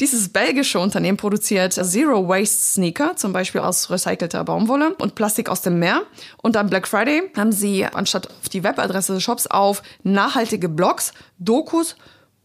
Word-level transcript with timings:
Dieses 0.00 0.28
belgische 0.28 0.78
Unternehmen 0.78 1.16
produziert 1.16 1.72
Zero 1.72 2.28
Waste 2.28 2.72
Sneaker, 2.72 3.16
zum 3.16 3.32
Beispiel 3.32 3.60
aus 3.60 3.90
recycelter 3.90 4.44
Baumwolle 4.44 4.94
und 4.94 5.16
Plastik 5.16 5.48
aus 5.48 5.60
dem 5.62 5.80
Meer. 5.80 6.02
Und 6.40 6.56
am 6.56 6.70
Black 6.70 6.86
Friday 6.86 7.32
haben 7.36 7.50
sie 7.50 7.84
anstatt 7.84 8.30
auf 8.30 8.48
die 8.48 8.62
Webadresse 8.62 9.14
des 9.14 9.24
Shops 9.24 9.48
auf 9.48 9.82
nachhaltige 10.04 10.68
Blogs, 10.68 11.12
Dokus 11.40 11.96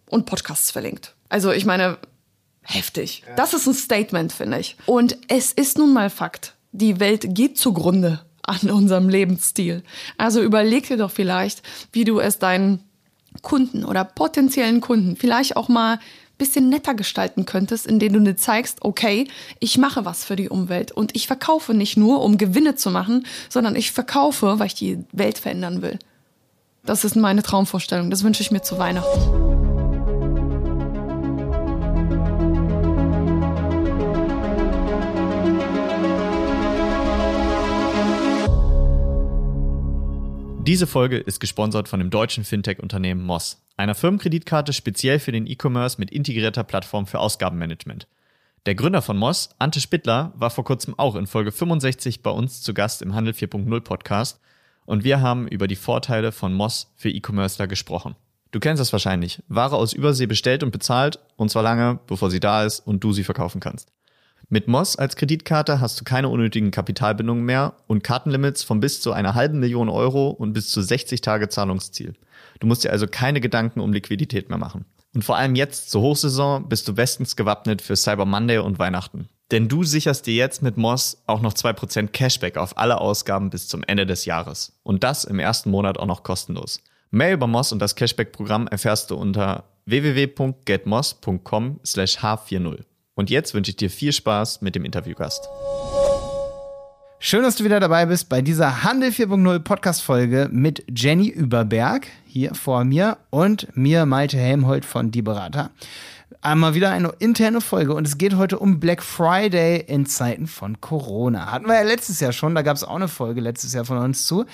und 0.10 0.26
Podcasts 0.26 0.72
verlinkt. 0.72 1.14
Also 1.30 1.52
ich 1.52 1.66
meine, 1.66 2.00
heftig. 2.64 3.24
Das 3.36 3.54
ist 3.54 3.68
ein 3.68 3.76
Statement, 3.76 4.34
finde 4.34 4.58
ich. 4.58 4.76
Und 4.88 5.18
es 5.28 5.54
ist 5.54 5.78
nun 5.78 5.94
mal 5.94 6.10
Fakt. 6.10 6.56
Die 6.72 7.00
Welt 7.00 7.36
geht 7.36 7.60
zugrunde 7.60 8.26
an 8.42 8.72
unserem 8.72 9.10
Lebensstil. 9.10 9.84
Also 10.18 10.42
überleg 10.42 10.88
dir 10.88 10.98
doch 10.98 11.12
vielleicht, 11.12 11.62
wie 11.92 12.04
du 12.04 12.20
es 12.20 12.40
deinen 12.40 12.84
Kunden 13.42 13.86
oder 13.86 14.04
potenziellen 14.04 14.82
Kunden 14.82 15.16
vielleicht 15.16 15.56
auch 15.56 15.70
mal 15.70 16.00
bisschen 16.44 16.68
netter 16.68 16.94
gestalten 16.94 17.46
könntest, 17.46 17.88
indem 17.88 18.12
du 18.12 18.20
dir 18.20 18.36
zeigst, 18.36 18.80
okay, 18.82 19.30
ich 19.60 19.78
mache 19.78 20.04
was 20.04 20.26
für 20.26 20.36
die 20.36 20.50
Umwelt 20.50 20.92
und 20.92 21.16
ich 21.16 21.28
verkaufe 21.28 21.74
nicht 21.74 21.96
nur, 21.96 22.22
um 22.22 22.38
Gewinne 22.38 22.76
zu 22.76 22.92
machen, 22.92 23.26
sondern 23.48 23.78
ich 23.78 23.94
verkaufe, 23.94 24.60
weil 24.60 24.68
ich 24.68 24.76
die 24.76 25.06
Welt 25.14 25.38
verändern 25.38 25.82
will. 25.82 26.00
Das 26.86 27.06
ist 27.06 27.16
meine 27.16 27.44
Traumvorstellung. 27.44 28.10
Das 28.10 28.26
wünsche 28.26 28.42
ich 28.42 28.52
mir 28.52 28.62
zu 28.62 28.78
Weihnachten. 28.78 29.53
Diese 40.66 40.88
Folge 40.88 41.18
ist 41.18 41.42
gesponsert 41.42 41.90
von 41.90 42.00
dem 42.00 42.10
deutschen 42.10 42.46
Fintech-Unternehmen 42.46 43.22
Moss, 43.22 43.62
einer 43.76 43.96
Firmenkreditkarte 43.96 44.72
speziell 44.72 45.20
für 45.20 45.34
den 45.34 45.46
E-Commerce 45.46 46.00
mit 46.00 46.10
integrierter 46.10 46.64
Plattform 46.64 47.06
für 47.06 47.20
Ausgabenmanagement. 47.20 48.08
Der 48.66 48.74
Gründer 48.74 49.02
von 49.02 49.18
Moss, 49.18 49.50
Ante 49.60 49.82
Spittler, 49.82 50.32
war 50.38 50.52
vor 50.52 50.64
kurzem 50.64 50.98
auch 50.98 51.16
in 51.18 51.28
Folge 51.28 51.52
65 51.52 52.24
bei 52.24 52.30
uns 52.30 52.62
zu 52.62 52.74
Gast 52.74 53.02
im 53.02 53.14
Handel 53.14 53.34
4.0 53.34 53.82
Podcast 53.82 54.40
und 54.86 55.04
wir 55.04 55.20
haben 55.20 55.50
über 55.50 55.68
die 55.68 55.76
Vorteile 55.76 56.32
von 56.32 56.54
Moss 56.54 56.94
für 56.96 57.10
E-Commercer 57.10 57.68
gesprochen. 57.68 58.16
Du 58.52 58.62
kennst 58.62 58.80
das 58.80 58.94
wahrscheinlich. 58.94 59.44
Ware 59.50 59.76
aus 59.76 59.92
Übersee 59.92 60.28
bestellt 60.28 60.64
und 60.64 60.72
bezahlt 60.72 61.20
und 61.36 61.50
zwar 61.50 61.64
lange, 61.64 62.00
bevor 62.08 62.32
sie 62.32 62.40
da 62.40 62.64
ist 62.64 62.80
und 62.80 63.04
du 63.04 63.12
sie 63.12 63.26
verkaufen 63.26 63.60
kannst. 63.60 63.92
Mit 64.50 64.68
Moss 64.68 64.96
als 64.96 65.16
Kreditkarte 65.16 65.80
hast 65.80 66.00
du 66.00 66.04
keine 66.04 66.30
unnötigen 66.30 66.72
Kapitalbindungen 66.72 67.44
mehr 67.44 67.74
und 67.88 68.04
Kartenlimits 68.04 68.64
von 68.64 68.80
bis 68.80 69.02
zu 69.02 69.12
einer 69.12 69.36
halben 69.36 69.60
Million 69.60 69.90
Euro 69.90 70.30
und 70.30 70.54
bis 70.54 70.70
zu 70.70 70.82
60 70.82 71.22
Tage 71.22 71.50
Zahlungsziel. 71.50 72.14
Du 72.60 72.68
musst 72.68 72.84
dir 72.84 72.92
also 72.92 73.08
keine 73.08 73.42
Gedanken 73.42 73.80
um 73.80 73.94
Liquidität 73.94 74.50
mehr 74.50 74.58
machen. 74.58 74.86
Und 75.16 75.24
vor 75.24 75.38
allem 75.38 75.56
jetzt 75.56 75.92
zur 75.92 76.02
Hochsaison 76.02 76.68
bist 76.70 76.88
du 76.88 76.94
bestens 76.94 77.36
gewappnet 77.36 77.82
für 77.82 77.96
Cyber 77.96 78.26
Monday 78.26 78.58
und 78.60 78.80
Weihnachten. 78.80 79.30
Denn 79.52 79.68
du 79.68 79.84
sicherst 79.84 80.26
dir 80.26 80.34
jetzt 80.34 80.64
mit 80.64 80.78
Moss 80.78 81.22
auch 81.28 81.42
noch 81.42 81.54
2% 81.54 82.08
Cashback 82.08 82.58
auf 82.58 82.78
alle 82.78 83.00
Ausgaben 83.00 83.50
bis 83.50 83.68
zum 83.68 83.84
Ende 83.84 84.06
des 84.06 84.26
Jahres. 84.26 84.80
Und 84.84 85.04
das 85.04 85.26
im 85.26 85.40
ersten 85.40 85.70
Monat 85.70 86.00
auch 86.00 86.08
noch 86.08 86.24
kostenlos. 86.24 86.82
Mehr 87.12 87.34
über 87.34 87.46
Moss 87.46 87.72
und 87.72 87.80
das 87.80 87.96
Cashback-Programm 87.96 88.68
erfährst 88.68 89.12
du 89.12 89.16
unter 89.16 89.66
www.getmoss.com 89.86 91.80
slash 91.86 92.18
h40. 92.18 92.84
Und 93.16 93.30
jetzt 93.30 93.54
wünsche 93.54 93.72
ich 93.72 93.78
dir 93.78 93.90
viel 93.90 94.12
Spaß 94.12 94.62
mit 94.62 94.76
dem 94.76 94.86
Interviewgast. 94.86 95.48
Schön, 97.20 97.44
dass 97.44 97.56
du 97.56 97.64
wieder 97.64 97.80
dabei 97.80 98.08
bist 98.08 98.28
bei 98.28 98.42
dieser 98.42 98.84
Handel 98.84 99.12
4.0 99.12 99.60
Podcast-Folge 99.60 100.50
mit 100.52 100.84
Jenny 100.94 101.30
Überberg 101.30 102.08
hier 102.26 102.54
vor 102.56 102.84
mir 102.84 103.18
und 103.30 103.68
mir, 103.78 104.06
Malte 104.06 104.38
Helmholt 104.38 104.84
von 104.84 105.12
Die 105.12 105.22
Berater. 105.22 105.70
Einmal 106.42 106.74
wieder 106.74 106.92
eine 106.92 107.14
interne 107.20 107.62
Folge 107.62 107.94
und 107.94 108.06
es 108.06 108.18
geht 108.18 108.36
heute 108.36 108.60
um 108.60 108.82
Black 108.82 109.02
Friday 109.02 109.80
in 109.88 110.06
Zeiten 110.06 110.48
von 110.48 110.82
Corona. 110.82 111.52
Hatten 111.52 111.68
wir 111.68 111.76
ja 111.76 111.84
letztes 111.84 112.20
Jahr 112.20 112.34
schon, 112.34 112.56
da 112.56 112.64
gab 112.64 112.76
es 112.76 112.84
auch 112.84 112.96
eine 112.96 113.08
Folge 113.08 113.40
letztes 113.40 113.74
Jahr 113.74 113.86
von 113.86 114.00
uns 114.00 114.26
zu. 114.26 114.46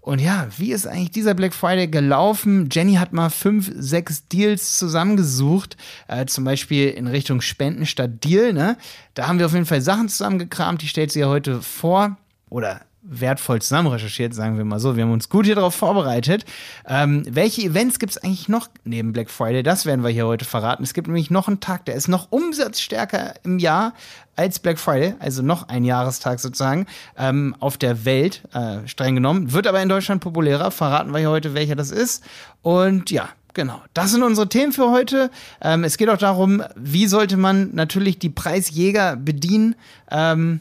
Und 0.00 0.20
ja, 0.20 0.48
wie 0.56 0.72
ist 0.72 0.86
eigentlich 0.86 1.10
dieser 1.10 1.34
Black 1.34 1.52
Friday 1.52 1.88
gelaufen? 1.88 2.68
Jenny 2.70 2.94
hat 2.94 3.12
mal 3.12 3.30
fünf, 3.30 3.70
sechs 3.74 4.26
Deals 4.28 4.78
zusammengesucht, 4.78 5.76
äh, 6.08 6.26
zum 6.26 6.44
Beispiel 6.44 6.88
in 6.88 7.06
Richtung 7.06 7.40
Spenden 7.40 7.86
statt 7.86 8.24
Deal. 8.24 8.52
Ne? 8.52 8.76
Da 9.14 9.28
haben 9.28 9.38
wir 9.38 9.46
auf 9.46 9.52
jeden 9.52 9.66
Fall 9.66 9.82
Sachen 9.82 10.08
zusammengekramt, 10.08 10.82
die 10.82 10.88
stellt 10.88 11.12
sie 11.12 11.20
ja 11.20 11.28
heute 11.28 11.60
vor. 11.60 12.16
Oder 12.48 12.80
wertvoll 13.02 13.62
zusammen 13.62 13.88
recherchiert, 13.88 14.34
sagen 14.34 14.56
wir 14.58 14.64
mal 14.64 14.78
so. 14.78 14.96
Wir 14.96 15.04
haben 15.04 15.12
uns 15.12 15.28
gut 15.28 15.46
hier 15.46 15.54
darauf 15.54 15.74
vorbereitet. 15.74 16.44
Ähm, 16.86 17.22
welche 17.28 17.62
Events 17.62 17.98
gibt 17.98 18.12
es 18.12 18.18
eigentlich 18.18 18.48
noch 18.48 18.68
neben 18.84 19.12
Black 19.12 19.30
Friday? 19.30 19.62
Das 19.62 19.86
werden 19.86 20.02
wir 20.04 20.10
hier 20.10 20.26
heute 20.26 20.44
verraten. 20.44 20.82
Es 20.82 20.92
gibt 20.92 21.06
nämlich 21.06 21.30
noch 21.30 21.48
einen 21.48 21.60
Tag, 21.60 21.86
der 21.86 21.94
ist 21.94 22.08
noch 22.08 22.30
umsatzstärker 22.30 23.34
im 23.42 23.58
Jahr 23.58 23.94
als 24.36 24.58
Black 24.58 24.78
Friday, 24.78 25.14
also 25.18 25.42
noch 25.42 25.68
ein 25.68 25.84
Jahrestag 25.84 26.40
sozusagen, 26.40 26.86
ähm, 27.16 27.54
auf 27.60 27.76
der 27.78 28.04
Welt, 28.04 28.42
äh, 28.52 28.86
streng 28.86 29.14
genommen. 29.14 29.52
Wird 29.52 29.66
aber 29.66 29.82
in 29.82 29.88
Deutschland 29.88 30.22
populärer. 30.22 30.70
Verraten 30.70 31.12
wir 31.12 31.18
hier 31.18 31.30
heute, 31.30 31.54
welcher 31.54 31.76
das 31.76 31.90
ist. 31.90 32.24
Und 32.62 33.10
ja, 33.10 33.28
Genau, 33.52 33.82
das 33.94 34.12
sind 34.12 34.22
unsere 34.22 34.48
Themen 34.48 34.72
für 34.72 34.90
heute. 34.92 35.28
Ähm, 35.60 35.82
es 35.82 35.98
geht 35.98 36.08
auch 36.08 36.18
darum, 36.18 36.62
wie 36.76 37.08
sollte 37.08 37.36
man 37.36 37.74
natürlich 37.74 38.20
die 38.20 38.30
Preisjäger 38.30 39.16
bedienen. 39.16 39.74
Ähm, 40.08 40.60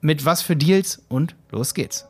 mit 0.00 0.24
was 0.24 0.42
für 0.42 0.56
Deals 0.56 1.02
und 1.08 1.34
los 1.50 1.74
geht's. 1.74 2.06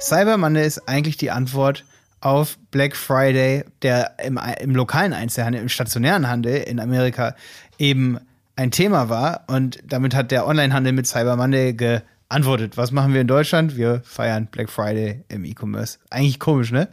Cyber 0.00 0.36
Monday 0.36 0.66
ist 0.66 0.88
eigentlich 0.88 1.16
die 1.16 1.30
Antwort 1.30 1.84
auf 2.20 2.58
Black 2.70 2.96
Friday, 2.96 3.64
der 3.82 4.16
im, 4.24 4.38
im 4.60 4.74
lokalen 4.74 5.12
Einzelhandel, 5.12 5.60
im 5.60 5.68
stationären 5.68 6.28
Handel 6.28 6.56
in 6.56 6.80
Amerika 6.80 7.34
eben 7.78 8.18
ein 8.56 8.70
Thema 8.70 9.08
war. 9.08 9.44
Und 9.48 9.78
damit 9.84 10.14
hat 10.14 10.30
der 10.30 10.46
Onlinehandel 10.46 10.92
mit 10.92 11.06
Cyber 11.06 11.36
Monday 11.36 11.74
geantwortet. 11.74 12.76
Was 12.76 12.92
machen 12.92 13.12
wir 13.12 13.20
in 13.20 13.26
Deutschland? 13.26 13.76
Wir 13.76 14.02
feiern 14.04 14.46
Black 14.46 14.70
Friday 14.70 15.24
im 15.28 15.44
E-Commerce. 15.44 15.98
Eigentlich 16.10 16.38
komisch, 16.38 16.72
ne? 16.72 16.88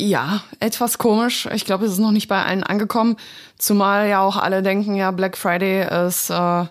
Ja, 0.00 0.42
etwas 0.60 0.98
komisch. 0.98 1.48
Ich 1.52 1.64
glaube, 1.64 1.86
es 1.86 1.92
ist 1.92 1.98
noch 1.98 2.12
nicht 2.12 2.28
bei 2.28 2.42
allen 2.42 2.62
angekommen. 2.62 3.16
Zumal 3.58 4.08
ja 4.08 4.20
auch 4.20 4.36
alle 4.36 4.62
denken, 4.62 4.94
ja, 4.94 5.10
Black 5.10 5.36
Friday 5.36 6.06
ist 6.06 6.30
äh, 6.30 6.64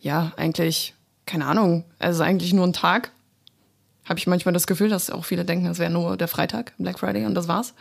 ja 0.00 0.32
eigentlich 0.36 0.95
keine 1.26 1.46
Ahnung, 1.46 1.84
also 1.98 2.22
eigentlich 2.22 2.52
nur 2.52 2.66
ein 2.66 2.72
Tag. 2.72 3.10
Habe 4.04 4.18
ich 4.18 4.26
manchmal 4.26 4.54
das 4.54 4.66
Gefühl, 4.66 4.88
dass 4.88 5.10
auch 5.10 5.24
viele 5.24 5.44
denken, 5.44 5.66
es 5.66 5.78
wäre 5.78 5.90
nur 5.90 6.16
der 6.16 6.28
Freitag, 6.28 6.72
Black 6.78 6.98
Friday 6.98 7.26
und 7.26 7.34
das 7.34 7.48
war's. 7.48 7.74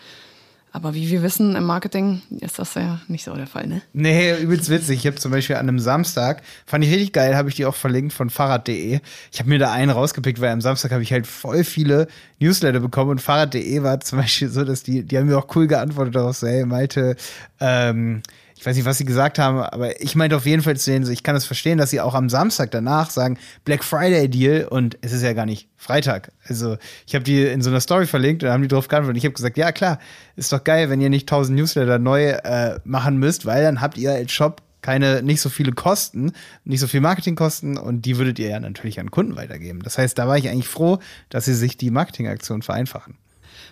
Aber 0.75 0.93
wie 0.93 1.09
wir 1.09 1.23
wissen, 1.23 1.55
im 1.55 1.63
Marketing 1.63 2.21
ist 2.41 2.59
das 2.59 2.73
ja 2.73 2.99
nicht 3.07 3.23
so 3.23 3.33
der 3.33 3.47
Fall, 3.47 3.65
ne? 3.65 3.81
Nee, 3.93 4.37
übelst 4.41 4.69
witzig. 4.69 4.99
Ich 4.99 5.07
habe 5.07 5.15
zum 5.15 5.31
Beispiel 5.31 5.55
an 5.55 5.69
einem 5.69 5.79
Samstag, 5.79 6.41
fand 6.65 6.83
ich 6.83 6.91
richtig 6.91 7.13
geil, 7.13 7.37
habe 7.37 7.47
ich 7.47 7.55
die 7.55 7.65
auch 7.65 7.75
verlinkt 7.75 8.11
von 8.11 8.29
Fahrrad.de. 8.29 8.99
Ich 9.31 9.39
habe 9.39 9.49
mir 9.49 9.57
da 9.57 9.71
einen 9.71 9.89
rausgepickt, 9.89 10.41
weil 10.41 10.49
am 10.49 10.59
Samstag 10.59 10.91
habe 10.91 11.01
ich 11.01 11.13
halt 11.13 11.27
voll 11.27 11.63
viele 11.63 12.09
Newsletter 12.41 12.81
bekommen 12.81 13.11
und 13.11 13.21
Fahrrad.de 13.21 13.83
war 13.83 14.01
zum 14.01 14.19
Beispiel 14.19 14.49
so, 14.49 14.65
dass 14.65 14.83
die, 14.83 15.03
die 15.03 15.17
haben 15.17 15.27
mir 15.27 15.37
auch 15.37 15.55
cool 15.55 15.67
geantwortet 15.67 16.13
darauf, 16.13 16.35
so, 16.35 16.45
hey, 16.45 16.65
Malte, 16.65 17.15
ähm, 17.61 18.21
ich 18.57 18.65
weiß 18.65 18.75
nicht, 18.75 18.85
was 18.85 18.97
sie 18.97 19.05
gesagt 19.05 19.37
haben, 19.37 19.59
aber 19.59 20.01
ich 20.01 20.15
meinte 20.15 20.35
auf 20.35 20.45
jeden 20.45 20.61
Fall 20.61 20.77
zu 20.77 20.89
denen, 20.89 21.09
ich 21.11 21.23
kann 21.23 21.35
das 21.35 21.45
verstehen, 21.45 21.77
dass 21.77 21.89
sie 21.89 21.99
auch 21.99 22.15
am 22.15 22.29
Samstag 22.29 22.71
danach 22.71 23.09
sagen, 23.09 23.37
Black 23.65 23.83
Friday 23.83 24.29
Deal 24.29 24.65
und 24.69 24.97
es 25.01 25.11
ist 25.11 25.23
ja 25.23 25.33
gar 25.33 25.45
nicht 25.45 25.67
Freitag. 25.75 26.31
Also 26.47 26.77
ich 27.05 27.15
habe 27.15 27.23
die 27.23 27.43
in 27.43 27.61
so 27.61 27.69
einer 27.69 27.81
Story 27.81 28.05
verlinkt 28.05 28.43
und 28.43 28.49
haben 28.49 28.61
die 28.61 28.69
drauf 28.69 28.87
geantwortet. 28.87 29.17
Ich 29.17 29.25
habe 29.25 29.33
gesagt, 29.33 29.57
ja 29.57 29.71
klar, 29.71 29.99
ist 30.35 30.53
doch 30.53 30.63
geil, 30.63 30.89
wenn 30.89 31.01
ihr 31.01 31.09
nicht 31.09 31.29
1000 31.29 31.57
Newsletter 31.57 31.99
neu 31.99 32.29
äh, 32.29 32.79
machen 32.85 33.17
müsst, 33.17 33.45
weil 33.45 33.61
dann 33.61 33.81
habt 33.81 33.97
ihr 33.97 34.13
als 34.13 34.31
Shop 34.31 34.61
keine, 34.81 35.23
nicht 35.23 35.41
so 35.41 35.49
viele 35.49 35.71
Kosten, 35.71 36.31
nicht 36.63 36.79
so 36.79 36.87
viel 36.87 37.01
Marketingkosten 37.01 37.77
und 37.77 38.03
die 38.03 38.17
würdet 38.17 38.39
ihr 38.39 38.49
ja 38.49 38.59
natürlich 38.59 38.99
an 38.99 39.11
Kunden 39.11 39.35
weitergeben. 39.35 39.81
Das 39.81 39.97
heißt, 39.97 40.17
da 40.17 40.27
war 40.27 40.37
ich 40.37 40.47
eigentlich 40.47 40.67
froh, 40.67 40.99
dass 41.29 41.45
sie 41.45 41.55
sich 41.55 41.75
die 41.75 41.91
Marketingaktion 41.91 42.61
vereinfachen. 42.61 43.17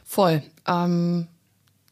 Voll. 0.04 0.42
Ähm, 0.68 1.28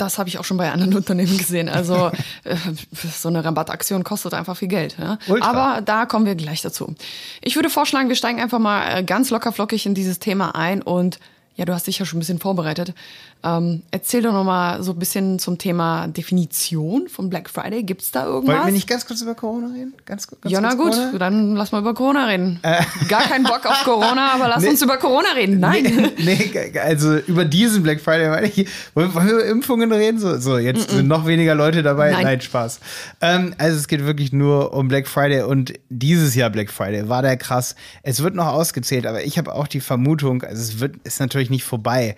das 0.01 0.17
habe 0.17 0.27
ich 0.29 0.39
auch 0.39 0.43
schon 0.43 0.57
bei 0.57 0.71
anderen 0.71 0.93
Unternehmen 0.95 1.37
gesehen. 1.37 1.69
Also 1.69 2.11
äh, 2.43 2.55
so 2.91 3.29
eine 3.29 3.45
Rabattaktion 3.45 4.03
kostet 4.03 4.33
einfach 4.33 4.57
viel 4.57 4.67
Geld. 4.67 4.97
Ja? 4.99 5.17
Aber 5.41 5.81
da 5.81 6.05
kommen 6.05 6.25
wir 6.25 6.35
gleich 6.35 6.61
dazu. 6.61 6.95
Ich 7.41 7.55
würde 7.55 7.69
vorschlagen, 7.69 8.09
wir 8.09 8.15
steigen 8.15 8.41
einfach 8.41 8.59
mal 8.59 8.99
äh, 8.99 9.03
ganz 9.03 9.29
locker 9.29 9.51
flockig 9.51 9.85
in 9.85 9.93
dieses 9.93 10.19
Thema 10.19 10.55
ein 10.55 10.81
und 10.81 11.19
ja, 11.61 11.65
du 11.65 11.75
hast 11.75 11.85
dich 11.85 11.99
ja 11.99 12.07
schon 12.07 12.17
ein 12.17 12.21
bisschen 12.21 12.39
vorbereitet. 12.39 12.95
Ähm, 13.43 13.83
erzähl 13.91 14.23
doch 14.23 14.33
noch 14.33 14.43
mal 14.43 14.81
so 14.81 14.93
ein 14.93 14.97
bisschen 14.97 15.37
zum 15.37 15.59
Thema 15.59 16.07
Definition 16.07 17.07
von 17.07 17.29
Black 17.29 17.51
Friday. 17.51 17.83
Gibt 17.83 18.01
es 18.01 18.09
da 18.09 18.25
irgendwas? 18.25 18.55
Wollen 18.55 18.65
wir 18.65 18.73
nicht 18.73 18.89
ganz 18.89 19.05
kurz 19.05 19.21
über 19.21 19.35
Corona 19.35 19.67
reden? 19.67 19.93
Ganz, 20.07 20.25
ganz 20.25 20.39
ja, 20.51 20.59
na 20.59 20.73
gut, 20.73 20.93
Corona? 20.93 21.17
dann 21.19 21.55
lass 21.55 21.71
mal 21.71 21.81
über 21.81 21.93
Corona 21.93 22.25
reden. 22.25 22.59
Äh. 22.63 22.81
Gar 23.09 23.21
keinen 23.21 23.43
Bock 23.43 23.63
auf 23.67 23.83
Corona, 23.83 24.33
aber 24.33 24.47
lass 24.47 24.63
nee. 24.63 24.69
uns 24.69 24.81
über 24.81 24.97
Corona 24.97 25.33
reden. 25.35 25.59
Nein. 25.59 25.83
Nee, 26.17 26.51
nee, 26.51 26.79
also 26.79 27.17
über 27.17 27.45
diesen 27.45 27.83
Black 27.83 28.01
Friday 28.01 28.27
meine 28.29 28.47
ich. 28.47 28.67
Wollen 28.95 29.13
wir 29.13 29.21
über 29.21 29.45
Impfungen 29.45 29.91
reden? 29.91 30.19
So, 30.19 30.39
so 30.39 30.57
jetzt 30.57 30.89
mm 30.89 30.93
-mm. 30.93 30.95
sind 30.95 31.07
noch 31.07 31.27
weniger 31.27 31.53
Leute 31.53 31.83
dabei. 31.83 32.11
Nein, 32.11 32.23
Nein 32.23 32.41
Spaß. 32.41 32.79
Ähm, 33.21 33.53
also 33.59 33.77
es 33.77 33.87
geht 33.87 34.03
wirklich 34.03 34.33
nur 34.33 34.73
um 34.73 34.87
Black 34.87 35.07
Friday 35.07 35.43
und 35.43 35.73
dieses 35.89 36.33
Jahr 36.33 36.49
Black 36.49 36.71
Friday 36.71 37.07
war 37.07 37.21
der 37.21 37.37
krass. 37.37 37.75
Es 38.01 38.23
wird 38.23 38.33
noch 38.33 38.47
ausgezählt, 38.47 39.05
aber 39.05 39.23
ich 39.23 39.37
habe 39.37 39.53
auch 39.53 39.67
die 39.67 39.79
Vermutung, 39.79 40.41
also 40.41 40.59
es 40.59 40.79
wird, 40.79 40.95
ist 41.03 41.19
natürlich 41.19 41.50
nicht 41.51 41.63
vorbei. 41.63 42.15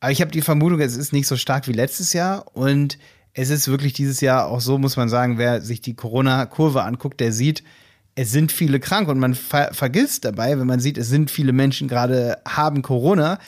Aber 0.00 0.12
ich 0.12 0.20
habe 0.20 0.30
die 0.30 0.42
Vermutung, 0.42 0.80
es 0.80 0.96
ist 0.96 1.12
nicht 1.12 1.26
so 1.26 1.36
stark 1.36 1.68
wie 1.68 1.72
letztes 1.72 2.12
Jahr. 2.12 2.44
Und 2.54 2.98
es 3.32 3.50
ist 3.50 3.68
wirklich 3.68 3.92
dieses 3.92 4.20
Jahr 4.20 4.48
auch 4.48 4.60
so, 4.60 4.76
muss 4.76 4.96
man 4.96 5.08
sagen, 5.08 5.38
wer 5.38 5.62
sich 5.62 5.80
die 5.80 5.94
Corona-Kurve 5.94 6.82
anguckt, 6.82 7.20
der 7.20 7.32
sieht, 7.32 7.62
es 8.14 8.30
sind 8.30 8.52
viele 8.52 8.80
krank. 8.80 9.08
Und 9.08 9.18
man 9.18 9.34
ver 9.34 9.72
vergisst 9.72 10.24
dabei, 10.24 10.58
wenn 10.58 10.66
man 10.66 10.80
sieht, 10.80 10.98
es 10.98 11.08
sind 11.08 11.30
viele 11.30 11.52
Menschen 11.52 11.88
gerade 11.88 12.38
haben 12.46 12.82
Corona, 12.82 13.38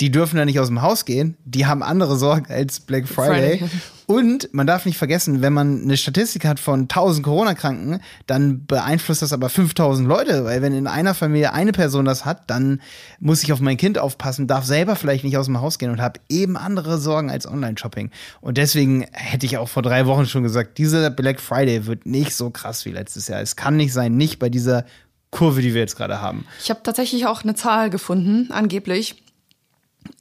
die 0.00 0.10
dürfen 0.10 0.36
da 0.36 0.44
nicht 0.44 0.58
aus 0.58 0.68
dem 0.68 0.82
Haus 0.82 1.04
gehen, 1.04 1.36
die 1.44 1.66
haben 1.66 1.82
andere 1.82 2.16
Sorgen 2.16 2.46
als 2.50 2.80
Black 2.80 3.06
Friday. 3.06 3.58
Friday. 3.58 3.70
Und 4.06 4.52
man 4.52 4.66
darf 4.66 4.84
nicht 4.84 4.98
vergessen, 4.98 5.40
wenn 5.40 5.54
man 5.54 5.82
eine 5.82 5.96
Statistik 5.96 6.44
hat 6.44 6.60
von 6.60 6.82
1000 6.82 7.24
Corona-Kranken, 7.24 8.00
dann 8.26 8.66
beeinflusst 8.66 9.22
das 9.22 9.32
aber 9.32 9.48
5000 9.48 10.06
Leute, 10.06 10.44
weil 10.44 10.60
wenn 10.60 10.74
in 10.74 10.86
einer 10.86 11.14
Familie 11.14 11.54
eine 11.54 11.72
Person 11.72 12.04
das 12.04 12.26
hat, 12.26 12.50
dann 12.50 12.82
muss 13.18 13.42
ich 13.42 13.52
auf 13.52 13.60
mein 13.60 13.78
Kind 13.78 13.98
aufpassen, 13.98 14.46
darf 14.46 14.66
selber 14.66 14.96
vielleicht 14.96 15.24
nicht 15.24 15.38
aus 15.38 15.46
dem 15.46 15.60
Haus 15.60 15.78
gehen 15.78 15.90
und 15.90 16.02
habe 16.02 16.20
eben 16.28 16.58
andere 16.58 16.98
Sorgen 16.98 17.30
als 17.30 17.46
Online-Shopping. 17.46 18.10
Und 18.42 18.58
deswegen 18.58 19.06
hätte 19.12 19.46
ich 19.46 19.56
auch 19.56 19.68
vor 19.68 19.82
drei 19.82 20.04
Wochen 20.04 20.26
schon 20.26 20.42
gesagt, 20.42 20.76
dieser 20.76 21.08
Black 21.08 21.40
Friday 21.40 21.86
wird 21.86 22.04
nicht 22.04 22.34
so 22.34 22.50
krass 22.50 22.84
wie 22.84 22.90
letztes 22.90 23.28
Jahr. 23.28 23.40
Es 23.40 23.56
kann 23.56 23.76
nicht 23.76 23.94
sein, 23.94 24.16
nicht 24.16 24.38
bei 24.38 24.50
dieser 24.50 24.84
Kurve, 25.30 25.62
die 25.62 25.72
wir 25.74 25.80
jetzt 25.80 25.96
gerade 25.96 26.20
haben. 26.20 26.46
Ich 26.62 26.70
habe 26.70 26.80
tatsächlich 26.82 27.26
auch 27.26 27.42
eine 27.42 27.54
Zahl 27.54 27.90
gefunden, 27.90 28.52
angeblich 28.52 29.23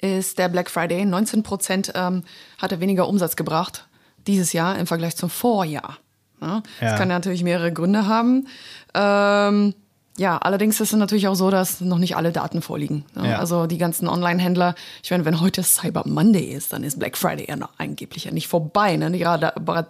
ist 0.01 0.38
der 0.39 0.50
Black 0.50 0.69
Friday. 0.69 1.06
19 1.06 1.44
Prozent 1.44 1.91
ähm, 1.95 2.24
hat 2.57 2.71
er 2.71 2.80
weniger 2.80 3.07
Umsatz 3.07 3.35
gebracht 3.35 3.88
dieses 4.27 4.53
Jahr 4.53 4.77
im 4.77 4.88
Vergleich 4.88 5.15
zum 5.15 5.30
Vorjahr. 5.30 5.97
Ja, 6.41 6.47
ja. 6.47 6.62
Das 6.80 6.97
kann 6.97 7.07
natürlich 7.07 7.44
mehrere 7.44 7.71
Gründe 7.71 8.07
haben. 8.07 8.47
Ähm, 8.94 9.74
ja, 10.18 10.38
allerdings 10.38 10.80
ist 10.80 10.94
es 10.94 11.00
natürlich 11.00 11.27
auch 11.27 11.33
so, 11.35 11.50
dass 11.50 11.81
noch 11.81 11.97
nicht 11.97 12.15
alle 12.15 12.31
Daten 12.31 12.62
vorliegen. 12.62 13.03
Ja, 13.15 13.25
ja. 13.25 13.39
Also 13.39 13.65
die 13.65 13.80
ganzen 13.80 14.07
Online-Händler, 14.07 14.75
ich 15.01 15.09
meine, 15.09 15.25
wenn 15.25 15.41
heute 15.41 15.63
Cyber 15.63 16.03
Monday 16.06 16.53
ist, 16.53 16.71
dann 16.71 16.83
ist 16.83 17.00
Black 17.00 17.18
Friday 17.18 17.47
ja 17.47 17.56
noch 17.56 17.71
angeblich 17.77 18.25
ja 18.25 18.31
nicht 18.31 18.47
vorbei. 18.47 18.95
Ne? 18.95 19.09
Die 19.09 19.24
Rabatt, 19.24 19.89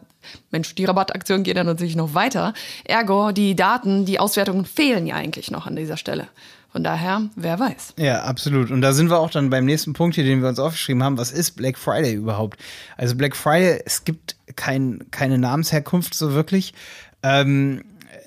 Mensch, 0.50 0.76
die 0.76 0.86
Rabattaktion 0.86 1.44
geht 1.44 1.58
ja 1.58 1.66
natürlich 1.66 1.98
noch 1.98 2.14
weiter. 2.14 2.54
Ergo, 2.86 3.34
die 3.34 3.56
Daten, 3.56 4.06
die 4.06 4.20
Auswertungen 4.20 4.64
fehlen 4.64 5.08
ja 5.08 5.16
eigentlich 5.16 5.52
noch 5.52 5.68
an 5.68 5.76
dieser 5.76 5.98
Stelle. 5.98 6.28
Von 6.74 6.84
daher, 6.84 7.30
wer 7.36 7.60
weiß. 7.60 7.94
Ja, 8.00 8.24
absolut. 8.24 8.72
Und 8.72 8.82
da 8.82 8.94
sind 8.94 9.12
wir 9.12 9.20
auch 9.20 9.30
dann 9.30 9.52
beim 9.52 9.64
nächsten 9.64 9.94
Punkt 9.94 10.16
hier, 10.16 10.24
den 10.24 10.42
wir 10.42 10.50
uns 10.50 10.58
aufgeschrieben 10.58 11.04
haben. 11.04 11.20
Was 11.20 11.32
ist 11.32 11.52
Black 11.52 11.78
Friday 11.78 12.16
überhaupt? 12.16 12.60
Also 12.98 13.16
Black 13.16 13.36
Friday, 13.36 13.80
es 13.86 14.06
gibt 14.06 14.36
kein, 14.56 15.06
keine 15.12 15.38
Namensherkunft 15.38 16.16
so 16.16 16.34
wirklich. 16.34 16.74
Ähm, 17.22 17.84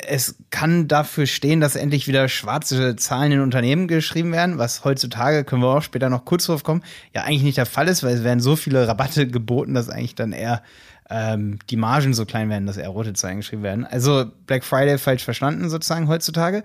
es 0.06 0.36
kann 0.50 0.86
dafür 0.86 1.26
stehen, 1.26 1.60
dass 1.60 1.74
endlich 1.74 2.06
wieder 2.06 2.28
schwarze 2.28 2.94
Zahlen 2.94 3.32
in 3.32 3.40
Unternehmen 3.40 3.88
geschrieben 3.88 4.30
werden, 4.30 4.58
was 4.58 4.84
heutzutage, 4.84 5.42
können 5.42 5.62
wir 5.62 5.68
auch 5.68 5.82
später 5.82 6.08
noch 6.08 6.24
kurz 6.24 6.46
drauf 6.46 6.62
kommen, 6.62 6.84
ja 7.14 7.22
eigentlich 7.22 7.42
nicht 7.42 7.58
der 7.58 7.66
Fall 7.66 7.88
ist, 7.88 8.04
weil 8.04 8.14
es 8.14 8.22
werden 8.22 8.38
so 8.38 8.54
viele 8.54 8.86
Rabatte 8.86 9.26
geboten, 9.26 9.74
dass 9.74 9.88
eigentlich 9.88 10.14
dann 10.14 10.30
eher 10.30 10.62
ähm, 11.10 11.58
die 11.70 11.76
Margen 11.76 12.14
so 12.14 12.24
klein 12.24 12.48
werden, 12.50 12.66
dass 12.66 12.76
eher 12.76 12.88
rote 12.88 13.12
Zahlen 13.12 13.38
geschrieben 13.38 13.62
werden. 13.62 13.84
Also 13.84 14.26
Black 14.46 14.64
Friday 14.64 14.98
falsch 14.98 15.24
verstanden 15.24 15.68
sozusagen 15.70 16.08
heutzutage. 16.08 16.62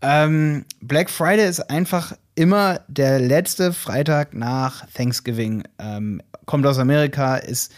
Ähm, 0.00 0.64
Black 0.80 1.10
Friday 1.10 1.48
ist 1.48 1.60
einfach 1.70 2.14
immer 2.34 2.80
der 2.88 3.20
letzte 3.20 3.72
Freitag 3.72 4.34
nach 4.34 4.86
Thanksgiving. 4.94 5.64
Ähm, 5.78 6.22
kommt 6.46 6.66
aus 6.66 6.78
Amerika, 6.78 7.36
ist 7.36 7.72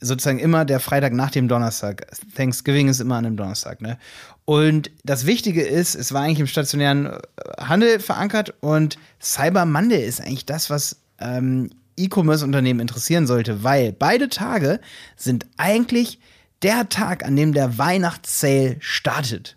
sozusagen 0.00 0.38
immer 0.38 0.64
der 0.64 0.80
Freitag 0.80 1.12
nach 1.14 1.30
dem 1.30 1.48
Donnerstag. 1.48 2.06
Thanksgiving 2.36 2.88
ist 2.88 3.00
immer 3.00 3.16
an 3.16 3.26
einem 3.26 3.36
Donnerstag, 3.36 3.80
ne? 3.80 3.98
Und 4.44 4.90
das 5.04 5.24
Wichtige 5.24 5.62
ist, 5.62 5.94
es 5.94 6.12
war 6.12 6.22
eigentlich 6.22 6.40
im 6.40 6.46
stationären 6.46 7.16
Handel 7.58 7.98
verankert 7.98 8.52
und 8.60 8.98
Cyber 9.18 9.64
Monday 9.64 10.04
ist 10.04 10.20
eigentlich 10.20 10.44
das, 10.44 10.68
was 10.68 11.00
ähm, 11.18 11.70
E-Commerce-Unternehmen 11.96 12.80
interessieren 12.80 13.26
sollte, 13.26 13.62
weil 13.64 13.92
beide 13.92 14.28
Tage 14.28 14.80
sind 15.16 15.46
eigentlich 15.56 16.18
der 16.62 16.88
Tag, 16.88 17.24
an 17.24 17.36
dem 17.36 17.52
der 17.52 17.78
Weihnachtssale 17.78 18.76
startet. 18.80 19.56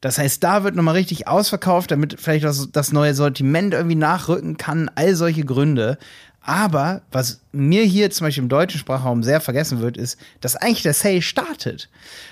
Das 0.00 0.18
heißt, 0.18 0.42
da 0.42 0.64
wird 0.64 0.74
nochmal 0.74 0.94
richtig 0.94 1.28
ausverkauft, 1.28 1.92
damit 1.92 2.20
vielleicht 2.20 2.44
das, 2.44 2.70
das 2.72 2.92
neue 2.92 3.14
Sortiment 3.14 3.72
irgendwie 3.72 3.94
nachrücken 3.94 4.56
kann, 4.56 4.90
all 4.96 5.14
solche 5.14 5.44
Gründe. 5.44 5.96
Aber 6.44 7.02
was 7.12 7.40
mir 7.52 7.84
hier 7.84 8.10
zum 8.10 8.26
Beispiel 8.26 8.42
im 8.42 8.48
deutschen 8.48 8.80
Sprachraum 8.80 9.22
sehr 9.22 9.40
vergessen 9.40 9.80
wird, 9.80 9.96
ist, 9.96 10.18
dass 10.40 10.56
eigentlich 10.56 10.82
der 10.82 10.94
Sale 10.94 11.22
startet. 11.22 11.88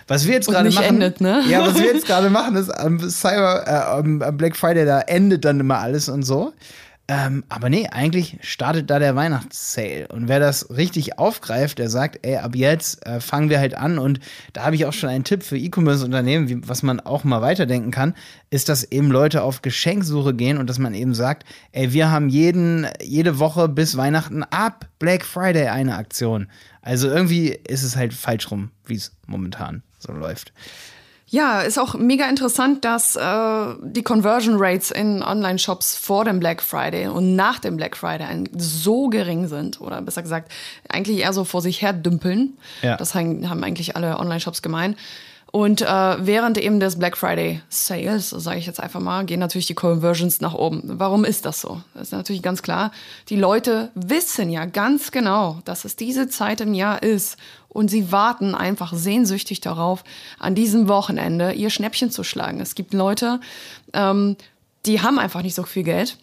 Was 0.08 0.26
wir 0.26 0.34
jetzt 0.34 0.48
gerade 0.48 0.70
machen, 0.72 0.96
endet, 0.96 1.20
ne? 1.20 1.44
ja, 1.48 1.60
was 1.64 1.76
wir 1.76 1.86
jetzt 1.94 2.06
gerade 2.06 2.28
machen, 2.28 2.56
ist 2.56 2.70
am 2.70 2.98
Cyber, 3.08 3.64
äh, 3.68 3.98
am 3.98 4.36
Black 4.36 4.56
Friday 4.56 4.84
da 4.84 5.02
endet 5.02 5.44
dann 5.44 5.60
immer 5.60 5.78
alles 5.78 6.08
und 6.08 6.24
so. 6.24 6.52
Ähm, 7.12 7.42
aber 7.48 7.70
nee, 7.70 7.88
eigentlich 7.88 8.38
startet 8.40 8.88
da 8.88 9.00
der 9.00 9.16
Weihnachtssale. 9.16 10.06
Und 10.06 10.28
wer 10.28 10.38
das 10.38 10.70
richtig 10.70 11.18
aufgreift, 11.18 11.80
der 11.80 11.90
sagt, 11.90 12.24
ey, 12.24 12.36
ab 12.36 12.54
jetzt 12.54 13.04
äh, 13.04 13.18
fangen 13.18 13.50
wir 13.50 13.58
halt 13.58 13.74
an. 13.74 13.98
Und 13.98 14.20
da 14.52 14.64
habe 14.64 14.76
ich 14.76 14.86
auch 14.86 14.92
schon 14.92 15.08
einen 15.08 15.24
Tipp 15.24 15.42
für 15.42 15.58
E-Commerce-Unternehmen, 15.58 16.68
was 16.68 16.84
man 16.84 17.00
auch 17.00 17.24
mal 17.24 17.42
weiterdenken 17.42 17.90
kann, 17.90 18.14
ist, 18.50 18.68
dass 18.68 18.84
eben 18.84 19.10
Leute 19.10 19.42
auf 19.42 19.60
Geschenksuche 19.60 20.34
gehen 20.34 20.56
und 20.56 20.70
dass 20.70 20.78
man 20.78 20.94
eben 20.94 21.12
sagt, 21.12 21.44
ey, 21.72 21.92
wir 21.92 22.12
haben 22.12 22.28
jeden, 22.28 22.86
jede 23.02 23.40
Woche 23.40 23.68
bis 23.68 23.96
Weihnachten 23.96 24.44
ab 24.44 24.86
Black 25.00 25.24
Friday 25.24 25.66
eine 25.66 25.96
Aktion. 25.96 26.46
Also 26.80 27.08
irgendwie 27.08 27.48
ist 27.48 27.82
es 27.82 27.96
halt 27.96 28.14
falsch 28.14 28.48
rum, 28.52 28.70
wie 28.86 28.94
es 28.94 29.16
momentan 29.26 29.82
so 29.98 30.12
läuft. 30.12 30.52
Ja, 31.32 31.60
ist 31.60 31.78
auch 31.78 31.94
mega 31.94 32.28
interessant, 32.28 32.84
dass 32.84 33.14
äh, 33.14 33.74
die 33.82 34.02
Conversion 34.02 34.56
Rates 34.58 34.90
in 34.90 35.22
Online-Shops 35.22 35.94
vor 35.94 36.24
dem 36.24 36.40
Black 36.40 36.60
Friday 36.60 37.06
und 37.06 37.36
nach 37.36 37.60
dem 37.60 37.76
Black 37.76 37.96
Friday 37.96 38.44
so 38.56 39.06
gering 39.08 39.46
sind. 39.46 39.80
Oder 39.80 40.02
besser 40.02 40.22
gesagt, 40.22 40.50
eigentlich 40.88 41.18
eher 41.18 41.32
so 41.32 41.44
vor 41.44 41.62
sich 41.62 41.82
her 41.82 41.92
dümpeln. 41.92 42.58
Ja. 42.82 42.96
Das 42.96 43.14
haben 43.14 43.44
eigentlich 43.44 43.94
alle 43.94 44.18
Online-Shops 44.18 44.60
gemein. 44.60 44.96
Und 45.52 45.82
äh, 45.82 45.86
während 45.86 46.58
eben 46.58 46.78
des 46.78 46.96
Black 46.98 47.16
Friday 47.16 47.60
Sales, 47.68 48.30
sage 48.30 48.58
ich 48.58 48.66
jetzt 48.66 48.80
einfach 48.80 49.00
mal, 49.00 49.24
gehen 49.24 49.40
natürlich 49.40 49.66
die 49.66 49.74
Conversions 49.74 50.40
nach 50.40 50.54
oben. 50.54 50.82
Warum 50.84 51.24
ist 51.24 51.44
das 51.44 51.60
so? 51.60 51.82
Das 51.94 52.04
ist 52.04 52.12
natürlich 52.12 52.42
ganz 52.42 52.62
klar. 52.62 52.92
Die 53.28 53.36
Leute 53.36 53.90
wissen 53.94 54.50
ja 54.50 54.64
ganz 54.64 55.10
genau, 55.10 55.60
dass 55.64 55.84
es 55.84 55.96
diese 55.96 56.28
Zeit 56.28 56.60
im 56.60 56.72
Jahr 56.72 57.02
ist. 57.02 57.36
Und 57.68 57.88
sie 57.88 58.12
warten 58.12 58.54
einfach 58.54 58.92
sehnsüchtig 58.94 59.60
darauf, 59.60 60.04
an 60.38 60.54
diesem 60.54 60.88
Wochenende 60.88 61.52
ihr 61.52 61.70
Schnäppchen 61.70 62.10
zu 62.10 62.22
schlagen. 62.22 62.60
Es 62.60 62.76
gibt 62.76 62.94
Leute, 62.94 63.40
ähm, 63.92 64.36
die 64.86 65.02
haben 65.02 65.18
einfach 65.18 65.42
nicht 65.42 65.54
so 65.54 65.64
viel 65.64 65.82
Geld 65.82 66.16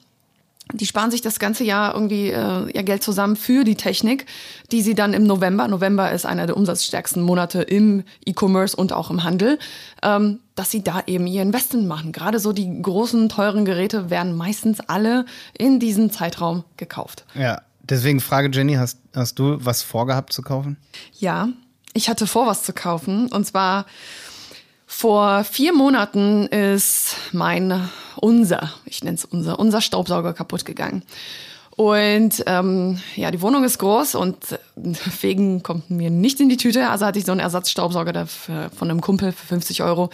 die 0.74 0.86
sparen 0.86 1.12
sich 1.12 1.22
das 1.22 1.40
ganze 1.40 1.64
Jahr 1.64 1.94
irgendwie 1.94 2.30
äh, 2.30 2.70
ihr 2.72 2.84
Geld 2.84 3.04
zusammen 3.04 3.36
für 3.36 3.64
die 3.64 3.76
Technik, 3.76 4.26
die 4.72 4.82
sie 4.82 4.96
dann 4.96 5.14
im 5.14 5.24
November, 5.24 5.68
November 5.68 6.12
ist 6.12 6.26
einer 6.26 6.46
der 6.46 6.58
umsatzstärksten 6.58 7.22
Monate 7.22 7.62
im 7.62 8.04
E-Commerce 8.26 8.76
und 8.76 8.94
auch 8.94 9.10
im 9.10 9.24
Handel, 9.24 9.60
ähm, 10.04 10.40
dass 10.56 10.72
sie 10.72 10.84
da 10.84 11.04
eben 11.08 11.28
ihr 11.28 11.42
Investment 11.42 11.88
machen. 11.88 12.12
Gerade 12.12 12.40
so 12.40 12.54
die 12.54 12.82
großen, 12.82 13.30
teuren 13.30 13.66
Geräte 13.66 14.10
werden 14.10 14.36
meistens 14.36 14.80
alle 14.82 15.26
in 15.58 15.80
diesem 15.80 16.12
Zeitraum 16.12 16.64
gekauft. 16.76 17.26
Ja, 17.34 17.62
deswegen 17.82 18.20
frage 18.20 18.50
Jenny, 18.52 18.76
hast, 18.76 19.00
hast 19.16 19.40
du 19.40 19.58
was 19.60 19.84
vorgehabt 19.84 20.34
zu 20.34 20.42
kaufen? 20.42 20.78
Ja, 21.18 21.50
ich 21.94 22.10
hatte 22.10 22.28
vor, 22.28 22.46
was 22.46 22.64
zu 22.64 22.74
kaufen. 22.74 23.28
Und 23.28 23.46
zwar 23.46 23.86
vor 24.90 25.44
vier 25.44 25.74
Monaten 25.74 26.48
ist 26.48 27.18
mein, 27.34 27.90
unser, 28.16 28.72
ich 28.86 29.04
nenne 29.04 29.16
es 29.16 29.26
unser, 29.26 29.60
unser 29.60 29.82
Staubsauger 29.82 30.34
kaputt 30.34 30.66
gegangen. 30.66 31.04
Und 31.76 32.44
ähm, 32.48 33.00
ja, 33.16 33.30
die 33.30 33.42
Wohnung 33.42 33.64
ist 33.64 33.78
groß 33.78 34.16
und 34.16 34.38
Fegen 34.96 35.62
kommt 35.62 35.92
mir 35.92 36.10
nicht 36.10 36.40
in 36.40 36.50
die 36.50 36.58
Tüte. 36.58 36.90
Also 36.90 37.06
hatte 37.06 37.20
ich 37.20 37.26
so 37.26 37.32
einen 37.34 37.42
Ersatzstaubsauger 37.42 38.14
dafür, 38.14 38.72
von 38.76 38.90
einem 38.90 39.02
Kumpel 39.02 39.32
für 39.34 39.46
50 39.46 39.84
Euro. 39.84 40.10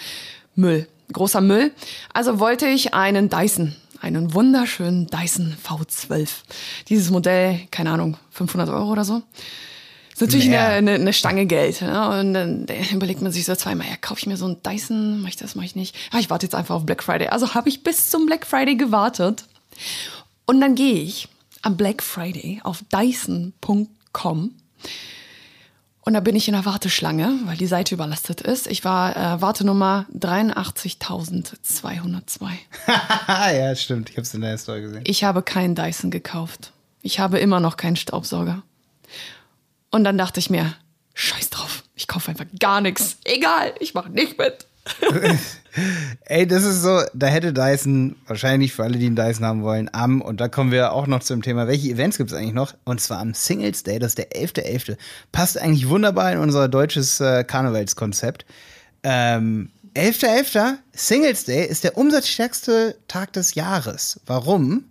Müll, 0.55 0.87
großer 1.13 1.39
Müll. 1.39 1.71
Also 2.11 2.39
wollte 2.39 2.65
ich 2.65 2.93
einen 2.93 3.29
Dyson, 3.29 3.75
einen 4.01 4.33
wunderschönen 4.33 5.07
Dyson 5.07 5.55
V12. 5.65 6.29
Dieses 6.89 7.11
Modell, 7.11 7.61
keine 7.71 7.91
Ahnung, 7.91 8.17
500 8.31 8.69
Euro 8.69 8.91
oder 8.91 9.05
so. 9.05 9.21
Das 10.13 10.21
ist 10.21 10.27
natürlich 10.27 10.47
eine, 10.47 10.59
eine, 10.59 10.93
eine, 10.93 11.13
Stange 11.13 11.45
Geld. 11.45 11.81
Ne? 11.81 12.19
Und 12.19 12.33
dann 12.33 12.67
überlegt 12.91 13.21
man 13.21 13.31
sich 13.31 13.45
so 13.45 13.55
zweimal, 13.55 13.87
ja, 13.87 13.95
kaufe 13.99 14.19
ich 14.19 14.27
mir 14.27 14.37
so 14.37 14.45
einen 14.45 14.61
Dyson? 14.61 15.21
Mach 15.21 15.29
ich 15.29 15.37
das, 15.37 15.55
mach 15.55 15.63
ich 15.63 15.75
nicht? 15.75 15.95
Ah, 16.11 16.19
ich 16.19 16.29
warte 16.29 16.45
jetzt 16.45 16.55
einfach 16.55 16.75
auf 16.75 16.85
Black 16.85 17.03
Friday. 17.03 17.29
Also 17.29 17.53
habe 17.53 17.69
ich 17.69 17.83
bis 17.83 18.09
zum 18.09 18.25
Black 18.25 18.45
Friday 18.45 18.75
gewartet. 18.75 19.45
Und 20.45 20.61
dann 20.61 20.75
gehe 20.75 21.01
ich 21.01 21.27
am 21.61 21.77
Black 21.77 22.03
Friday 22.03 22.59
auf 22.63 22.83
Dyson.com 22.91 24.51
und 26.05 26.13
da 26.13 26.19
bin 26.19 26.35
ich 26.35 26.49
in 26.49 26.53
der 26.53 26.65
Warteschlange, 26.65 27.39
weil 27.45 27.55
die 27.55 27.65
Seite 27.65 27.95
überlastet 27.95 28.41
ist. 28.41 28.67
Ich 28.67 28.83
war 28.83 29.15
äh, 29.15 29.41
Wartenummer 29.41 30.05
83.202. 30.13 32.49
ja, 33.27 33.73
stimmt. 33.75 34.09
Ich 34.09 34.17
habe 34.17 34.23
es 34.23 34.33
in 34.33 34.41
der 34.41 34.57
Story 34.57 34.81
gesehen. 34.81 35.03
Ich 35.05 35.23
habe 35.23 35.43
keinen 35.43 35.75
Dyson 35.75 36.11
gekauft. 36.11 36.73
Ich 37.01 37.21
habe 37.21 37.39
immer 37.39 37.61
noch 37.61 37.77
keinen 37.77 37.95
Staubsauger. 37.95 38.63
Und 39.93 40.05
dann 40.05 40.17
dachte 40.17 40.39
ich 40.39 40.49
mir, 40.49 40.73
scheiß 41.13 41.51
drauf, 41.51 41.83
ich 41.93 42.07
kaufe 42.07 42.31
einfach 42.31 42.47
gar 42.59 42.81
nichts. 42.81 43.17
Egal, 43.25 43.75
ich 43.79 43.93
mache 43.93 44.09
nicht 44.09 44.39
mit. 44.39 44.65
Ey, 46.25 46.47
das 46.47 46.63
ist 46.63 46.81
so, 46.81 47.03
da 47.13 47.27
hätte 47.27 47.53
Dyson, 47.53 48.15
wahrscheinlich 48.25 48.73
für 48.73 48.81
alle, 48.81 48.97
die 48.97 49.05
einen 49.05 49.15
Dyson 49.15 49.45
haben 49.45 49.61
wollen, 49.61 49.91
am, 49.93 50.21
und 50.21 50.41
da 50.41 50.47
kommen 50.47 50.71
wir 50.71 50.93
auch 50.93 51.05
noch 51.05 51.21
zum 51.21 51.43
Thema, 51.43 51.67
welche 51.67 51.89
Events 51.89 52.17
gibt 52.17 52.31
es 52.31 52.35
eigentlich 52.35 52.55
noch? 52.55 52.73
Und 52.85 53.01
zwar 53.01 53.19
am 53.19 53.35
Singles 53.35 53.83
Day, 53.83 53.99
das 53.99 54.13
ist 54.13 54.17
der 54.17 54.31
11.11. 54.31 54.93
.11. 54.93 54.97
Passt 55.31 55.59
eigentlich 55.59 55.87
wunderbar 55.87 56.31
in 56.31 56.39
unser 56.39 56.67
deutsches 56.67 57.19
äh, 57.19 57.43
Karnevalskonzept. 57.43 58.47
Ähm, 59.03 59.69
11.11. 59.93 60.57
.11. 60.57 60.73
Singles 60.93 61.45
Day 61.45 61.67
ist 61.67 61.83
der 61.83 61.99
umsatzstärkste 61.99 62.97
Tag 63.07 63.31
des 63.33 63.53
Jahres. 63.53 64.19
Warum? 64.25 64.85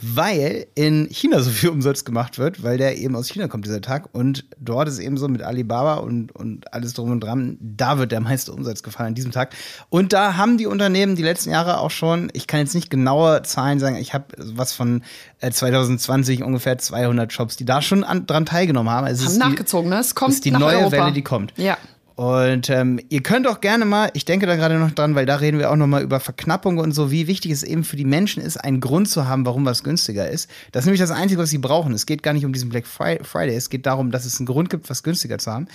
Weil 0.00 0.66
in 0.74 1.08
China 1.10 1.40
so 1.40 1.50
viel 1.50 1.70
Umsatz 1.70 2.04
gemacht 2.04 2.38
wird, 2.38 2.62
weil 2.62 2.76
der 2.76 2.98
eben 2.98 3.16
aus 3.16 3.28
China 3.28 3.48
kommt, 3.48 3.64
dieser 3.64 3.80
Tag. 3.80 4.14
Und 4.14 4.44
dort 4.58 4.88
ist 4.88 4.98
eben 4.98 5.16
so 5.16 5.26
mit 5.26 5.42
Alibaba 5.42 5.94
und, 5.94 6.32
und 6.32 6.72
alles 6.74 6.92
drum 6.92 7.10
und 7.10 7.20
dran, 7.20 7.56
da 7.60 7.98
wird 7.98 8.12
der 8.12 8.20
meiste 8.20 8.52
Umsatz 8.52 8.82
gefallen 8.82 9.08
an 9.08 9.14
diesem 9.14 9.32
Tag. 9.32 9.54
Und 9.88 10.12
da 10.12 10.36
haben 10.36 10.58
die 10.58 10.66
Unternehmen 10.66 11.16
die 11.16 11.22
letzten 11.22 11.50
Jahre 11.50 11.78
auch 11.78 11.90
schon, 11.90 12.30
ich 12.34 12.46
kann 12.46 12.60
jetzt 12.60 12.74
nicht 12.74 12.90
genaue 12.90 13.42
Zahlen 13.42 13.78
sagen, 13.80 13.96
ich 13.96 14.12
habe 14.12 14.26
was 14.36 14.72
von 14.72 15.02
2020 15.40 16.40
äh, 16.40 16.42
ungefähr 16.42 16.76
200 16.76 17.32
Shops, 17.32 17.56
die 17.56 17.64
da 17.64 17.80
schon 17.80 18.04
an, 18.04 18.26
dran 18.26 18.44
teilgenommen 18.44 18.92
haben. 18.92 19.06
Also 19.06 19.26
haben 19.26 19.38
nachgezogen, 19.38 19.90
die, 19.90 19.96
ne? 19.96 20.00
Es 20.00 20.14
kommt 20.14 20.34
ist 20.34 20.44
die 20.44 20.50
neue 20.50 20.78
Europa. 20.78 20.92
Welle, 20.92 21.12
die 21.12 21.22
kommt. 21.22 21.54
Ja. 21.56 21.78
Und 22.16 22.70
ähm, 22.70 22.98
ihr 23.10 23.22
könnt 23.22 23.46
auch 23.46 23.60
gerne 23.60 23.84
mal, 23.84 24.08
ich 24.14 24.24
denke 24.24 24.46
da 24.46 24.56
gerade 24.56 24.78
noch 24.78 24.90
dran, 24.90 25.14
weil 25.14 25.26
da 25.26 25.36
reden 25.36 25.58
wir 25.58 25.70
auch 25.70 25.76
noch 25.76 25.86
mal 25.86 26.02
über 26.02 26.18
Verknappung 26.18 26.78
und 26.78 26.92
so, 26.92 27.10
wie 27.10 27.26
wichtig 27.26 27.52
es 27.52 27.62
eben 27.62 27.84
für 27.84 27.96
die 27.96 28.06
Menschen 28.06 28.42
ist, 28.42 28.56
einen 28.56 28.80
Grund 28.80 29.10
zu 29.10 29.28
haben, 29.28 29.44
warum 29.44 29.66
was 29.66 29.84
günstiger 29.84 30.26
ist. 30.26 30.48
Das 30.72 30.82
ist 30.82 30.86
nämlich 30.86 31.00
das 31.00 31.10
Einzige, 31.10 31.42
was 31.42 31.50
sie 31.50 31.58
brauchen. 31.58 31.92
Es 31.92 32.06
geht 32.06 32.22
gar 32.22 32.32
nicht 32.32 32.46
um 32.46 32.54
diesen 32.54 32.70
Black 32.70 32.86
Friday, 32.86 33.54
es 33.54 33.68
geht 33.68 33.84
darum, 33.84 34.12
dass 34.12 34.24
es 34.24 34.38
einen 34.40 34.46
Grund 34.46 34.70
gibt, 34.70 34.88
was 34.88 35.02
günstiger 35.02 35.36
zu 35.36 35.52
haben. 35.52 35.68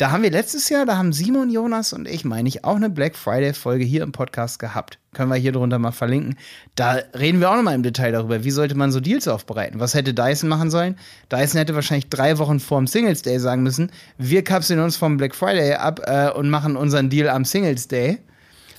Da 0.00 0.12
haben 0.12 0.22
wir 0.22 0.30
letztes 0.30 0.70
Jahr, 0.70 0.86
da 0.86 0.96
haben 0.96 1.12
Simon, 1.12 1.50
Jonas 1.50 1.92
und 1.92 2.08
ich, 2.08 2.24
meine 2.24 2.48
ich, 2.48 2.64
auch 2.64 2.76
eine 2.76 2.88
Black 2.88 3.14
Friday-Folge 3.14 3.84
hier 3.84 4.02
im 4.02 4.12
Podcast 4.12 4.58
gehabt. 4.58 4.98
Können 5.12 5.28
wir 5.28 5.36
hier 5.36 5.52
drunter 5.52 5.78
mal 5.78 5.92
verlinken. 5.92 6.38
Da 6.74 7.00
reden 7.12 7.40
wir 7.40 7.50
auch 7.50 7.56
noch 7.56 7.62
mal 7.62 7.74
im 7.74 7.82
Detail 7.82 8.12
darüber, 8.12 8.42
wie 8.42 8.50
sollte 8.50 8.74
man 8.74 8.92
so 8.92 9.00
Deals 9.00 9.28
aufbereiten. 9.28 9.78
Was 9.78 9.92
hätte 9.92 10.14
Dyson 10.14 10.48
machen 10.48 10.70
sollen? 10.70 10.96
Dyson 11.30 11.58
hätte 11.58 11.74
wahrscheinlich 11.74 12.08
drei 12.08 12.38
Wochen 12.38 12.60
vor 12.60 12.78
dem 12.78 12.86
Singles 12.86 13.20
Day 13.20 13.38
sagen 13.38 13.62
müssen, 13.62 13.92
wir 14.16 14.42
kapseln 14.42 14.80
uns 14.80 14.96
vom 14.96 15.18
Black 15.18 15.34
Friday 15.34 15.74
ab 15.74 16.00
äh, 16.06 16.30
und 16.30 16.48
machen 16.48 16.76
unseren 16.76 17.10
Deal 17.10 17.28
am 17.28 17.44
Singles 17.44 17.86
Day. 17.86 18.20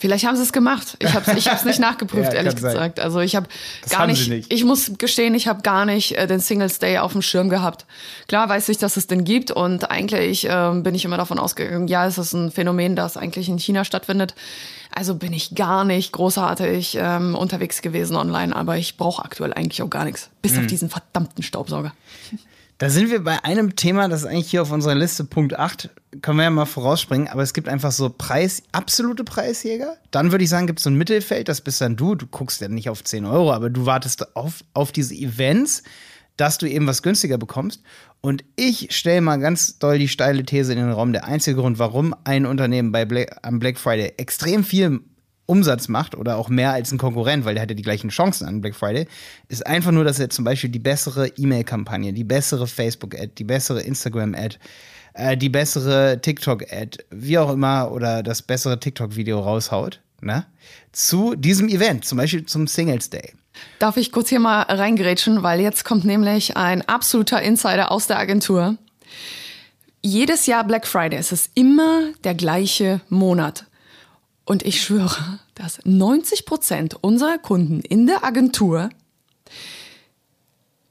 Vielleicht 0.02 0.26
haben 0.26 0.36
sie 0.36 0.42
es 0.42 0.52
gemacht. 0.52 0.98
Ich 1.00 1.14
habe 1.14 1.30
es 1.32 1.38
ich 1.46 1.64
nicht 1.64 1.80
nachgeprüft, 1.80 2.34
Ja, 2.34 2.40
ehrlich 2.40 2.56
kann 2.56 2.62
sein. 2.64 2.72
gesagt. 2.74 3.00
Also 3.00 3.20
ich 3.20 3.36
habe 3.36 3.48
gar 3.90 4.08
nicht, 4.08 4.28
nicht. 4.30 4.52
Ich 4.52 4.64
muss 4.66 4.92
gestehen, 4.98 5.36
ich 5.36 5.48
habe 5.48 5.62
gar 5.62 5.86
nicht 5.86 6.18
äh, 6.18 6.26
den 6.26 6.40
Singles 6.40 6.80
Day 6.80 6.98
auf 6.98 7.12
dem 7.12 7.22
Schirm 7.22 7.50
gehabt. 7.50 7.86
Klar 8.28 8.50
weiß 8.50 8.68
ich, 8.70 8.80
dass 8.80 8.98
es 8.98 9.06
den 9.06 9.24
gibt 9.26 9.52
und 9.52 9.92
eigentlich 9.92 10.48
ähm, 10.50 10.82
bin 10.82 10.96
ich 10.96 11.06
immer 11.06 11.18
davon 11.18 11.38
ausgegangen, 11.38 11.88
ja, 11.88 12.08
es 12.08 12.18
ist 12.18 12.34
ein 12.34 12.52
Phänomen, 12.52 12.96
das 12.96 13.16
eigentlich 13.16 13.48
in 13.48 13.60
China 13.60 13.86
stattfindet. 13.86 14.34
Also 14.94 15.14
bin 15.16 15.32
ich 15.34 15.54
gar 15.56 15.86
nicht 15.86 16.12
großartig 16.14 16.98
ähm, 17.00 17.36
unterwegs 17.36 17.82
gewesen 17.84 18.16
online, 18.18 18.56
aber 18.56 18.78
ich 18.78 18.98
brauche 18.98 19.24
aktuell 19.24 19.54
eigentlich 19.54 19.84
auch 19.84 19.90
gar 19.90 20.04
nichts, 20.04 20.30
bis 20.42 20.54
Mhm. 20.54 20.60
auf 20.62 20.66
diesen 20.68 20.90
verdammten 20.90 21.44
Staubsauger. 21.44 21.94
Da 22.82 22.90
sind 22.90 23.12
wir 23.12 23.24
bei 23.24 23.44
einem 23.44 23.76
Thema, 23.76 24.10
das 24.10 24.22
ist 24.22 24.26
eigentlich 24.26 24.50
hier 24.50 24.64
auf 24.64 24.72
unserer 24.72 24.96
Liste 24.96 25.24
Punkt 25.24 25.54
8, 25.54 25.92
können 26.24 26.38
wir 26.38 26.46
ja 26.46 26.50
mal 26.50 26.66
vorausspringen, 26.66 27.28
aber 27.28 27.44
es 27.44 27.54
gibt 27.54 27.70
einfach 27.70 27.92
so 27.92 28.10
Preis, 28.10 28.64
absolute 28.72 29.24
Preisjäger. 29.24 29.98
Dann 30.10 30.32
würde 30.32 30.44
ich 30.44 30.50
sagen, 30.50 30.66
gibt 30.66 30.80
es 30.80 30.86
so 30.86 30.90
ein 30.90 30.96
Mittelfeld, 30.96 31.48
das 31.48 31.62
bist 31.62 31.80
dann 31.80 31.96
du. 31.96 32.16
Du 32.16 32.26
guckst 32.26 32.60
ja 32.60 32.70
nicht 32.70 32.90
auf 32.90 33.04
10 33.04 33.26
Euro, 33.26 33.54
aber 33.54 33.70
du 33.70 33.86
wartest 33.86 34.36
auf, 34.36 34.64
auf 34.74 34.92
diese 34.92 35.14
Events, 35.14 35.84
dass 36.38 36.58
du 36.58 36.68
eben 36.68 36.88
was 36.88 37.04
günstiger 37.04 37.38
bekommst. 37.38 37.84
Und 38.20 38.44
ich 38.56 38.88
stelle 38.98 39.22
mal 39.22 39.38
ganz 39.38 39.78
doll 39.78 40.00
die 40.00 40.08
steile 40.08 40.44
These 40.44 40.74
in 40.74 40.80
den 40.80 40.92
Raum. 40.92 41.14
Der 41.14 41.26
einzige 41.26 41.62
Grund, 41.62 41.78
warum 41.78 42.16
ein 42.24 42.48
Unternehmen 42.48 42.92
bei 42.92 43.06
Black, 43.06 43.38
am 43.44 43.60
Black 43.60 43.78
Friday 43.78 44.14
extrem 44.18 44.64
viel 44.64 45.02
Umsatz 45.52 45.90
macht 45.90 46.16
oder 46.16 46.38
auch 46.38 46.48
mehr 46.48 46.72
als 46.72 46.94
ein 46.94 46.98
Konkurrent, 46.98 47.44
weil 47.44 47.56
der 47.56 47.64
hat 47.64 47.70
ja 47.70 47.76
die 47.76 47.84
gleichen 47.84 48.10
Chancen 48.10 48.48
an 48.48 48.62
Black 48.62 48.74
Friday, 48.74 49.06
ist 49.50 49.68
einfach 49.68 49.92
nur, 49.92 50.06
dass 50.06 50.18
er 50.18 50.30
zum 50.30 50.46
Beispiel 50.46 50.70
die 50.70 50.80
bessere 50.80 51.28
E-Mail-Kampagne, 51.28 52.14
die 52.14 52.24
bessere 52.24 52.68
Facebook-Ad, 52.68 53.34
die 53.38 53.44
bessere 53.44 53.82
Instagram-Ad, 53.82 54.58
äh, 55.14 55.36
die 55.36 55.50
bessere 55.50 56.22
TikTok-Ad, 56.22 57.00
wie 57.10 57.38
auch 57.38 57.52
immer, 57.52 57.92
oder 57.92 58.24
das 58.24 58.42
bessere 58.42 58.80
TikTok-Video 58.80 59.42
raushaut, 59.42 60.00
ne? 60.22 60.46
Zu 60.94 61.36
diesem 61.36 61.68
Event, 61.68 62.06
zum 62.06 62.18
Beispiel 62.18 62.46
zum 62.46 62.66
Singles 62.68 63.10
Day. 63.10 63.34
Darf 63.80 63.98
ich 63.98 64.14
kurz 64.14 64.30
hier 64.30 64.40
mal 64.40 64.62
reingerätschen, 64.62 65.44
weil 65.44 65.60
jetzt 65.60 65.84
kommt 65.84 66.06
nämlich 66.06 66.56
ein 66.56 66.88
absoluter 66.88 67.42
Insider 67.42 67.92
aus 67.92 68.08
der 68.08 68.20
Agentur. 68.20 68.78
Jedes 70.02 70.46
Jahr 70.46 70.64
Black 70.64 70.88
Friday 70.88 71.20
ist 71.20 71.34
es 71.34 71.50
immer 71.56 72.14
der 72.24 72.36
gleiche 72.36 73.02
Monat. 73.10 73.66
Und 74.52 74.64
ich 74.64 74.82
schwöre, 74.82 75.40
dass 75.56 75.80
90 75.86 76.46
Prozent 76.46 76.98
unserer 77.00 77.38
Kunden 77.38 77.80
in 77.80 78.06
der 78.06 78.26
Agentur 78.26 78.90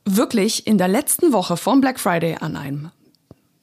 wirklich 0.07 0.67
in 0.67 0.79
der 0.79 0.89
letzten 0.89 1.35
Woche 1.35 1.59
vom 1.59 1.83
Black 1.83 2.01
Friday 2.01 2.39
an 2.41 2.57
einem, 2.57 2.91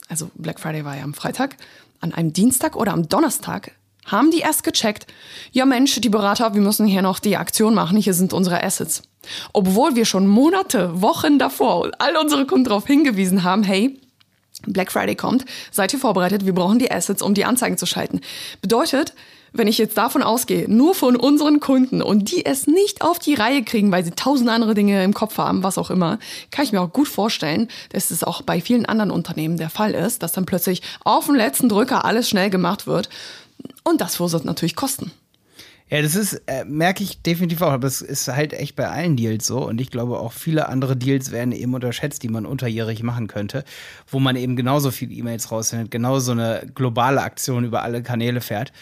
also 0.08 0.30
Black 0.36 0.60
Friday 0.60 0.86
war 0.86 0.96
ja 0.96 1.04
am 1.04 1.16
Freitag, 1.16 1.58
an 2.00 2.14
einem 2.14 2.32
Dienstag 2.32 2.76
oder 2.76 2.94
am 2.94 3.10
Donnerstag 3.10 3.72
haben 4.06 4.30
die 4.30 4.42
erst 4.42 4.64
gecheckt, 4.64 5.08
ja 5.52 5.66
Mensch, 5.66 6.00
die 6.00 6.10
Berater, 6.10 6.54
wir 6.54 6.62
müssen 6.62 6.86
hier 6.86 7.02
noch 7.02 7.18
die 7.18 7.36
Aktion 7.36 7.74
machen, 7.74 7.98
hier 7.98 8.14
sind 8.14 8.34
unsere 8.34 8.64
Assets. 8.64 9.02
Obwohl 9.52 9.96
wir 9.96 10.06
schon 10.06 10.28
Monate, 10.28 11.02
Wochen 11.02 11.40
davor 11.40 11.90
all 11.98 12.16
unsere 12.18 12.46
Kunden 12.46 12.66
darauf 12.66 12.86
hingewiesen 12.86 13.44
haben, 13.44 13.64
hey, 13.64 14.00
Black 14.68 14.92
Friday 14.92 15.16
kommt, 15.16 15.46
seid 15.72 15.92
ihr 15.92 16.00
vorbereitet, 16.00 16.46
wir 16.46 16.54
brauchen 16.54 16.78
die 16.78 16.92
Assets, 16.92 17.24
um 17.24 17.34
die 17.34 17.46
Anzeigen 17.46 17.80
zu 17.80 17.88
schalten. 17.88 18.22
Bedeutet, 18.62 19.16
wenn 19.58 19.68
ich 19.68 19.78
jetzt 19.78 19.98
davon 19.98 20.24
ausgehe, 20.24 20.70
nur 20.70 20.96
von 20.96 21.16
unseren 21.16 21.60
Kunden 21.60 22.02
und 22.02 22.32
die 22.32 22.46
es 22.46 22.68
nicht 22.68 23.02
auf 23.02 23.20
die 23.20 23.34
Reihe 23.34 23.64
kriegen, 23.64 23.92
weil 23.92 24.06
sie 24.06 24.12
tausend 24.12 24.50
andere 24.50 24.74
Dinge 24.74 25.04
im 25.04 25.14
Kopf 25.14 25.38
haben, 25.38 25.64
was 25.64 25.78
auch 25.78 25.90
immer, 25.90 26.20
kann 26.52 26.66
ich 26.66 26.72
mir 26.72 26.82
auch 26.82 26.94
gut 26.94 27.08
vorstellen, 27.08 27.68
dass 27.92 28.12
es 28.12 28.24
auch 28.24 28.42
bei 28.42 28.62
vielen 28.62 28.86
anderen 28.86 29.12
Unternehmen 29.12 29.58
der 29.58 29.70
Fall 29.70 29.94
ist, 29.94 30.24
dass 30.24 30.32
dann 30.32 30.46
plötzlich 30.46 30.82
auf 31.04 31.26
dem 31.26 31.36
letzten 31.36 31.70
Drücker 31.70 32.06
alles 32.06 32.30
schnell 32.30 32.50
gemacht 32.50 32.88
wird. 32.88 33.10
Und 33.84 34.02
das 34.02 34.16
verursacht 34.16 34.46
natürlich 34.46 34.76
Kosten. 34.76 35.12
Ja, 35.90 36.02
das 36.02 36.16
ist, 36.16 36.42
äh, 36.48 36.66
merke 36.66 37.02
ich 37.02 37.22
definitiv 37.22 37.62
auch, 37.62 37.72
aber 37.72 37.88
das 37.88 38.02
ist 38.02 38.28
halt 38.28 38.52
echt 38.52 38.76
bei 38.76 38.90
allen 38.90 39.16
Deals 39.16 39.48
so. 39.48 39.66
Und 39.66 39.80
ich 39.80 39.90
glaube 39.90 40.20
auch 40.20 40.34
viele 40.34 40.68
andere 40.68 40.98
Deals 40.98 41.32
werden 41.32 41.54
eben 41.54 41.74
unterschätzt, 41.74 42.24
die 42.24 42.28
man 42.28 42.46
unterjährig 42.46 43.04
machen 43.04 43.28
könnte, 43.28 43.64
wo 44.10 44.20
man 44.20 44.36
eben 44.36 44.58
genauso 44.58 44.92
viele 44.92 45.14
E-Mails 45.14 45.50
raussendet, 45.50 45.90
genauso 45.90 46.34
eine 46.34 46.70
globale 46.76 47.22
Aktion 47.22 47.64
über 47.64 47.84
alle 47.84 48.04
Kanäle 48.04 48.42
fährt. 48.42 48.74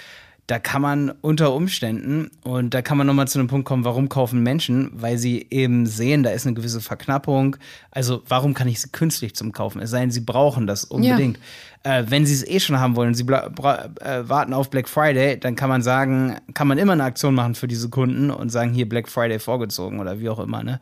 Da 0.48 0.60
kann 0.60 0.82
man 0.82 1.10
unter 1.22 1.54
Umständen, 1.54 2.30
und 2.44 2.76
da 2.76 2.84
kann 2.84 2.98
man 3.00 3.08
nochmal 3.08 3.28
zu 3.28 3.40
einem 3.40 3.48
Punkt 3.48 3.66
kommen, 3.68 3.84
warum 3.84 4.10
kaufen 4.10 4.44
Menschen? 4.44 4.92
Weil 4.94 5.18
sie 5.18 5.48
eben 5.50 5.88
sehen, 5.88 6.22
da 6.22 6.30
ist 6.30 6.46
eine 6.46 6.54
gewisse 6.54 6.82
Verknappung. 6.82 7.58
Also 7.90 8.22
warum 8.28 8.54
kann 8.54 8.68
ich 8.68 8.80
sie 8.80 8.90
künstlich 8.90 9.36
zum 9.36 9.52
Kaufen? 9.54 9.82
Es 9.82 9.90
sei 9.90 10.02
denn, 10.02 10.12
sie 10.12 10.22
brauchen 10.22 10.68
das 10.68 10.84
unbedingt. 10.84 11.40
Äh, 11.82 12.04
wenn 12.08 12.28
sie 12.28 12.34
es 12.34 12.48
eh 12.48 12.60
schon 12.60 12.80
haben 12.80 12.96
wollen 12.96 13.10
und 13.10 13.14
sie 13.16 13.24
äh, 13.24 14.30
warten 14.30 14.54
auf 14.54 14.70
Black 14.70 14.88
Friday, 14.88 15.40
dann 15.40 15.56
kann 15.56 15.70
man 15.70 15.82
sagen, 15.82 16.38
kann 16.54 16.68
man 16.68 16.78
immer 16.78 16.94
eine 16.94 17.04
Aktion 17.04 17.34
machen 17.34 17.56
für 17.56 17.68
diese 17.68 17.90
Kunden 17.90 18.30
und 18.30 18.50
sagen, 18.50 18.72
hier 18.72 18.88
Black 18.88 19.10
Friday 19.10 19.40
vorgezogen 19.40 20.00
oder 20.00 20.20
wie 20.20 20.30
auch 20.30 20.40
immer. 20.40 20.64
Ne? 20.64 20.80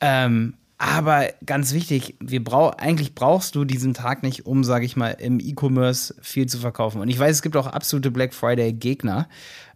Ähm, 0.00 0.54
aber 0.78 1.28
ganz 1.46 1.72
wichtig, 1.72 2.16
wir 2.20 2.42
brau 2.42 2.70
eigentlich 2.70 3.14
brauchst 3.14 3.54
du 3.54 3.64
diesen 3.64 3.94
Tag 3.94 4.22
nicht, 4.22 4.46
um, 4.46 4.64
sage 4.64 4.84
ich 4.84 4.96
mal, 4.96 5.10
im 5.10 5.38
E-Commerce 5.40 6.14
viel 6.20 6.46
zu 6.46 6.58
verkaufen. 6.58 7.00
Und 7.00 7.08
ich 7.08 7.18
weiß, 7.18 7.36
es 7.36 7.42
gibt 7.42 7.56
auch 7.56 7.66
absolute 7.66 8.10
Black 8.10 8.34
Friday-Gegner. 8.34 9.28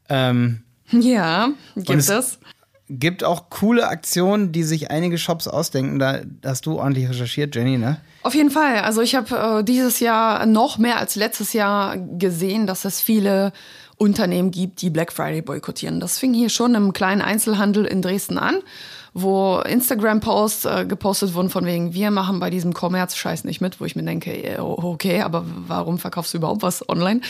Ähm, 0.08 0.62
Ja, 0.90 1.50
gibt 1.76 1.90
es- 2.00 2.08
es. 2.08 2.38
gibt 2.90 3.22
auch 3.22 3.50
coole 3.50 3.86
Aktionen, 3.88 4.50
die 4.52 4.62
sich 4.64 4.90
einige 4.90 5.18
Shops 5.18 5.46
ausdenken. 5.46 5.98
Da 5.98 6.20
hast 6.44 6.66
du 6.66 6.78
ordentlich 6.78 7.08
recherchiert, 7.08 7.54
Jenny, 7.54 7.76
ne? 7.78 8.00
Auf 8.22 8.34
jeden 8.34 8.50
Fall. 8.50 8.78
Also 8.80 9.00
ich 9.00 9.14
habe 9.14 9.60
äh, 9.60 9.64
dieses 9.64 10.00
Jahr 10.00 10.44
noch 10.46 10.78
mehr 10.78 10.98
als 10.98 11.14
letztes 11.14 11.52
Jahr 11.52 11.96
gesehen, 11.96 12.66
dass 12.66 12.84
es 12.84 13.00
viele 13.00 13.52
Unternehmen 13.96 14.50
gibt, 14.50 14.80
die 14.82 14.90
Black 14.90 15.12
Friday 15.12 15.42
boykottieren. 15.42 16.00
Das 16.00 16.18
fing 16.18 16.32
hier 16.34 16.48
schon 16.48 16.74
im 16.74 16.92
kleinen 16.92 17.20
Einzelhandel 17.20 17.84
in 17.84 18.00
Dresden 18.02 18.38
an, 18.38 18.56
wo 19.14 19.60
Instagram-Posts 19.60 20.64
äh, 20.64 20.86
gepostet 20.86 21.34
wurden 21.34 21.50
von 21.50 21.64
wegen, 21.64 21.94
wir 21.94 22.10
machen 22.10 22.40
bei 22.40 22.50
diesem 22.50 22.72
Kommerz-Scheiß 22.72 23.44
nicht 23.44 23.60
mit, 23.60 23.80
wo 23.80 23.84
ich 23.84 23.96
mir 23.96 24.02
denke, 24.02 24.32
äh, 24.32 24.58
okay, 24.58 25.22
aber 25.22 25.44
warum 25.46 25.98
verkaufst 25.98 26.34
du 26.34 26.38
überhaupt 26.38 26.62
was 26.62 26.88
online? 26.88 27.20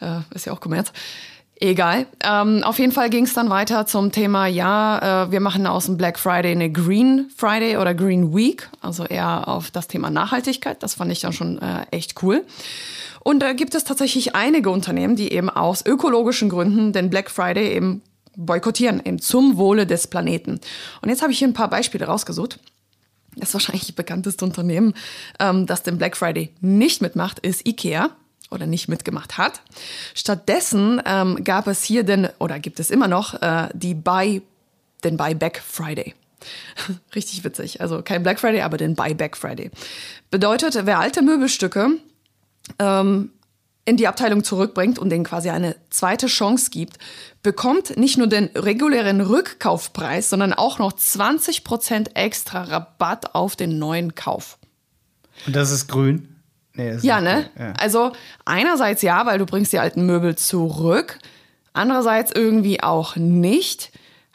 Äh, 0.00 0.20
ist 0.34 0.46
ja 0.46 0.52
auch 0.52 0.60
Kommerz. 0.60 0.92
Egal. 1.60 2.06
Ähm, 2.22 2.62
auf 2.62 2.78
jeden 2.78 2.92
Fall 2.92 3.10
ging 3.10 3.24
es 3.24 3.34
dann 3.34 3.50
weiter 3.50 3.84
zum 3.84 4.12
Thema, 4.12 4.46
ja, 4.46 5.24
äh, 5.24 5.32
wir 5.32 5.40
machen 5.40 5.66
aus 5.66 5.86
dem 5.86 5.96
Black 5.96 6.18
Friday 6.18 6.52
eine 6.52 6.70
Green 6.70 7.30
Friday 7.36 7.78
oder 7.78 7.94
Green 7.94 8.34
Week, 8.34 8.68
also 8.80 9.04
eher 9.04 9.48
auf 9.48 9.72
das 9.72 9.88
Thema 9.88 10.08
Nachhaltigkeit. 10.08 10.80
Das 10.82 10.94
fand 10.94 11.10
ich 11.10 11.20
dann 11.20 11.32
schon 11.32 11.58
äh, 11.58 11.84
echt 11.90 12.22
cool. 12.22 12.44
Und 13.24 13.40
da 13.40 13.54
gibt 13.54 13.74
es 13.74 13.82
tatsächlich 13.82 14.36
einige 14.36 14.70
Unternehmen, 14.70 15.16
die 15.16 15.32
eben 15.32 15.50
aus 15.50 15.84
ökologischen 15.84 16.48
Gründen 16.48 16.92
den 16.92 17.10
Black 17.10 17.28
Friday 17.28 17.74
eben 17.74 18.02
boykottieren, 18.38 19.02
eben 19.04 19.18
zum 19.18 19.58
Wohle 19.58 19.86
des 19.86 20.06
Planeten. 20.06 20.60
Und 21.02 21.08
jetzt 21.08 21.22
habe 21.22 21.32
ich 21.32 21.38
hier 21.38 21.48
ein 21.48 21.54
paar 21.54 21.68
Beispiele 21.68 22.06
rausgesucht. 22.06 22.58
Das 23.36 23.52
wahrscheinlich 23.52 23.94
bekannteste 23.94 24.44
Unternehmen, 24.44 24.94
ähm, 25.38 25.66
das 25.66 25.82
den 25.82 25.98
Black 25.98 26.16
Friday 26.16 26.50
nicht 26.60 27.02
mitmacht, 27.02 27.38
ist 27.40 27.66
IKEA. 27.66 28.10
oder 28.50 28.66
nicht 28.66 28.88
mitgemacht 28.88 29.36
hat. 29.36 29.60
Stattdessen 30.14 31.02
ähm, 31.04 31.44
gab 31.44 31.66
es 31.66 31.82
hier 31.82 32.02
den, 32.02 32.30
oder 32.38 32.58
gibt 32.58 32.80
es 32.80 32.90
immer 32.90 33.06
noch, 33.06 33.34
äh, 33.42 33.68
die 33.74 33.92
Buy, 33.92 34.40
den 35.04 35.18
Buyback 35.18 35.62
Friday. 35.62 36.14
Richtig 37.14 37.44
witzig. 37.44 37.82
Also 37.82 38.00
kein 38.00 38.22
Black 38.22 38.40
Friday, 38.40 38.62
aber 38.62 38.78
den 38.78 38.94
Buyback 38.94 39.36
Friday. 39.36 39.70
Bedeutet, 40.30 40.86
wer 40.86 40.98
alte 40.98 41.20
Möbelstücke 41.20 41.98
ähm, 42.78 43.32
in 43.88 43.96
die 43.96 44.06
Abteilung 44.06 44.44
zurückbringt 44.44 44.98
und 44.98 45.08
denen 45.08 45.24
quasi 45.24 45.48
eine 45.48 45.74
zweite 45.88 46.26
Chance 46.26 46.70
gibt, 46.70 46.98
bekommt 47.42 47.96
nicht 47.96 48.18
nur 48.18 48.26
den 48.26 48.50
regulären 48.54 49.22
Rückkaufpreis, 49.22 50.28
sondern 50.28 50.52
auch 50.52 50.78
noch 50.78 50.92
20% 50.92 52.14
extra 52.14 52.64
Rabatt 52.64 53.34
auf 53.34 53.56
den 53.56 53.78
neuen 53.78 54.14
Kauf. 54.14 54.58
Und 55.46 55.56
das 55.56 55.70
ist 55.70 55.88
grün? 55.88 56.36
Nee, 56.74 56.92
das 56.92 57.02
Ja, 57.02 57.16
ist 57.16 57.24
ne? 57.24 57.50
Ja. 57.58 57.72
Also 57.78 58.12
einerseits 58.44 59.00
ja, 59.00 59.24
weil 59.24 59.38
du 59.38 59.46
bringst 59.46 59.72
die 59.72 59.78
alten 59.78 60.04
Möbel 60.04 60.36
zurück. 60.36 61.18
Andererseits 61.72 62.30
irgendwie 62.34 62.82
auch 62.82 63.16
nicht. 63.16 63.90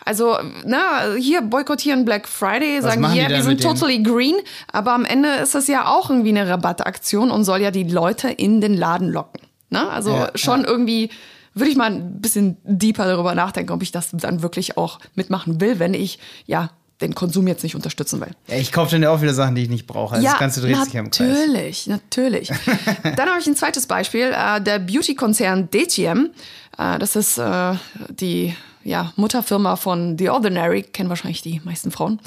Also, 0.05 0.37
na, 0.65 1.13
hier 1.17 1.41
boykottieren 1.41 2.05
Black 2.05 2.27
Friday, 2.27 2.81
sagen 2.81 3.01
machen 3.01 3.13
die 3.13 3.21
hier, 3.21 3.29
wir 3.29 3.41
sind 3.43 3.53
mit 3.53 3.63
denen? 3.63 3.75
totally 3.75 4.03
green, 4.03 4.35
aber 4.71 4.93
am 4.93 5.05
Ende 5.05 5.29
ist 5.35 5.55
es 5.55 5.67
ja 5.67 5.87
auch 5.87 6.09
irgendwie 6.09 6.29
eine 6.29 6.47
Rabattaktion 6.47 7.31
und 7.31 7.43
soll 7.43 7.61
ja 7.61 7.71
die 7.71 7.83
Leute 7.83 8.29
in 8.29 8.61
den 8.61 8.73
Laden 8.73 9.09
locken. 9.09 9.41
Ne? 9.69 9.89
Also 9.89 10.11
Ja, 10.11 10.31
schon 10.35 10.65
irgendwie 10.65 11.09
würde 11.53 11.69
ich 11.69 11.77
mal 11.77 11.91
ein 11.91 12.19
bisschen 12.19 12.57
deeper 12.63 13.05
darüber 13.05 13.35
nachdenken, 13.35 13.71
ob 13.71 13.81
ich 13.83 13.91
das 13.91 14.09
dann 14.11 14.41
wirklich 14.41 14.77
auch 14.77 14.99
mitmachen 15.15 15.61
will, 15.61 15.79
wenn 15.79 15.93
ich 15.93 16.19
ja 16.45 16.71
den 17.01 17.15
Konsum 17.15 17.47
jetzt 17.47 17.63
nicht 17.63 17.75
unterstützen 17.75 18.21
will. 18.21 18.31
Ja, 18.47 18.55
ich 18.55 18.71
kaufe 18.71 18.91
dann 18.91 19.03
ja 19.03 19.09
auch 19.11 19.21
wieder 19.21 19.33
Sachen, 19.33 19.55
die 19.55 19.63
ich 19.63 19.69
nicht 19.69 19.87
brauche. 19.87 20.15
Also 20.15 20.25
das 20.25 20.39
Ganze 20.39 20.61
dreht 20.61 20.77
sich 20.83 20.97
am 20.97 21.11
Kreis. 21.11 21.27
natürlich, 21.27 21.87
natürlich. 21.87 22.47
Dann 23.03 23.29
habe 23.29 23.39
ich 23.39 23.47
ein 23.47 23.55
zweites 23.55 23.87
Beispiel. 23.87 24.31
Äh, 24.33 24.61
der 24.61 24.79
Beauty-Konzern 24.79 25.69
DTM, 25.69 26.29
äh, 26.77 26.99
das 26.99 27.15
ist 27.15 27.37
äh, 27.37 27.73
die 28.09 28.55
ja, 28.83 29.13
Mutterfirma 29.15 29.75
von 29.75 30.17
The 30.17 30.29
Ordinary, 30.29 30.83
kennen 30.83 31.09
wahrscheinlich 31.09 31.41
die 31.41 31.61
meisten 31.63 31.91
Frauen. 31.91 32.19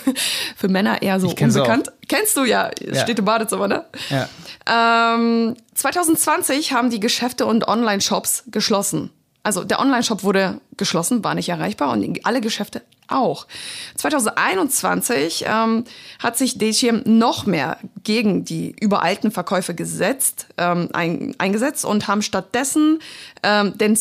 Für 0.56 0.68
Männer 0.68 1.02
eher 1.02 1.18
so 1.20 1.28
unbekannt. 1.28 1.92
Kennst 2.08 2.36
du 2.36 2.44
ja, 2.44 2.70
Ja. 2.80 3.02
steht 3.02 3.18
im 3.18 3.24
Badezimmer, 3.24 3.68
ne? 3.68 3.84
Ja. 4.10 5.14
Ähm, 5.14 5.56
2020 5.74 6.72
haben 6.72 6.90
die 6.90 7.00
Geschäfte 7.00 7.46
und 7.46 7.66
Online-Shops 7.68 8.44
geschlossen. 8.48 9.10
Also 9.42 9.62
der 9.62 9.78
Online-Shop 9.78 10.24
wurde 10.24 10.60
geschlossen, 10.76 11.22
war 11.22 11.34
nicht 11.36 11.48
erreichbar 11.48 11.92
und 11.92 12.26
alle 12.26 12.40
Geschäfte 12.40 12.82
auch. 13.06 13.46
2021 13.94 15.44
ähm, 15.46 15.84
hat 16.18 16.36
sich 16.36 16.58
DTM 16.58 17.02
noch 17.04 17.46
mehr 17.46 17.78
gegen 18.02 18.44
die 18.44 18.74
überalten 18.80 19.30
Verkäufe 19.30 19.74
gesetzt, 19.74 20.48
ähm, 20.56 20.88
ein, 20.92 21.34
eingesetzt 21.38 21.84
und 21.84 22.08
haben 22.08 22.22
stattdessen 22.22 22.98
ähm, 23.44 23.78
den 23.78 23.94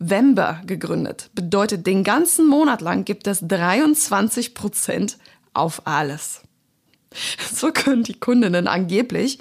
Slowvember 0.00 0.60
gegründet. 0.66 1.30
Bedeutet, 1.34 1.86
den 1.86 2.04
ganzen 2.04 2.46
Monat 2.46 2.80
lang 2.80 3.04
gibt 3.04 3.26
es 3.26 3.40
23 3.46 4.54
Prozent 4.54 5.18
auf 5.52 5.86
alles. 5.86 6.40
So 7.54 7.70
können 7.70 8.02
die 8.02 8.18
Kundinnen 8.18 8.66
angeblich 8.66 9.38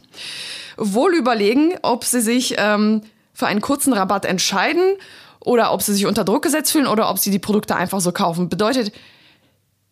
wohl 0.77 1.15
überlegen, 1.15 1.73
ob 1.81 2.03
sie 2.03 2.21
sich 2.21 2.53
ähm, 2.59 3.01
für 3.33 3.47
einen 3.47 3.61
kurzen 3.61 3.93
Rabatt 3.93 4.25
entscheiden 4.25 4.95
oder 5.39 5.73
ob 5.73 5.81
sie 5.81 5.93
sich 5.93 6.05
unter 6.05 6.23
Druck 6.23 6.43
gesetzt 6.43 6.71
fühlen 6.71 6.85
oder 6.85 7.09
ob 7.09 7.17
sie 7.17 7.31
die 7.31 7.39
Produkte 7.39 7.75
einfach 7.75 7.99
so 7.99 8.11
kaufen. 8.11 8.47
Bedeutet, 8.47 8.91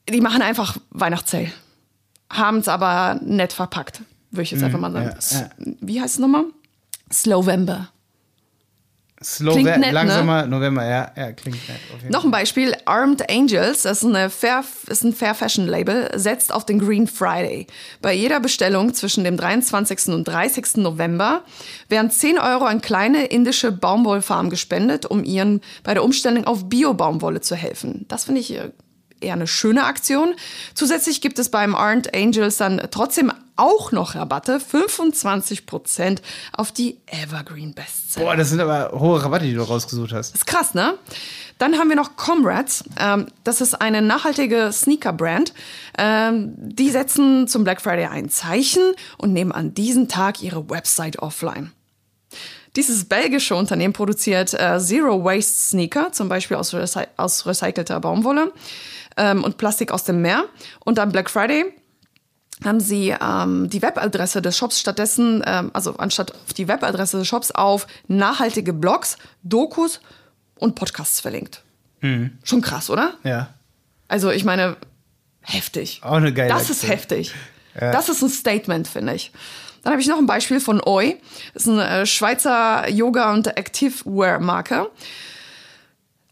die 0.08 0.22
machen 0.22 0.44
einfach 0.44 0.78
Weihnachtssale, 0.92 1.52
haben 2.32 2.58
es 2.60 2.68
aber 2.68 3.20
nett 3.24 3.52
verpackt, 3.52 4.02
würde 4.30 4.44
ich 4.44 4.52
jetzt 4.52 4.64
einfach 4.64 4.80
mal 4.80 4.92
sagen. 4.92 5.08
ja, 5.10 5.18
S- 5.18 5.46
Wie 5.58 6.00
heißt 6.00 6.14
es 6.16 6.20
nochmal? 6.20 6.46
Slowvember. 7.12 7.90
Slow 9.24 9.54
Klingt 9.54 9.70
nett, 9.70 9.80
ne? 9.80 9.92
langsamer 9.92 10.48
November, 10.48 10.84
ja, 10.84 11.12
ja, 11.16 11.32
klingt 11.32 11.60
nett. 11.70 12.12
Noch 12.12 12.26
ein 12.26 12.32
Beispiel, 12.32 12.76
Armed 12.86 13.30
Angels, 13.30 13.84
das 13.84 14.00
ist, 14.00 14.06
eine 14.06 14.32
Fair, 14.32 14.64
ist 14.88 15.04
ein 15.04 15.14
Fair 15.14 15.36
Fashion 15.36 15.68
Label, 15.68 16.10
setzt 16.16 16.52
auf 16.52 16.66
den 16.66 16.80
Green 16.80 17.06
Friday. 17.06 17.68
Bei 18.02 18.14
jeder 18.14 18.40
Bestellung 18.40 18.96
zwischen 18.96 19.24
dem 19.24 19.38
23. 19.38 20.08
und 20.08 20.24
30. 20.28 20.78
November 20.78 21.44
werden 21.88 22.10
10 22.10 22.40
Euro 22.40 22.66
an 22.66 22.82
kleine 22.82 23.26
indische 23.26 23.72
Baumwollfarmen 23.72 24.50
gespendet, 24.50 25.06
um 25.06 25.24
ihren 25.24 25.62
bei 25.84 25.94
der 25.94 26.04
Umstellung 26.04 26.46
auf 26.46 26.68
Bio-Baumwolle 26.68 27.42
zu 27.42 27.56
helfen. 27.56 28.06
Das 28.08 28.24
finde 28.24 28.42
ich 28.42 28.56
äh, 28.56 28.72
eher 29.20 29.34
eine 29.34 29.48
schöne 29.48 29.84
Aktion. 29.84 30.34
Zusätzlich 30.74 31.22
gibt 31.22 31.40
es 31.40 31.50
beim 31.50 31.76
Armed 31.76 32.16
Angels 32.16 32.58
dann 32.58 32.82
trotzdem 32.90 33.32
auch 33.62 33.92
noch 33.92 34.16
Rabatte, 34.16 34.60
25% 34.60 36.18
auf 36.54 36.72
die 36.72 36.98
Evergreen 37.06 37.74
Bestseller. 37.74 38.26
Boah, 38.26 38.36
das 38.36 38.50
sind 38.50 38.60
aber 38.60 39.00
hohe 39.00 39.24
Rabatte, 39.24 39.46
die 39.46 39.54
du 39.54 39.62
rausgesucht 39.62 40.14
hast. 40.14 40.34
Ist 40.34 40.48
krass, 40.48 40.74
ne? 40.74 40.96
Dann 41.60 41.78
haben 41.78 41.90
wir 41.90 41.96
noch 41.96 42.16
Comrades. 42.16 42.84
Ähm, 43.00 43.28
das 43.44 43.62
ist 43.62 43.76
eine 43.76 44.02
nachhaltige 44.02 44.72
Sneaker-Brand. 44.72 45.54
Ähm, 45.98 46.54
die 46.58 46.90
setzen 46.90 47.48
zum 47.48 47.64
Black 47.64 47.82
Friday 47.82 48.06
ein 48.06 48.30
Zeichen 48.30 48.82
und 49.20 49.32
nehmen 49.32 49.52
an 49.52 49.76
diesem 49.76 50.08
Tag 50.08 50.42
ihre 50.42 50.68
Website 50.70 51.20
offline. 51.20 51.72
Dieses 52.76 53.06
belgische 53.06 53.56
Unternehmen 53.56 53.94
produziert 53.94 54.54
äh, 54.54 54.80
Zero 54.80 55.24
Waste 55.24 55.54
Sneaker, 55.54 56.12
zum 56.12 56.30
Beispiel 56.30 56.58
aus, 56.58 56.74
recy 56.74 57.02
aus 57.18 57.46
recycelter 57.46 58.00
Baumwolle 58.00 58.54
ähm, 59.18 59.44
und 59.44 59.58
Plastik 59.58 59.92
aus 59.92 60.04
dem 60.04 60.22
Meer. 60.22 60.46
Und 60.80 60.98
am 60.98 61.12
Black 61.12 61.30
Friday 61.30 61.66
haben 62.64 62.80
sie 62.80 63.16
ähm, 63.22 63.70
die 63.70 63.82
Webadresse 63.82 64.42
des 64.42 64.58
Shops 64.58 64.80
stattdessen, 64.80 65.44
ähm, 65.46 65.72
also 65.74 65.96
anstatt 65.98 66.34
auf 66.34 66.54
die 66.54 66.68
Webadresse 66.68 67.18
des 67.18 67.28
Shops 67.28 67.52
auf 67.52 67.88
nachhaltige 68.08 68.74
Blogs, 68.74 69.18
Dokus 69.44 70.00
und 70.56 70.76
Podcasts 70.76 71.20
verlinkt. 71.20 71.64
Schon 72.44 72.62
krass, 72.62 72.90
oder? 72.90 73.14
Ja. 73.24 73.54
Also 74.08 74.32
ich 74.32 74.44
meine, 74.44 74.76
heftig. 75.42 76.02
Auch 76.04 76.14
eine 76.14 76.34
geile 76.34 76.50
Das 76.50 76.70
ist 76.70 76.88
heftig. 76.88 77.34
Das 77.76 78.10
ist 78.10 78.22
ein 78.22 78.30
Statement, 78.30 78.88
finde 78.88 79.14
ich. 79.14 79.32
Dann 79.84 79.94
habe 79.94 80.02
ich 80.02 80.08
noch 80.08 80.18
ein 80.18 80.26
Beispiel 80.26 80.60
von 80.60 80.82
Oi. 80.86 81.18
Das 81.54 81.64
ist 81.64 81.70
eine 81.70 81.88
äh, 81.88 82.06
Schweizer 82.06 82.90
Yoga- 82.90 83.34
und 83.34 83.48
Activewear-Marke. 83.58 84.90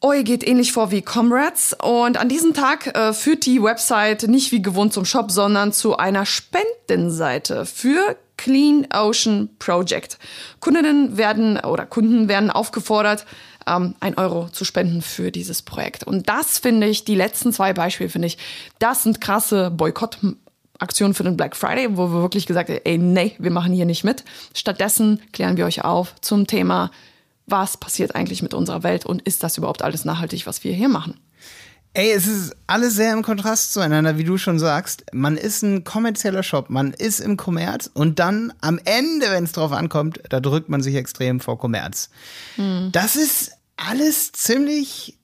Oi 0.02 0.24
geht 0.24 0.48
ähnlich 0.48 0.72
vor 0.72 0.92
wie 0.92 1.02
Comrades 1.02 1.76
und 1.84 2.18
an 2.18 2.30
diesem 2.30 2.54
Tag 2.54 2.96
äh, 2.96 3.12
führt 3.12 3.46
die 3.46 3.62
Website 3.62 4.30
nicht 4.30 4.54
wie 4.54 4.62
gewohnt 4.62 4.94
zum 4.94 5.04
Shop, 5.04 5.30
sondern 5.30 5.74
zu 5.74 5.98
einer 5.98 6.26
Spendenseite 6.26 7.66
für 7.66 8.16
Clean 8.38 8.88
Ocean 8.94 9.50
Project. 9.60 10.18
Kundinnen 10.62 11.18
werden 11.18 11.60
oder 11.60 11.86
Kunden 11.86 12.30
werden 12.30 12.50
aufgefordert, 12.50 13.26
ähm, 13.68 13.94
ein 14.00 14.18
Euro 14.18 14.48
zu 14.48 14.64
spenden 14.64 15.02
für 15.02 15.34
dieses 15.34 15.64
Projekt. 15.64 16.06
Und 16.06 16.30
das 16.30 16.60
finde 16.60 16.88
ich, 16.88 17.04
die 17.04 17.16
letzten 17.16 17.52
zwei 17.52 17.74
Beispiele 17.74 18.10
finde 18.10 18.28
ich, 18.28 18.38
das 18.80 19.04
sind 19.04 19.20
krasse 19.20 19.70
Boykottaktionen 19.70 21.14
für 21.14 21.24
den 21.24 21.36
Black 21.36 21.58
Friday, 21.58 21.98
wo 21.98 22.08
wir 22.08 22.22
wirklich 22.22 22.46
gesagt 22.46 22.70
haben, 22.70 22.80
ey, 22.86 22.98
nee, 22.98 23.36
wir 23.38 23.52
machen 23.52 23.74
hier 23.74 23.86
nicht 23.86 24.06
mit. 24.06 24.24
Stattdessen 24.54 25.22
klären 25.34 25.58
wir 25.58 25.66
euch 25.66 25.84
auf 25.84 26.16
zum 26.22 26.48
Thema, 26.48 26.90
was 27.52 27.78
passiert 27.78 28.16
eigentlich 28.16 28.42
mit 28.42 28.54
unserer 28.54 28.84
Welt 28.84 29.06
und 29.06 29.22
ist 29.22 29.44
das 29.44 29.58
überhaupt 29.58 29.82
alles 29.82 30.06
nachhaltig, 30.06 30.46
was 30.48 30.64
wir 30.64 30.74
hier 30.74 30.90
machen? 30.90 31.20
Ey, 31.94 32.12
es 32.12 32.28
ist 32.28 32.56
alles 32.68 32.94
sehr 32.94 33.14
im 33.14 33.24
Kontrast 33.24 33.74
zueinander, 33.74 34.18
wie 34.20 34.24
du 34.24 34.38
schon 34.38 34.60
sagst. 34.60 35.06
Man 35.12 35.38
ist 35.38 35.64
ein 35.64 35.84
kommerzieller 35.84 36.44
Shop, 36.44 36.70
man 36.70 36.94
ist 36.94 37.20
im 37.20 37.36
Kommerz 37.36 37.90
und 37.92 38.20
dann 38.20 38.54
am 38.62 38.80
Ende, 38.86 39.32
wenn 39.32 39.44
es 39.44 39.54
drauf 39.54 39.72
ankommt, 39.72 40.22
da 40.30 40.40
drückt 40.40 40.70
man 40.70 40.84
sich 40.84 40.94
extrem 40.96 41.40
vor 41.40 41.58
Kommerz. 41.58 42.10
Das 42.92 43.16
ist 43.16 43.54
alles 43.76 44.32
ziemlich, 44.34 45.18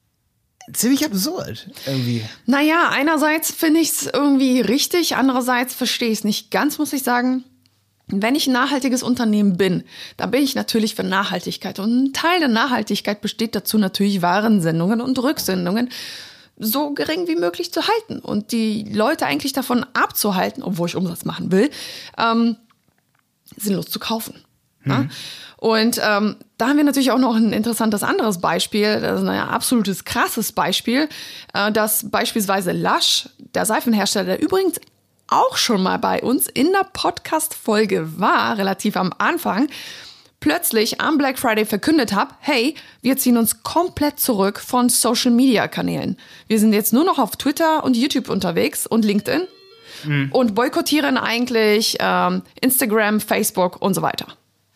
ziemlich 0.74 1.06
absurd 1.06 1.70
irgendwie. 1.86 2.26
Naja, 2.48 2.90
einerseits 2.90 3.52
finde 3.52 3.82
ich 3.82 3.92
es 3.92 4.08
irgendwie 4.12 4.62
richtig, 4.62 5.18
andererseits 5.18 5.76
verstehe 5.76 6.10
ich 6.10 6.20
es 6.20 6.24
nicht 6.24 6.50
ganz, 6.50 6.80
muss 6.80 6.94
ich 6.94 7.04
sagen. 7.04 7.44
Wenn 8.08 8.36
ich 8.36 8.48
ein 8.48 8.54
nachhaltiges 8.54 9.02
Unternehmen 9.02 9.58
bin, 9.58 9.84
dann 10.18 10.32
bin 10.32 10.44
ich 10.44 10.54
natürlich 10.54 10.96
für 10.96 11.04
Nachhaltigkeit. 11.04 11.80
Und 11.80 12.04
ein 12.04 12.14
Teil 12.14 12.40
der 12.40 12.50
Nachhaltigkeit 12.50 13.22
besteht 13.22 13.56
dazu 13.56 13.78
natürlich 13.78 14.22
Warensendungen 14.22 15.02
und 15.02 15.18
Rücksendungen 15.18 15.90
so 16.58 16.94
gering 16.94 17.28
wie 17.28 17.36
möglich 17.36 17.74
zu 17.74 17.82
halten 17.88 18.20
und 18.20 18.52
die 18.52 18.84
Leute 18.84 19.26
eigentlich 19.26 19.54
davon 19.54 19.86
abzuhalten, 19.94 20.64
obwohl 20.64 20.88
ich 20.88 20.96
Umsatz 20.96 21.26
machen 21.26 21.52
will, 21.52 21.70
ähm, 22.18 22.58
sinnlos 23.58 23.88
zu 23.88 24.00
kaufen. 24.00 24.46
Ne? 24.86 25.10
Und 25.58 26.00
ähm, 26.04 26.36
da 26.58 26.68
haben 26.68 26.78
wir 26.78 26.84
natürlich 26.84 27.12
auch 27.12 27.18
noch 27.18 27.36
ein 27.36 27.52
interessantes 27.52 28.04
anderes 28.04 28.40
Beispiel, 28.40 29.02
das 29.02 29.22
ist 29.22 29.28
ein 29.28 29.40
absolutes 29.40 30.06
krasses 30.06 30.52
Beispiel, 30.52 31.10
äh, 31.54 31.72
dass 31.72 32.10
beispielsweise 32.12 32.72
Lush, 32.72 33.28
der 33.56 33.66
Seifenhersteller, 33.66 34.26
der 34.26 34.42
übrigens 34.42 34.80
auch 35.28 35.58
schon 35.58 35.84
mal 35.84 35.98
bei 35.98 36.22
uns 36.22 36.48
in 36.48 36.72
der 36.72 36.88
Podcast-Folge 36.92 38.20
war, 38.20 38.58
relativ 38.58 38.98
am 38.98 39.14
Anfang, 39.18 39.68
plötzlich 40.40 41.02
am 41.02 41.18
Black 41.18 41.40
Friday 41.40 41.66
verkündet 41.66 42.14
habe, 42.14 42.34
hey, 42.40 42.76
wir 43.02 43.18
ziehen 43.18 43.38
uns 43.38 43.64
komplett 43.64 44.20
zurück 44.20 44.60
von 44.60 44.90
Social-Media-Kanälen. 44.90 46.18
Wir 46.48 46.60
sind 46.60 46.74
jetzt 46.74 46.94
nur 46.94 47.04
noch 47.04 47.18
auf 47.18 47.36
Twitter 47.36 47.84
und 47.84 47.98
YouTube 47.98 48.30
unterwegs 48.30 48.86
und 48.86 49.06
LinkedIn 49.06 49.48
und 50.32 50.56
boykottieren 50.56 51.18
eigentlich 51.18 51.98
ähm, 52.00 52.44
Instagram, 52.62 53.20
Facebook 53.20 53.82
und 53.82 53.94
so 53.94 54.02
weiter. 54.02 54.28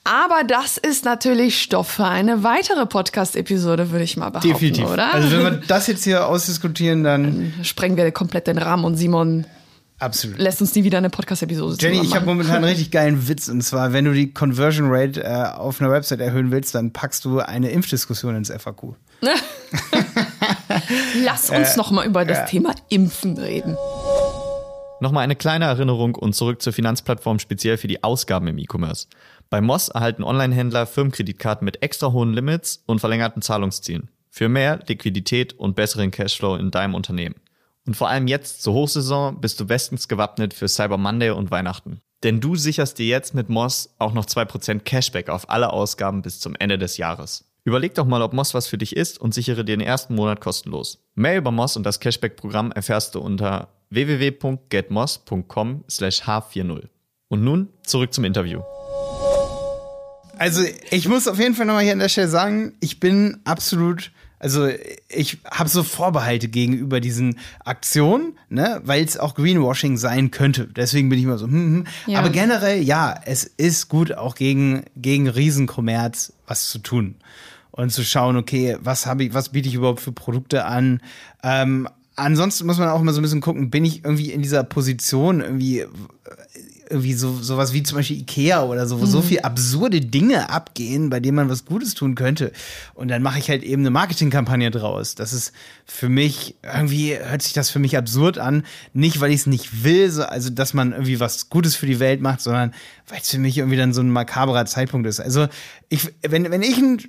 Aber 0.04 0.44
das 0.44 0.78
ist 0.78 1.06
natürlich 1.06 1.62
Stoff 1.62 1.88
für 1.88 2.06
eine 2.06 2.44
weitere 2.44 2.86
Podcast-Episode, 2.86 3.92
würde 3.92 4.06
ich 4.06 4.18
mal 4.18 4.30
behaupten, 4.30 4.50
Definitiv. 4.50 4.90
oder? 4.90 5.14
Also 5.14 5.30
wenn 5.32 5.44
wir 5.44 5.52
das 5.68 5.86
jetzt 5.88 6.04
hier 6.04 6.26
ausdiskutieren, 6.26 7.04
dann 7.04 7.54
Sprengen 7.64 7.96
wir 7.96 8.12
komplett 8.12 8.48
den 8.48 8.58
Rahmen 8.58 8.86
und 8.86 8.96
Simon 8.96 9.46
absolut. 10.00 10.38
lässt 10.38 10.62
uns 10.62 10.74
nie 10.76 10.84
wieder 10.84 10.98
eine 10.98 11.10
Podcast-Episode 11.10 11.78
Jenny, 11.80 12.02
ich 12.02 12.16
habe 12.16 12.26
momentan 12.26 12.58
einen 12.58 12.66
richtig 12.66 12.92
geilen 12.92 13.28
Witz. 13.28 13.48
Und 13.48 13.62
zwar, 13.62 13.94
wenn 13.94 14.06
du 14.06 14.14
die 14.14 14.34
Conversion 14.34 14.88
Rate 14.90 15.24
äh, 15.24 15.28
auf 15.28 15.82
einer 15.82 15.92
Website 15.92 16.20
erhöhen 16.20 16.52
willst, 16.52 16.76
dann 16.76 16.92
packst 16.92 17.26
du 17.26 17.40
eine 17.40 17.70
Impfdiskussion 17.70 18.36
ins 18.36 18.52
FAQ. 18.52 18.96
Lass 21.24 21.50
uns 21.50 21.76
noch 21.76 21.92
mal 21.92 22.06
über 22.06 22.26
das 22.26 22.50
Thema 22.50 22.74
Impfen 22.90 23.38
reden. 23.38 23.78
Nochmal 25.02 25.24
eine 25.24 25.36
kleine 25.36 25.66
Erinnerung 25.66 26.16
und 26.16 26.34
zurück 26.34 26.62
zur 26.62 26.74
Finanzplattform 26.74 27.40
speziell 27.40 27.78
für 27.78 27.88
die 27.88 28.04
Ausgaben 28.04 28.48
im 28.48 28.58
E-Commerce. 28.58 29.08
Bei 29.50 29.62
Moss 29.62 29.90
erhalten 29.90 30.24
Online-Händler 30.24 30.86
Firmenkreditkarten 30.86 31.64
mit 31.64 31.82
extra 31.82 32.12
hohen 32.12 32.34
Limits 32.34 32.84
und 32.86 33.00
verlängerten 33.00 33.42
Zahlungszielen. 33.42 34.10
Für 34.30 34.50
mehr 34.50 34.80
Liquidität 34.88 35.54
und 35.54 35.76
besseren 35.76 36.12
Cashflow 36.12 36.56
in 36.56 36.70
deinem 36.70 36.96
Unternehmen. 36.96 37.36
Und 37.89 37.95
vor 37.95 38.08
allem 38.08 38.28
jetzt 38.28 38.62
zur 38.62 38.75
Hochsaison 38.75 39.41
bist 39.41 39.60
du 39.60 39.65
bestens 39.65 40.08
gewappnet 40.08 40.54
für 40.54 40.67
Cyber 40.67 40.99
Monday 40.99 41.32
und 41.32 41.49
Weihnachten. 41.49 42.02
Denn 42.21 42.39
du 42.39 42.56
sicherst 42.56 42.99
dir 42.99 43.08
jetzt 43.08 43.34
mit 43.34 43.49
Moss 43.49 43.95
auch 43.97 44.13
noch 44.13 44.28
2% 44.28 44.82
Cashback 44.82 45.28
auf 45.28 45.49
alle 45.49 45.73
Ausgaben 45.73 46.21
bis 46.21 46.39
zum 46.39 46.54
Ende 46.60 46.78
des 46.78 46.97
Jahres. 46.97 47.45
Überleg 47.63 47.95
doch 47.95 48.06
mal, 48.06 48.21
ob 48.21 48.32
Moss 48.32 48.54
was 48.54 48.67
für 48.67 48.78
dich 48.78 48.95
ist 48.95 49.19
und 49.19 49.34
sichere 49.34 49.65
dir 49.65 49.75
den 49.75 49.82
ersten 49.82 50.13
Monat 50.13 50.39
kostenlos. 50.39 50.99
Mehr 51.15 51.36
über 51.36 51.49
Moss 51.49 51.78
und 51.78 51.84
das 51.84 51.99
Cashback-Programm 51.99 52.71
erfährst 52.71 53.15
du 53.15 53.21
unter 53.21 53.69
www.getmoss.com 53.89 55.86
slash 55.89 56.21
h40. 56.21 56.89
Und 57.28 57.43
nun 57.43 57.69
zurück 57.82 58.13
zum 58.13 58.23
Interview. 58.23 58.62
Also 60.38 60.62
ich 60.91 61.08
muss 61.08 61.28
auf 61.28 61.39
jeden 61.39 61.56
Fall 61.56 61.65
nochmal 61.65 61.86
hier 61.86 61.93
an 61.93 61.97
der 61.99 62.10
Stelle 62.10 62.28
sagen, 62.28 62.75
ich 62.82 62.99
bin 62.99 63.39
absolut, 63.45 64.12
also 64.39 64.69
ich 65.10 65.38
habe 65.49 65.69
so 65.69 65.84
Vorbehalte 65.84 66.47
gegenüber 66.47 66.99
diesen 66.99 67.38
Aktionen, 67.63 68.38
ne, 68.49 68.82
weil 68.84 69.04
es 69.04 69.17
auch 69.17 69.36
Greenwashing 69.36 69.97
sein 69.97 70.32
könnte. 70.32 70.67
Deswegen 70.67 71.10
bin 71.10 71.19
ich 71.19 71.25
immer 71.25 71.38
so, 71.38 71.45
hm, 71.45 71.54
hm. 71.54 71.88
Ja. 72.08 72.19
aber 72.19 72.30
generell 72.30 72.82
ja, 72.82 73.19
es 73.25 73.43
ist 73.43 73.89
gut 73.89 74.13
auch 74.13 74.36
gegen 74.36 74.84
gegen 74.95 75.28
Riesenkommerz 75.28 76.34
was 76.47 76.69
zu 76.69 76.80
tun 76.80 77.15
und 77.71 77.91
zu 77.91 78.04
schauen, 78.04 78.38
okay, 78.38 78.78
was 78.82 79.06
habe 79.06 79.25
ich, 79.25 79.34
was 79.34 79.49
biete 79.49 79.69
ich 79.69 79.75
überhaupt 79.75 80.02
für 80.02 80.12
Produkte 80.12 80.65
an? 80.65 81.02
Ähm, 81.43 81.88
ansonsten 82.15 82.65
muss 82.65 82.78
man 82.78 82.89
auch 82.89 83.02
immer 83.02 83.13
so 83.13 83.19
ein 83.19 83.23
bisschen 83.23 83.41
gucken, 83.41 83.69
bin 83.69 83.86
ich 83.86 84.04
irgendwie 84.04 84.32
in 84.32 84.41
dieser 84.41 84.63
Position 84.63 85.41
irgendwie 85.41 85.86
irgendwie 86.89 87.13
so 87.13 87.41
sowas 87.41 87.73
wie 87.73 87.84
zum 87.84 87.97
Beispiel 87.97 88.17
Ikea 88.17 88.63
oder 88.63 88.88
so, 88.88 88.99
wo 88.99 89.06
so 89.06 89.21
viel 89.21 89.39
absurde 89.41 90.02
Dinge 90.02 90.49
abgehen, 90.49 91.10
bei 91.10 91.19
denen 91.19 91.36
man 91.36 91.49
was 91.49 91.65
Gutes 91.65 91.93
tun 91.93 92.15
könnte. 92.15 92.52
Und 92.95 93.10
dann 93.10 93.21
mache 93.21 93.39
ich 93.39 93.49
halt 93.49 93.63
eben 93.63 93.84
eine 93.84 93.91
Marketingkampagne 93.91 94.71
draus. 94.71 95.15
Das 95.15 95.32
ist 95.32 95.54
für 95.86 96.10
mich 96.10 96.56
irgendwie 96.63 97.15
hört 97.17 97.41
sich 97.41 97.54
das 97.54 97.69
für 97.69 97.80
mich 97.80 97.97
absurd 97.97 98.39
an, 98.39 98.63
nicht 98.93 99.21
weil 99.21 99.32
ich 99.32 99.41
es 99.41 99.47
nicht 99.47 99.84
will, 99.84 100.10
so, 100.10 100.23
also 100.23 100.49
dass 100.49 100.73
man 100.73 100.91
irgendwie 100.91 101.19
was 101.19 101.49
Gutes 101.49 101.75
für 101.75 101.86
die 101.86 101.99
Welt 101.99 102.21
macht, 102.21 102.41
sondern 102.41 102.73
weil 103.08 103.19
es 103.21 103.30
für 103.30 103.39
mich 103.39 103.58
irgendwie 103.58 103.78
dann 103.78 103.93
so 103.93 104.02
ein 104.02 104.10
makaberer 104.10 104.65
Zeitpunkt 104.65 105.08
ist. 105.08 105.19
Also 105.19 105.47
ich, 105.89 106.12
wenn 106.28 106.49
wenn 106.52 106.63
ich 106.63 106.78
ein 106.78 106.99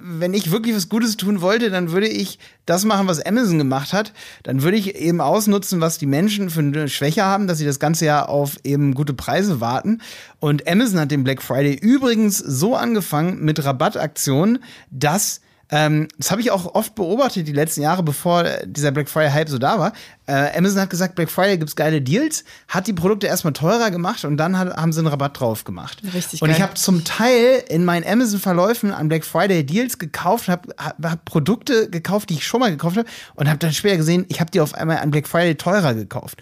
wenn 0.00 0.34
ich 0.34 0.50
wirklich 0.50 0.76
was 0.76 0.88
Gutes 0.88 1.16
tun 1.16 1.40
wollte, 1.40 1.70
dann 1.70 1.92
würde 1.92 2.08
ich 2.08 2.38
das 2.66 2.84
machen, 2.84 3.08
was 3.08 3.24
Amazon 3.24 3.58
gemacht 3.58 3.92
hat. 3.92 4.12
Dann 4.42 4.62
würde 4.62 4.76
ich 4.76 4.96
eben 4.96 5.20
ausnutzen, 5.20 5.80
was 5.80 5.98
die 5.98 6.06
Menschen 6.06 6.50
für 6.50 6.60
eine 6.60 6.88
Schwäche 6.88 7.24
haben, 7.24 7.46
dass 7.46 7.58
sie 7.58 7.64
das 7.64 7.78
ganze 7.78 8.04
Jahr 8.04 8.28
auf 8.28 8.58
eben 8.64 8.94
gute 8.94 9.14
Preise 9.14 9.60
warten. 9.60 10.00
Und 10.40 10.68
Amazon 10.68 11.00
hat 11.00 11.10
den 11.10 11.24
Black 11.24 11.42
Friday 11.42 11.74
übrigens 11.74 12.38
so 12.38 12.76
angefangen 12.76 13.42
mit 13.44 13.64
Rabattaktionen, 13.64 14.62
dass 14.90 15.40
ähm, 15.72 16.08
das 16.18 16.30
habe 16.30 16.42
ich 16.42 16.50
auch 16.50 16.74
oft 16.74 16.94
beobachtet 16.94 17.48
die 17.48 17.52
letzten 17.52 17.80
Jahre, 17.80 18.02
bevor 18.02 18.44
dieser 18.66 18.90
Black 18.90 19.08
Friday 19.08 19.32
Hype 19.32 19.48
so 19.48 19.56
da 19.56 19.78
war. 19.78 19.94
Äh, 20.26 20.56
Amazon 20.56 20.82
hat 20.82 20.90
gesagt, 20.90 21.14
Black 21.14 21.30
Friday 21.30 21.56
gibt's 21.56 21.74
geile 21.74 22.02
Deals, 22.02 22.44
hat 22.68 22.86
die 22.86 22.92
Produkte 22.92 23.26
erstmal 23.26 23.54
teurer 23.54 23.90
gemacht 23.90 24.26
und 24.26 24.36
dann 24.36 24.58
hat, 24.58 24.76
haben 24.76 24.92
sie 24.92 25.00
einen 25.00 25.08
Rabatt 25.08 25.40
drauf 25.40 25.64
gemacht. 25.64 26.02
Richtig 26.12 26.42
Und 26.42 26.50
ich 26.50 26.58
geil. 26.58 26.66
habe 26.66 26.74
zum 26.74 27.04
Teil 27.04 27.64
in 27.70 27.86
meinen 27.86 28.06
Amazon-Verläufen 28.06 28.92
an 28.92 29.08
Black 29.08 29.24
Friday 29.24 29.64
Deals 29.64 29.98
gekauft, 29.98 30.48
habe 30.48 30.74
hab, 30.76 31.02
hab 31.02 31.24
Produkte 31.24 31.88
gekauft, 31.88 32.28
die 32.28 32.34
ich 32.34 32.46
schon 32.46 32.60
mal 32.60 32.70
gekauft 32.70 32.98
habe 32.98 33.08
und 33.34 33.48
habe 33.48 33.58
dann 33.58 33.72
später 33.72 33.96
gesehen, 33.96 34.26
ich 34.28 34.40
habe 34.40 34.50
die 34.50 34.60
auf 34.60 34.74
einmal 34.74 34.98
an 34.98 35.10
Black 35.10 35.26
Friday 35.26 35.54
teurer 35.54 35.94
gekauft. 35.94 36.36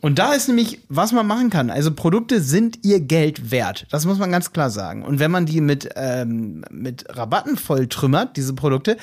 Und 0.00 0.18
da 0.18 0.32
ist 0.32 0.48
nämlich, 0.48 0.80
was 0.88 1.12
man 1.12 1.26
machen 1.26 1.50
kann. 1.50 1.70
Also 1.70 1.92
Produkte 1.92 2.40
sind 2.40 2.84
ihr 2.84 3.00
Geld 3.00 3.50
wert. 3.50 3.86
Das 3.90 4.04
muss 4.04 4.18
man 4.18 4.30
ganz 4.30 4.52
klar 4.52 4.70
sagen. 4.70 5.02
Und 5.04 5.18
wenn 5.18 5.30
man 5.30 5.46
die 5.46 5.60
mit, 5.60 5.88
ähm, 5.96 6.64
mit 6.70 7.04
Rabatten 7.08 7.56
volltrümmert, 7.56 8.36
diese 8.36 8.54
Produkte, 8.54 8.96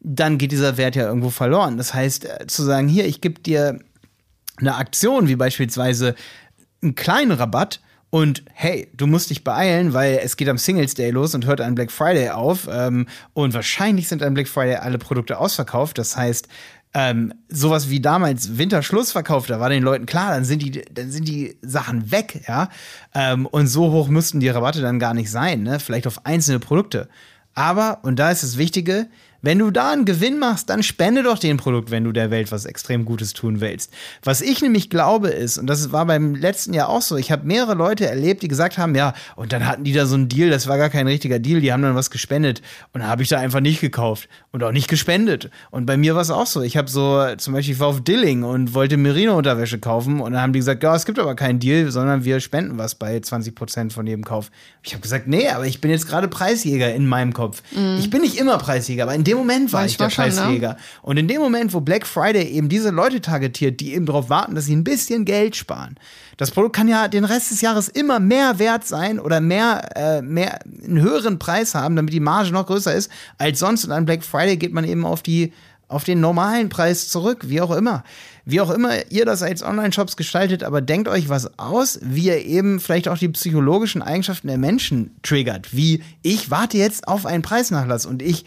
dann 0.00 0.36
geht 0.36 0.52
dieser 0.52 0.76
Wert 0.76 0.94
ja 0.94 1.06
irgendwo 1.06 1.30
verloren. 1.30 1.78
Das 1.78 1.94
heißt, 1.94 2.26
äh, 2.26 2.46
zu 2.46 2.62
sagen, 2.62 2.88
hier, 2.88 3.06
ich 3.06 3.20
gebe 3.20 3.40
dir 3.40 3.78
eine 4.58 4.74
Aktion, 4.76 5.28
wie 5.28 5.36
beispielsweise 5.36 6.14
einen 6.82 6.94
kleinen 6.94 7.32
Rabatt, 7.32 7.80
und 8.14 8.42
hey, 8.52 8.88
du 8.94 9.06
musst 9.06 9.30
dich 9.30 9.42
beeilen, 9.42 9.94
weil 9.94 10.20
es 10.22 10.36
geht 10.36 10.50
am 10.50 10.58
Singles 10.58 10.92
Day 10.92 11.08
los 11.08 11.34
und 11.34 11.46
hört 11.46 11.62
an 11.62 11.74
Black 11.74 11.90
Friday 11.90 12.28
auf. 12.28 12.68
Ähm, 12.70 13.06
und 13.32 13.54
wahrscheinlich 13.54 14.06
sind 14.06 14.22
an 14.22 14.34
Black 14.34 14.48
Friday 14.48 14.76
alle 14.76 14.98
Produkte 14.98 15.38
ausverkauft. 15.38 15.96
Das 15.96 16.14
heißt, 16.14 16.46
ähm, 16.94 17.32
sowas 17.48 17.88
wie 17.88 18.00
damals 18.00 18.58
Winterschlussverkauf, 18.58 19.46
da 19.46 19.60
war 19.60 19.70
den 19.70 19.82
Leuten 19.82 20.06
klar, 20.06 20.32
dann 20.32 20.44
sind 20.44 20.62
die, 20.62 20.82
dann 20.92 21.10
sind 21.10 21.26
die 21.26 21.56
Sachen 21.62 22.10
weg, 22.10 22.42
ja. 22.46 22.68
Ähm, 23.14 23.46
und 23.46 23.66
so 23.66 23.90
hoch 23.92 24.08
müssten 24.08 24.40
die 24.40 24.48
Rabatte 24.48 24.82
dann 24.82 24.98
gar 24.98 25.14
nicht 25.14 25.30
sein, 25.30 25.62
ne? 25.62 25.80
Vielleicht 25.80 26.06
auf 26.06 26.26
einzelne 26.26 26.58
Produkte. 26.58 27.08
Aber, 27.54 28.00
und 28.02 28.18
da 28.18 28.30
ist 28.30 28.42
das 28.42 28.58
Wichtige, 28.58 29.08
wenn 29.42 29.58
du 29.58 29.70
da 29.70 29.92
einen 29.92 30.04
Gewinn 30.04 30.38
machst, 30.38 30.70
dann 30.70 30.82
spende 30.82 31.22
doch 31.22 31.38
den 31.38 31.56
Produkt, 31.56 31.90
wenn 31.90 32.04
du 32.04 32.12
der 32.12 32.30
Welt 32.30 32.52
was 32.52 32.64
extrem 32.64 33.04
Gutes 33.04 33.32
tun 33.32 33.60
willst. 33.60 33.92
Was 34.22 34.40
ich 34.40 34.62
nämlich 34.62 34.88
glaube 34.88 35.28
ist, 35.28 35.58
und 35.58 35.66
das 35.66 35.92
war 35.92 36.06
beim 36.06 36.34
letzten 36.34 36.72
Jahr 36.72 36.88
auch 36.88 37.02
so, 37.02 37.16
ich 37.16 37.32
habe 37.32 37.46
mehrere 37.46 37.74
Leute 37.74 38.06
erlebt, 38.06 38.42
die 38.42 38.48
gesagt 38.48 38.78
haben, 38.78 38.94
ja, 38.94 39.14
und 39.36 39.52
dann 39.52 39.66
hatten 39.66 39.84
die 39.84 39.92
da 39.92 40.06
so 40.06 40.14
einen 40.14 40.28
Deal, 40.28 40.48
das 40.48 40.68
war 40.68 40.78
gar 40.78 40.90
kein 40.90 41.06
richtiger 41.06 41.40
Deal, 41.40 41.60
die 41.60 41.72
haben 41.72 41.82
dann 41.82 41.96
was 41.96 42.10
gespendet. 42.10 42.62
Und 42.92 43.06
habe 43.06 43.22
ich 43.22 43.28
da 43.28 43.38
einfach 43.38 43.60
nicht 43.60 43.80
gekauft 43.80 44.28
und 44.52 44.62
auch 44.62 44.72
nicht 44.72 44.88
gespendet. 44.88 45.50
Und 45.70 45.86
bei 45.86 45.96
mir 45.96 46.14
war 46.14 46.22
es 46.22 46.30
auch 46.30 46.46
so. 46.46 46.62
Ich 46.62 46.76
habe 46.76 46.88
so, 46.88 47.24
zum 47.36 47.54
Beispiel, 47.54 47.74
ich 47.74 47.80
war 47.80 47.88
auf 47.88 48.00
Dilling 48.00 48.44
und 48.44 48.74
wollte 48.74 48.96
Merino-Unterwäsche 48.96 49.78
kaufen 49.80 50.20
und 50.20 50.32
dann 50.32 50.42
haben 50.42 50.52
die 50.52 50.60
gesagt, 50.60 50.82
ja, 50.82 50.94
es 50.94 51.04
gibt 51.04 51.18
aber 51.18 51.34
keinen 51.34 51.58
Deal, 51.58 51.90
sondern 51.90 52.24
wir 52.24 52.38
spenden 52.40 52.78
was 52.78 52.94
bei 52.94 53.18
20 53.18 53.54
Prozent 53.54 53.92
von 53.92 54.06
jedem 54.06 54.24
Kauf. 54.24 54.50
Ich 54.82 54.92
habe 54.92 55.02
gesagt, 55.02 55.26
nee, 55.26 55.48
aber 55.48 55.66
ich 55.66 55.80
bin 55.80 55.90
jetzt 55.90 56.06
gerade 56.06 56.28
Preisjäger 56.28 56.94
in 56.94 57.06
meinem 57.06 57.32
Kopf. 57.32 57.62
Ich 57.98 58.10
bin 58.10 58.20
nicht 58.20 58.38
immer 58.38 58.58
Preisjäger, 58.58 59.02
aber 59.04 59.14
in 59.14 59.24
dem 59.24 59.31
Moment 59.36 59.72
war 59.72 59.84
ich 59.84 59.96
der 59.96 60.06
Manchmal 60.06 60.30
schon, 60.30 60.36
ne? 60.36 60.42
Preisjäger. 60.42 60.76
Und 61.02 61.16
in 61.16 61.28
dem 61.28 61.40
Moment, 61.40 61.72
wo 61.72 61.80
Black 61.80 62.06
Friday 62.06 62.44
eben 62.48 62.68
diese 62.68 62.90
Leute 62.90 63.20
targetiert, 63.20 63.80
die 63.80 63.94
eben 63.94 64.06
darauf 64.06 64.30
warten, 64.30 64.54
dass 64.54 64.66
sie 64.66 64.76
ein 64.76 64.84
bisschen 64.84 65.24
Geld 65.24 65.56
sparen. 65.56 65.96
Das 66.36 66.50
Produkt 66.50 66.76
kann 66.76 66.88
ja 66.88 67.08
den 67.08 67.24
Rest 67.24 67.50
des 67.50 67.60
Jahres 67.60 67.88
immer 67.88 68.20
mehr 68.20 68.58
wert 68.58 68.86
sein 68.86 69.20
oder 69.20 69.40
mehr, 69.40 69.88
äh, 69.96 70.22
mehr 70.22 70.60
einen 70.64 71.00
höheren 71.00 71.38
Preis 71.38 71.74
haben, 71.74 71.96
damit 71.96 72.12
die 72.12 72.20
Marge 72.20 72.52
noch 72.52 72.66
größer 72.66 72.94
ist 72.94 73.10
als 73.38 73.58
sonst. 73.58 73.84
Und 73.84 73.92
an 73.92 74.04
Black 74.04 74.24
Friday 74.24 74.56
geht 74.56 74.72
man 74.72 74.84
eben 74.84 75.04
auf 75.04 75.22
die 75.22 75.52
auf 75.92 76.04
den 76.04 76.20
normalen 76.20 76.68
Preis 76.68 77.08
zurück, 77.08 77.48
wie 77.48 77.60
auch 77.60 77.70
immer. 77.70 78.02
Wie 78.44 78.60
auch 78.60 78.70
immer 78.70 79.10
ihr 79.10 79.24
das 79.24 79.42
als 79.42 79.62
Online-Shops 79.62 80.16
gestaltet, 80.16 80.64
aber 80.64 80.80
denkt 80.80 81.06
euch 81.06 81.28
was 81.28 81.58
aus, 81.58 82.00
wie 82.02 82.26
ihr 82.26 82.44
eben 82.44 82.80
vielleicht 82.80 83.06
auch 83.06 83.18
die 83.18 83.28
psychologischen 83.28 84.02
Eigenschaften 84.02 84.48
der 84.48 84.58
Menschen 84.58 85.14
triggert. 85.22 85.76
Wie 85.76 86.02
ich 86.22 86.50
warte 86.50 86.78
jetzt 86.78 87.06
auf 87.06 87.24
einen 87.26 87.42
Preisnachlass 87.42 88.06
und 88.06 88.22
ich 88.22 88.44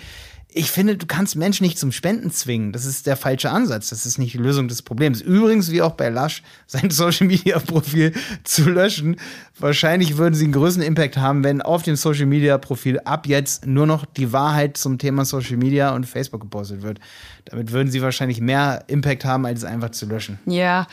ich 0.57 0.71
finde, 0.71 0.95
du 0.95 1.05
kannst 1.05 1.35
Menschen 1.35 1.65
nicht 1.65 1.77
zum 1.77 1.91
Spenden 1.91 2.31
zwingen. 2.31 2.71
Das 2.71 2.85
ist 2.85 3.07
der 3.07 3.17
falsche 3.17 3.49
Ansatz. 3.49 3.89
Das 3.89 4.05
ist 4.05 4.17
nicht 4.17 4.33
die 4.33 4.37
Lösung 4.37 4.69
des 4.69 4.81
Problems. 4.81 5.19
Übrigens, 5.19 5.69
wie 5.69 5.81
auch 5.81 5.91
bei 5.91 6.07
Lush, 6.07 6.43
sein 6.65 6.89
Social 6.89 7.27
Media 7.27 7.59
Profil 7.59 8.13
zu 8.45 8.69
löschen. 8.69 9.17
Wahrscheinlich 9.59 10.15
würden 10.17 10.33
sie 10.33 10.45
einen 10.45 10.53
größeren 10.53 10.87
Impact 10.87 11.17
haben, 11.17 11.43
wenn 11.43 11.61
auf 11.61 11.83
dem 11.83 11.97
Social 11.97 12.25
Media 12.25 12.57
Profil 12.57 12.99
ab 12.99 13.27
jetzt 13.27 13.65
nur 13.65 13.85
noch 13.85 14.05
die 14.05 14.31
Wahrheit 14.31 14.77
zum 14.77 14.97
Thema 14.97 15.25
Social 15.25 15.57
Media 15.57 15.93
und 15.93 16.05
Facebook 16.05 16.39
gepostet 16.39 16.83
wird. 16.83 17.01
Damit 17.43 17.73
würden 17.73 17.91
sie 17.91 18.01
wahrscheinlich 18.01 18.39
mehr 18.39 18.85
Impact 18.87 19.25
haben, 19.25 19.45
als 19.45 19.59
es 19.59 19.65
einfach 19.65 19.89
zu 19.89 20.05
löschen. 20.05 20.39
Ja, 20.45 20.87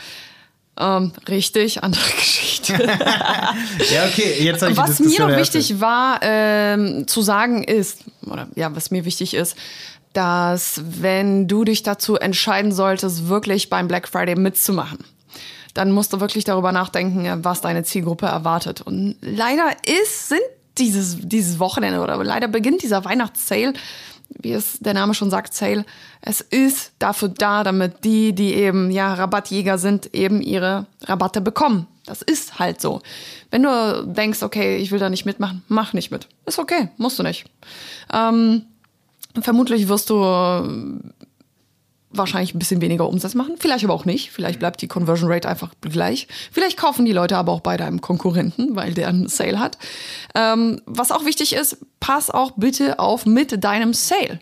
ähm, 0.79 1.11
richtig, 1.27 1.83
andere 1.83 2.03
Geschichte. 2.15 2.73
Ja, 3.93 4.05
okay, 4.05 4.35
jetzt 4.39 4.61
habe 4.61 4.71
ich 4.71 4.77
was 4.77 4.99
mir 4.99 5.05
Diskussion 5.05 5.31
noch 5.31 5.37
wichtig 5.37 5.79
war 5.79 6.19
ähm, 6.21 7.07
zu 7.07 7.21
sagen 7.21 7.63
ist, 7.63 7.99
oder 8.25 8.47
ja, 8.55 8.73
was 8.75 8.89
mir 8.91 9.05
wichtig 9.05 9.33
ist, 9.33 9.57
dass 10.13 10.81
wenn 10.83 11.47
du 11.47 11.63
dich 11.63 11.83
dazu 11.83 12.15
entscheiden 12.15 12.71
solltest, 12.71 13.27
wirklich 13.27 13.69
beim 13.69 13.87
Black 13.87 14.07
Friday 14.07 14.35
mitzumachen, 14.35 14.99
dann 15.73 15.91
musst 15.91 16.13
du 16.13 16.19
wirklich 16.19 16.43
darüber 16.43 16.71
nachdenken, 16.71 17.43
was 17.43 17.61
deine 17.61 17.83
Zielgruppe 17.83 18.27
erwartet. 18.27 18.81
Und 18.81 19.15
leider 19.21 19.71
ist, 19.85 20.29
sind 20.29 20.41
dieses, 20.77 21.17
dieses 21.21 21.59
Wochenende 21.59 21.99
oder 21.99 22.23
leider 22.23 22.47
beginnt 22.47 22.83
dieser 22.83 23.05
Weihnachtssale, 23.05 23.73
wie 24.41 24.53
es 24.53 24.79
der 24.79 24.93
Name 24.93 25.13
schon 25.13 25.29
sagt, 25.29 25.53
Sale. 25.53 25.85
Es 26.21 26.41
ist 26.41 26.93
dafür 26.99 27.29
da, 27.29 27.63
damit 27.63 28.03
die, 28.03 28.33
die 28.33 28.53
eben 28.53 28.91
ja 28.91 29.13
Rabattjäger 29.13 29.77
sind, 29.77 30.13
eben 30.13 30.41
ihre 30.41 30.85
Rabatte 31.03 31.41
bekommen. 31.41 31.87
Das 32.05 32.21
ist 32.21 32.59
halt 32.59 32.81
so. 32.81 33.01
Wenn 33.49 33.63
du 33.63 34.05
denkst, 34.05 34.43
okay, 34.43 34.77
ich 34.77 34.91
will 34.91 34.99
da 34.99 35.09
nicht 35.09 35.25
mitmachen, 35.25 35.63
mach 35.67 35.93
nicht 35.93 36.11
mit. 36.11 36.27
Ist 36.45 36.59
okay, 36.59 36.89
musst 36.97 37.19
du 37.19 37.23
nicht. 37.23 37.45
Ähm, 38.11 38.63
vermutlich 39.41 39.87
wirst 39.87 40.09
du 40.09 40.15
wahrscheinlich 42.13 42.53
ein 42.53 42.59
bisschen 42.59 42.81
weniger 42.81 43.07
Umsatz 43.07 43.35
machen, 43.35 43.55
vielleicht 43.57 43.83
aber 43.83 43.93
auch 43.93 44.05
nicht. 44.05 44.31
Vielleicht 44.31 44.59
bleibt 44.59 44.81
die 44.81 44.87
Conversion 44.87 45.31
Rate 45.31 45.47
einfach 45.49 45.71
gleich. 45.81 46.27
Vielleicht 46.51 46.77
kaufen 46.77 47.05
die 47.05 47.11
Leute 47.11 47.37
aber 47.37 47.51
auch 47.51 47.61
bei 47.61 47.77
deinem 47.77 48.01
Konkurrenten, 48.01 48.75
weil 48.75 48.93
der 48.93 49.07
einen 49.07 49.27
Sale 49.27 49.59
hat. 49.59 49.77
Ähm, 50.35 50.81
was 50.85 51.11
auch 51.11 51.25
wichtig 51.25 51.53
ist, 51.53 51.77
pass 51.99 52.29
auch 52.29 52.51
bitte 52.51 52.99
auf 52.99 53.25
mit 53.25 53.63
deinem 53.63 53.93
Sale. 53.93 54.39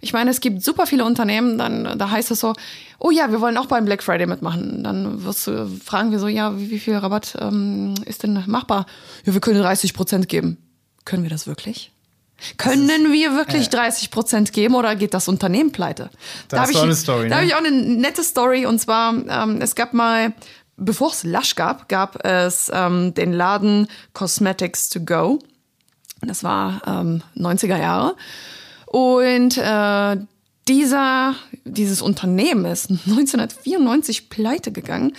Ich 0.00 0.12
meine, 0.12 0.30
es 0.30 0.40
gibt 0.40 0.62
super 0.62 0.86
viele 0.86 1.04
Unternehmen, 1.04 1.58
dann 1.58 1.98
da 1.98 2.10
heißt 2.10 2.30
es 2.30 2.40
so, 2.40 2.54
oh 2.98 3.10
ja, 3.10 3.30
wir 3.30 3.40
wollen 3.40 3.58
auch 3.58 3.66
beim 3.66 3.84
Black 3.84 4.02
Friday 4.02 4.26
mitmachen. 4.26 4.82
Dann 4.82 5.24
wirst 5.24 5.46
du 5.46 5.66
fragen 5.66 6.10
wir 6.10 6.18
so, 6.18 6.28
ja, 6.28 6.58
wie, 6.58 6.70
wie 6.70 6.78
viel 6.78 6.96
Rabatt 6.96 7.36
ähm, 7.38 7.94
ist 8.06 8.22
denn 8.22 8.42
machbar? 8.46 8.86
Ja, 9.26 9.34
wir 9.34 9.40
können 9.40 9.60
30 9.60 9.92
Prozent 9.92 10.28
geben. 10.28 10.56
Können 11.04 11.22
wir 11.22 11.30
das 11.30 11.46
wirklich? 11.46 11.92
Können 12.56 13.12
wir 13.12 13.34
wirklich 13.34 13.68
30 13.68 14.10
Prozent 14.10 14.52
geben 14.52 14.74
oder 14.74 14.96
geht 14.96 15.14
das 15.14 15.28
Unternehmen 15.28 15.72
pleite? 15.72 16.10
Da 16.48 16.62
habe 16.62 16.72
ich, 16.72 16.78
eine 16.78 16.94
Story, 16.94 17.28
da 17.28 17.28
ne? 17.28 17.34
habe 17.36 17.46
ich 17.46 17.54
auch 17.54 17.58
eine 17.58 17.70
nette 17.70 18.22
Story 18.22 18.66
und 18.66 18.78
zwar, 18.78 19.14
ähm, 19.14 19.60
es 19.60 19.74
gab 19.74 19.92
mal, 19.92 20.32
bevor 20.76 21.10
es 21.10 21.24
Lush 21.24 21.54
gab, 21.54 21.88
gab 21.88 22.24
es 22.24 22.70
ähm, 22.72 23.14
den 23.14 23.32
Laden 23.32 23.88
Cosmetics 24.12 24.88
to 24.88 25.00
Go. 25.00 25.38
Das 26.22 26.44
war 26.44 26.82
ähm, 26.86 27.22
90er 27.36 27.78
Jahre. 27.78 28.16
Und 28.86 29.56
äh, 29.56 30.16
dieser, 30.68 31.34
dieses 31.64 32.02
Unternehmen 32.02 32.64
ist 32.64 32.90
1994 33.06 34.30
pleite 34.30 34.72
gegangen, 34.72 35.16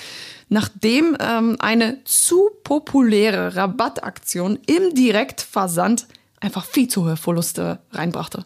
nachdem 0.50 1.16
ähm, 1.20 1.58
eine 1.60 2.04
zu 2.04 2.50
populäre 2.64 3.56
Rabattaktion 3.56 4.60
im 4.66 4.94
Direktversand 4.94 6.08
einfach 6.42 6.66
viel 6.66 6.88
zu 6.88 7.06
hohe 7.06 7.18
Verluste 7.18 7.80
reinbrachte. 7.92 8.44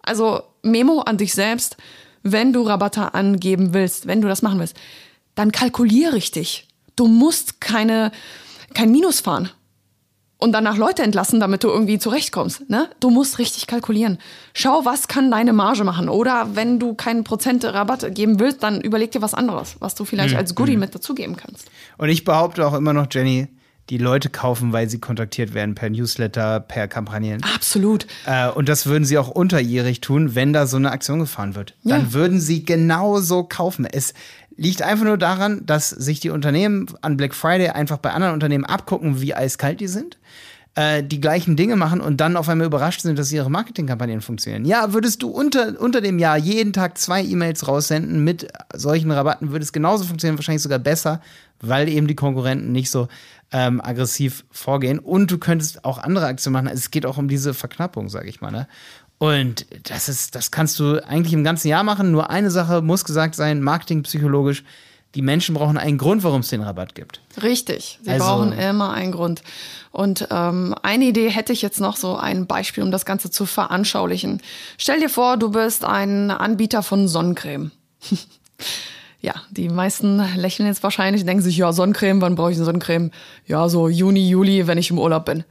Also 0.00 0.42
Memo 0.62 1.00
an 1.00 1.18
dich 1.18 1.34
selbst, 1.34 1.76
wenn 2.22 2.52
du 2.52 2.62
Rabatte 2.62 3.14
angeben 3.14 3.74
willst, 3.74 4.06
wenn 4.06 4.20
du 4.20 4.28
das 4.28 4.42
machen 4.42 4.58
willst, 4.58 4.76
dann 5.34 5.52
kalkulier 5.52 6.12
richtig. 6.12 6.68
Du 6.96 7.06
musst 7.06 7.60
keine, 7.60 8.12
kein 8.74 8.90
Minus 8.90 9.20
fahren 9.20 9.50
und 10.42 10.52
danach 10.52 10.76
Leute 10.76 11.02
entlassen, 11.02 11.38
damit 11.38 11.62
du 11.62 11.68
irgendwie 11.68 12.00
zurechtkommst. 12.00 12.68
Ne? 12.68 12.90
Du 12.98 13.10
musst 13.10 13.38
richtig 13.38 13.68
kalkulieren. 13.68 14.18
Schau, 14.54 14.84
was 14.84 15.06
kann 15.06 15.30
deine 15.30 15.52
Marge 15.52 15.84
machen. 15.84 16.08
Oder 16.08 16.56
wenn 16.56 16.80
du 16.80 16.94
keinen 16.94 17.22
Prozent 17.22 17.64
Rabatt 17.64 18.12
geben 18.14 18.40
willst, 18.40 18.62
dann 18.62 18.80
überleg 18.80 19.12
dir 19.12 19.22
was 19.22 19.34
anderes, 19.34 19.76
was 19.78 19.94
du 19.94 20.04
vielleicht 20.04 20.34
als 20.34 20.54
Goodie 20.54 20.76
mit 20.76 20.94
dazugeben 20.94 21.36
kannst. 21.36 21.70
Und 21.96 22.08
ich 22.08 22.24
behaupte 22.24 22.66
auch 22.66 22.74
immer 22.74 22.92
noch, 22.92 23.06
Jenny, 23.10 23.46
die 23.90 23.98
Leute 23.98 24.30
kaufen, 24.30 24.72
weil 24.72 24.88
sie 24.88 25.00
kontaktiert 25.00 25.54
werden 25.54 25.74
per 25.74 25.90
Newsletter, 25.90 26.60
per 26.60 26.88
Kampagnen. 26.88 27.42
Absolut. 27.54 28.06
Äh, 28.26 28.48
und 28.48 28.68
das 28.68 28.86
würden 28.86 29.04
sie 29.04 29.18
auch 29.18 29.28
unterjährig 29.28 30.00
tun, 30.00 30.34
wenn 30.34 30.52
da 30.52 30.66
so 30.66 30.76
eine 30.76 30.92
Aktion 30.92 31.18
gefahren 31.18 31.54
wird. 31.54 31.74
Ja. 31.82 31.96
Dann 31.98 32.12
würden 32.12 32.40
sie 32.40 32.64
genauso 32.64 33.42
kaufen. 33.44 33.84
Es 33.84 34.14
liegt 34.56 34.82
einfach 34.82 35.04
nur 35.04 35.18
daran, 35.18 35.66
dass 35.66 35.90
sich 35.90 36.20
die 36.20 36.30
Unternehmen 36.30 36.86
an 37.00 37.16
Black 37.16 37.34
Friday 37.34 37.68
einfach 37.70 37.98
bei 37.98 38.12
anderen 38.12 38.34
Unternehmen 38.34 38.64
abgucken, 38.64 39.20
wie 39.20 39.34
eiskalt 39.34 39.80
die 39.80 39.88
sind. 39.88 40.18
äh, 40.74 41.02
Die 41.02 41.20
gleichen 41.20 41.56
Dinge 41.56 41.74
machen 41.76 42.00
und 42.00 42.20
dann 42.20 42.36
auf 42.36 42.48
einmal 42.48 42.66
überrascht 42.68 43.00
sind, 43.00 43.18
dass 43.18 43.32
ihre 43.32 43.50
Marketingkampagnen 43.50 44.20
funktionieren. 44.20 44.64
Ja, 44.64 44.92
würdest 44.92 45.22
du 45.22 45.28
unter, 45.28 45.80
unter 45.80 46.00
dem 46.00 46.18
Jahr 46.18 46.36
jeden 46.38 46.72
Tag 46.72 46.98
zwei 46.98 47.22
E-Mails 47.24 47.66
raussenden 47.66 48.22
mit 48.22 48.46
solchen 48.74 49.10
Rabatten, 49.10 49.50
würde 49.50 49.64
es 49.64 49.72
genauso 49.72 50.04
funktionieren, 50.04 50.38
wahrscheinlich 50.38 50.62
sogar 50.62 50.78
besser, 50.78 51.20
weil 51.60 51.88
eben 51.88 52.06
die 52.06 52.14
Konkurrenten 52.14 52.72
nicht 52.72 52.90
so 52.90 53.08
ähm, 53.52 53.80
aggressiv 53.80 54.44
vorgehen. 54.50 54.98
Und 54.98 55.30
du 55.30 55.38
könntest 55.38 55.84
auch 55.84 55.98
andere 55.98 56.26
Aktionen 56.26 56.54
machen. 56.64 56.68
Es 56.68 56.90
geht 56.90 57.06
auch 57.06 57.18
um 57.18 57.28
diese 57.28 57.54
Verknappung, 57.54 58.08
sage 58.08 58.28
ich 58.28 58.40
mal. 58.40 58.50
Ne? 58.50 58.66
Und 59.18 59.66
das 59.88 60.08
ist, 60.08 60.34
das 60.34 60.50
kannst 60.50 60.78
du 60.80 61.04
eigentlich 61.06 61.32
im 61.32 61.44
ganzen 61.44 61.68
Jahr 61.68 61.84
machen. 61.84 62.10
Nur 62.10 62.30
eine 62.30 62.50
Sache 62.50 62.82
muss 62.82 63.04
gesagt 63.04 63.34
sein, 63.34 63.60
marketingpsychologisch. 63.62 64.64
Die 65.14 65.22
Menschen 65.22 65.54
brauchen 65.54 65.76
einen 65.76 65.98
Grund, 65.98 66.24
warum 66.24 66.40
es 66.40 66.48
den 66.48 66.62
Rabatt 66.62 66.94
gibt. 66.94 67.20
Richtig, 67.42 67.98
sie 68.02 68.10
Also- 68.10 68.24
brauchen 68.24 68.52
immer 68.52 68.92
einen 68.94 69.12
Grund. 69.12 69.42
Und 69.90 70.26
ähm, 70.30 70.74
eine 70.82 71.04
Idee 71.04 71.28
hätte 71.28 71.52
ich 71.52 71.60
jetzt 71.60 71.80
noch 71.80 71.96
so 71.98 72.16
ein 72.16 72.46
Beispiel, 72.46 72.82
um 72.82 72.90
das 72.90 73.04
Ganze 73.04 73.30
zu 73.30 73.44
veranschaulichen. 73.44 74.40
Stell 74.78 75.00
dir 75.00 75.10
vor, 75.10 75.36
du 75.36 75.50
bist 75.50 75.84
ein 75.84 76.30
Anbieter 76.30 76.82
von 76.82 77.08
Sonnencreme. 77.08 77.70
ja, 79.22 79.34
die 79.50 79.68
meisten 79.68 80.18
lächeln 80.36 80.66
jetzt 80.66 80.82
wahrscheinlich, 80.82 81.24
denken 81.24 81.42
sich, 81.42 81.56
ja, 81.56 81.72
Sonnencreme, 81.72 82.20
wann 82.20 82.34
brauche 82.34 82.50
ich 82.50 82.56
eine 82.56 82.64
Sonnencreme? 82.64 83.12
Ja, 83.46 83.68
so 83.68 83.88
Juni, 83.88 84.28
Juli, 84.28 84.66
wenn 84.66 84.78
ich 84.78 84.90
im 84.90 84.98
Urlaub 84.98 85.24
bin. 85.24 85.44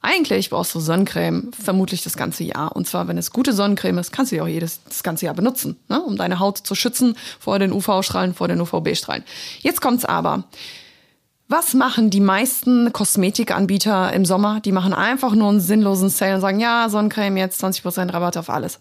Eigentlich 0.00 0.50
brauchst 0.50 0.74
du 0.74 0.80
Sonnencreme 0.80 1.52
vermutlich 1.52 2.02
das 2.02 2.16
ganze 2.16 2.42
Jahr. 2.42 2.74
Und 2.74 2.88
zwar, 2.88 3.06
wenn 3.06 3.16
es 3.16 3.30
gute 3.30 3.52
Sonnencreme 3.52 3.98
ist, 3.98 4.10
kannst 4.10 4.32
du 4.32 4.36
die 4.36 4.42
auch 4.42 4.48
jedes 4.48 4.82
das 4.82 5.04
ganze 5.04 5.26
Jahr 5.26 5.34
benutzen, 5.34 5.76
ne? 5.88 6.02
um 6.02 6.16
deine 6.16 6.40
Haut 6.40 6.58
zu 6.58 6.74
schützen 6.74 7.16
vor 7.38 7.60
den 7.60 7.72
UV-Strahlen, 7.72 8.34
vor 8.34 8.48
den 8.48 8.60
UVB-Strahlen. 8.60 9.22
Jetzt 9.60 9.80
kommt's 9.80 10.04
aber. 10.04 10.42
Was 11.46 11.74
machen 11.74 12.10
die 12.10 12.20
meisten 12.20 12.92
Kosmetikanbieter 12.92 14.12
im 14.12 14.24
Sommer? 14.24 14.58
Die 14.60 14.72
machen 14.72 14.94
einfach 14.94 15.34
nur 15.34 15.50
einen 15.50 15.60
sinnlosen 15.60 16.08
Sale 16.08 16.34
und 16.34 16.40
sagen, 16.40 16.58
ja, 16.58 16.88
Sonnencreme 16.88 17.36
jetzt 17.36 17.62
20% 17.62 18.12
Rabatt 18.12 18.36
auf 18.36 18.50
alles. 18.50 18.80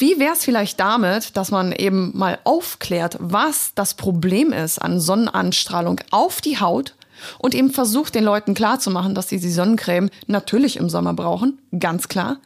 Wie 0.00 0.18
wäre 0.18 0.32
es 0.32 0.46
vielleicht 0.46 0.80
damit, 0.80 1.36
dass 1.36 1.50
man 1.50 1.72
eben 1.72 2.16
mal 2.16 2.38
aufklärt, 2.44 3.18
was 3.20 3.72
das 3.74 3.92
Problem 3.92 4.50
ist 4.50 4.78
an 4.78 4.98
Sonnenanstrahlung 4.98 6.00
auf 6.10 6.40
die 6.40 6.58
Haut 6.58 6.96
und 7.36 7.54
eben 7.54 7.70
versucht, 7.70 8.14
den 8.14 8.24
Leuten 8.24 8.54
klarzumachen, 8.54 9.14
dass 9.14 9.28
sie 9.28 9.38
die 9.38 9.50
Sonnencreme 9.50 10.08
natürlich 10.26 10.78
im 10.78 10.88
Sommer 10.88 11.12
brauchen, 11.12 11.58
ganz 11.78 12.08
klar. 12.08 12.38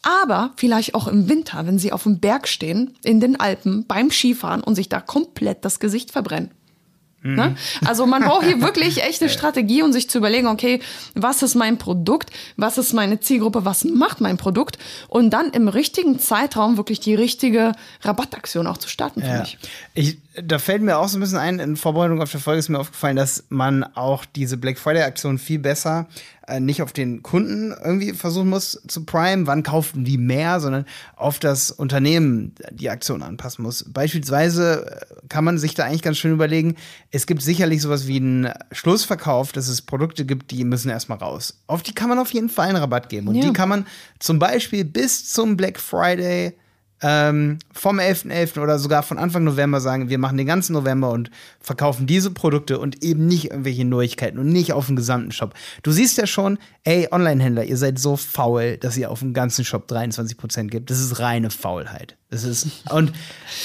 Aber 0.00 0.52
vielleicht 0.56 0.94
auch 0.94 1.08
im 1.08 1.28
Winter, 1.28 1.66
wenn 1.66 1.78
sie 1.78 1.92
auf 1.92 2.04
dem 2.04 2.20
Berg 2.20 2.48
stehen, 2.48 2.96
in 3.04 3.20
den 3.20 3.38
Alpen, 3.38 3.84
beim 3.86 4.10
Skifahren 4.10 4.62
und 4.62 4.74
sich 4.74 4.88
da 4.88 5.02
komplett 5.02 5.66
das 5.66 5.80
Gesicht 5.80 6.10
verbrennen. 6.10 6.52
Ne? 7.22 7.56
Also 7.84 8.06
man 8.06 8.22
braucht 8.22 8.44
hier 8.46 8.60
wirklich 8.62 9.02
echte 9.08 9.28
Strategie, 9.28 9.82
um 9.82 9.92
sich 9.92 10.08
zu 10.08 10.18
überlegen, 10.18 10.46
okay, 10.46 10.80
was 11.14 11.42
ist 11.42 11.56
mein 11.56 11.76
Produkt, 11.76 12.30
was 12.56 12.78
ist 12.78 12.92
meine 12.92 13.18
Zielgruppe, 13.18 13.64
was 13.64 13.84
macht 13.84 14.20
mein 14.20 14.36
Produkt 14.36 14.78
und 15.08 15.30
dann 15.30 15.50
im 15.50 15.66
richtigen 15.66 16.20
Zeitraum 16.20 16.76
wirklich 16.76 17.00
die 17.00 17.16
richtige 17.16 17.72
Rabattaktion 18.02 18.66
auch 18.68 18.78
zu 18.78 18.88
starten, 18.88 19.20
finde 19.20 19.34
Ja. 19.36 19.42
ich. 19.42 19.58
Ich, 19.94 20.18
da 20.40 20.58
fällt 20.60 20.82
mir 20.82 20.98
auch 20.98 21.08
so 21.08 21.18
ein 21.18 21.20
bisschen 21.20 21.38
ein, 21.38 21.58
in 21.58 21.76
Vorbereitung 21.76 22.22
auf 22.22 22.30
die 22.30 22.38
Folge 22.38 22.60
ist 22.60 22.68
mir 22.68 22.78
aufgefallen, 22.78 23.16
dass 23.16 23.44
man 23.48 23.82
auch 23.82 24.24
diese 24.24 24.56
Black 24.56 24.78
Friday-Aktion 24.78 25.38
viel 25.38 25.58
besser 25.58 26.06
äh, 26.46 26.60
nicht 26.60 26.82
auf 26.82 26.92
den 26.92 27.22
Kunden 27.24 27.72
irgendwie 27.84 28.12
versuchen 28.12 28.48
muss 28.48 28.80
zu 28.86 29.04
prime, 29.04 29.46
wann 29.48 29.64
kaufen 29.64 30.04
die 30.04 30.16
mehr, 30.18 30.60
sondern 30.60 30.86
auf 31.16 31.40
das 31.40 31.70
Unternehmen 31.72 32.54
die 32.70 32.88
Aktion 32.90 33.22
anpassen 33.22 33.64
muss. 33.64 33.84
Beispielsweise 33.92 34.86
äh, 34.86 35.17
kann 35.28 35.44
man 35.44 35.58
sich 35.58 35.74
da 35.74 35.84
eigentlich 35.84 36.02
ganz 36.02 36.18
schön 36.18 36.32
überlegen, 36.32 36.76
es 37.10 37.26
gibt 37.26 37.42
sicherlich 37.42 37.82
sowas 37.82 38.06
wie 38.06 38.16
einen 38.16 38.52
Schlussverkauf, 38.72 39.52
dass 39.52 39.68
es 39.68 39.82
Produkte 39.82 40.24
gibt, 40.24 40.50
die 40.50 40.64
müssen 40.64 40.88
erstmal 40.90 41.18
raus. 41.18 41.60
Auf 41.66 41.82
die 41.82 41.94
kann 41.94 42.08
man 42.08 42.18
auf 42.18 42.32
jeden 42.32 42.48
Fall 42.48 42.68
einen 42.68 42.76
Rabatt 42.78 43.08
geben. 43.08 43.28
Und 43.28 43.34
Ja. 43.36 43.46
die 43.46 43.52
kann 43.52 43.68
man 43.68 43.86
zum 44.18 44.38
Beispiel 44.38 44.84
bis 44.84 45.30
zum 45.32 45.56
Black 45.56 45.78
Friday 45.78 46.54
ähm, 47.02 47.58
vom 47.72 47.98
11.11. 47.98 48.60
oder 48.60 48.78
sogar 48.78 49.02
von 49.02 49.18
Anfang 49.18 49.44
November 49.44 49.80
sagen, 49.80 50.08
wir 50.08 50.18
machen 50.18 50.36
den 50.36 50.46
ganzen 50.46 50.72
November 50.72 51.10
und 51.10 51.30
verkaufen 51.60 52.06
diese 52.06 52.30
Produkte 52.30 52.78
und 52.78 53.04
eben 53.04 53.26
nicht 53.26 53.50
irgendwelche 53.50 53.84
Neuigkeiten 53.84 54.38
und 54.38 54.48
nicht 54.48 54.72
auf 54.72 54.86
dem 54.86 54.96
gesamten 54.96 55.30
Shop. 55.30 55.54
Du 55.82 55.92
siehst 55.92 56.18
ja 56.18 56.26
schon, 56.26 56.58
ey, 56.84 57.08
Online-Händler, 57.10 57.64
ihr 57.64 57.76
seid 57.76 57.98
so 57.98 58.16
faul, 58.16 58.78
dass 58.78 58.96
ihr 58.96 59.10
auf 59.10 59.20
dem 59.20 59.32
ganzen 59.32 59.64
Shop 59.64 59.90
23% 59.90 60.68
gibt. 60.68 60.90
Das 60.90 60.98
ist 60.98 61.20
reine 61.20 61.50
Faulheit. 61.50 62.16
Das 62.30 62.44
ist, 62.44 62.66
und 62.90 63.12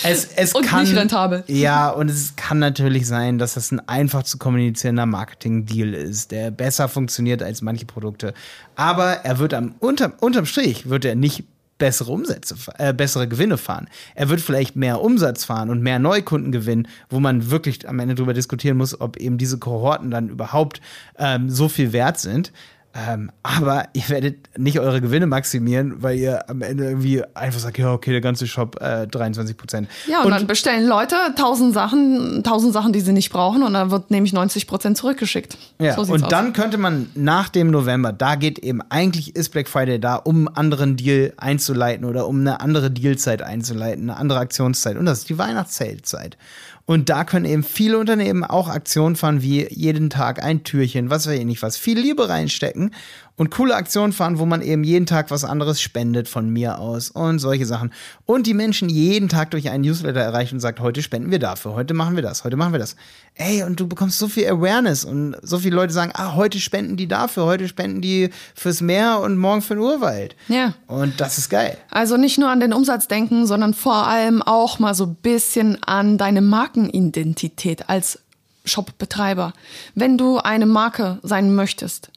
es, 0.03 0.25
es 0.35 0.53
Und 0.53 0.65
kann. 0.65 0.83
nicht 0.83 0.95
rentabel. 0.95 1.43
Ja, 1.47 1.89
und 1.89 2.09
es 2.09 2.35
kann 2.37 2.59
natürlich 2.59 3.07
sein, 3.07 3.37
dass 3.37 3.55
das 3.55 3.71
ein 3.71 3.81
einfach 3.89 4.23
zu 4.23 4.37
kommunizierender 4.37 5.05
Marketing-Deal 5.05 5.93
ist, 5.93 6.31
der 6.31 6.49
besser 6.49 6.87
funktioniert 6.87 7.43
als 7.43 7.61
manche 7.61 7.85
Produkte. 7.85 8.33
Aber 8.75 9.25
er 9.25 9.39
wird 9.39 9.53
am, 9.53 9.75
unterm, 9.79 10.13
unterm 10.19 10.45
Strich 10.45 10.87
wird 10.87 11.03
er 11.03 11.15
nicht 11.15 11.43
bessere 11.83 12.13
Umsätze, 12.13 12.55
äh, 12.77 12.93
bessere 12.93 13.27
Gewinne 13.27 13.57
fahren. 13.57 13.89
Er 14.15 14.29
wird 14.29 14.39
vielleicht 14.39 14.77
mehr 14.77 15.01
Umsatz 15.01 15.43
fahren 15.43 15.69
und 15.69 15.81
mehr 15.81 15.99
Neukunden 15.99 16.53
gewinnen, 16.53 16.87
wo 17.09 17.19
man 17.19 17.51
wirklich 17.51 17.89
am 17.89 17.99
Ende 17.99 18.15
drüber 18.15 18.33
diskutieren 18.33 18.77
muss, 18.77 19.01
ob 19.01 19.17
eben 19.17 19.37
diese 19.37 19.59
Kohorten 19.59 20.09
dann 20.09 20.29
überhaupt 20.29 20.79
ähm, 21.19 21.49
so 21.49 21.67
viel 21.67 21.91
wert 21.91 22.19
sind. 22.19 22.53
Ähm, 22.95 23.31
aber 23.41 23.85
ihr 23.93 24.07
werdet 24.09 24.57
nicht 24.57 24.79
eure 24.79 25.01
Gewinne 25.01 25.25
maximieren, 25.25 26.03
weil 26.03 26.17
ihr 26.17 26.49
am 26.49 26.61
Ende 26.61 26.85
irgendwie 26.85 27.23
einfach 27.33 27.59
sagt, 27.59 27.77
ja, 27.77 27.91
okay, 27.91 28.11
der 28.11 28.21
ganze 28.21 28.45
Shop 28.45 28.79
äh, 28.81 29.07
23 29.07 29.57
Prozent. 29.57 29.87
Ja, 30.07 30.23
und, 30.23 30.31
dann 30.31 30.45
bestellen 30.45 30.87
Leute 30.87 31.15
tausend 31.35 31.73
Sachen, 31.73 32.43
tausend 32.43 32.73
Sachen, 32.73 32.93
die 32.93 33.01
sie 33.01 33.13
nicht 33.13 33.31
brauchen 33.31 33.63
und 33.63 33.73
dann 33.73 33.89
wird 33.89 34.11
nämlich 34.11 34.33
90 34.33 34.67
Prozent 34.67 34.97
zurückgeschickt. 34.97 35.57
Ja, 35.79 35.95
So 35.95 36.13
und 36.13 36.23
aus. 36.23 36.29
dann 36.29 36.53
könnte 36.53 36.77
man 36.77 37.09
nach 37.15 37.49
dem 37.49 37.71
November, 37.71 38.13
da 38.13 38.35
geht 38.35 38.59
eben, 38.59 38.81
eigentlich 38.89 39.35
ist 39.35 39.49
Black 39.49 39.67
Friday 39.67 39.99
da, 39.99 40.15
um 40.15 40.47
einen 40.47 40.55
anderen 40.55 40.95
Deal 40.95 41.33
einzuleiten 41.37 42.05
oder 42.05 42.27
um 42.27 42.41
eine 42.41 42.61
andere 42.61 42.91
Dealzeit 42.91 43.41
einzuleiten, 43.41 44.09
eine 44.09 44.19
andere 44.19 44.39
Aktionszeit. 44.39 44.97
Und 44.97 45.05
das 45.05 45.19
ist 45.19 45.29
die 45.29 45.37
Weihnachtszeit. 45.37 46.37
Und 46.85 47.09
da 47.09 47.23
können 47.23 47.45
eben 47.45 47.63
viele 47.63 47.97
Unternehmen 47.97 48.43
auch 48.43 48.67
Aktionen 48.67 49.15
fahren, 49.15 49.41
wie 49.41 49.67
jeden 49.69 50.09
Tag 50.09 50.43
ein 50.43 50.63
Türchen, 50.63 51.09
was 51.09 51.27
weiß 51.27 51.39
ich 51.39 51.45
nicht 51.45 51.61
was, 51.61 51.77
viel 51.77 51.97
Liebe 51.97 52.27
reinstecken 52.27 52.91
und 53.35 53.49
coole 53.49 53.75
Aktionen 53.75 54.13
fahren, 54.13 54.37
wo 54.37 54.45
man 54.45 54.61
eben 54.61 54.83
jeden 54.83 55.05
Tag 55.05 55.31
was 55.31 55.43
anderes 55.43 55.81
spendet 55.81 56.27
von 56.27 56.49
mir 56.49 56.79
aus 56.79 57.09
und 57.09 57.39
solche 57.39 57.65
Sachen. 57.65 57.91
Und 58.25 58.45
die 58.45 58.53
Menschen 58.53 58.89
jeden 58.89 59.27
Tag 59.27 59.51
durch 59.51 59.69
einen 59.69 59.83
Newsletter 59.83 60.19
erreichen 60.19 60.55
und 60.55 60.59
sagt, 60.59 60.79
heute 60.79 61.01
spenden 61.01 61.31
wir 61.31 61.39
dafür, 61.39 61.73
heute 61.73 61.93
machen 61.93 62.15
wir 62.15 62.21
das, 62.21 62.43
heute 62.43 62.57
machen 62.57 62.73
wir 62.73 62.79
das. 62.79 62.95
Ey, 63.35 63.63
und 63.63 63.79
du 63.79 63.87
bekommst 63.87 64.19
so 64.19 64.27
viel 64.27 64.47
Awareness 64.47 65.03
und 65.03 65.35
so 65.41 65.57
viele 65.57 65.75
Leute 65.75 65.93
sagen, 65.93 66.11
ah, 66.13 66.35
heute 66.35 66.59
spenden 66.59 66.95
die 66.95 67.07
dafür, 67.07 67.45
heute 67.45 67.67
spenden 67.67 68.01
die 68.01 68.29
fürs 68.53 68.81
Meer 68.81 69.19
und 69.19 69.37
morgen 69.37 69.63
für 69.63 69.73
den 69.73 69.83
Urwald. 69.83 70.35
Ja. 70.47 70.75
Und 70.87 71.19
das 71.19 71.39
ist 71.39 71.49
geil. 71.49 71.77
Also 71.89 72.17
nicht 72.17 72.37
nur 72.37 72.49
an 72.49 72.59
den 72.59 72.73
Umsatz 72.73 73.07
denken, 73.07 73.47
sondern 73.47 73.73
vor 73.73 74.07
allem 74.07 74.43
auch 74.43 74.77
mal 74.77 74.93
so 74.93 75.05
ein 75.05 75.15
bisschen 75.15 75.81
an 75.83 76.19
deine 76.19 76.41
Markenidentität 76.41 77.89
als 77.89 78.19
Shopbetreiber. 78.65 79.53
Wenn 79.95 80.17
du 80.17 80.37
eine 80.37 80.65
Marke 80.65 81.19
sein 81.23 81.53
möchtest, 81.55 82.11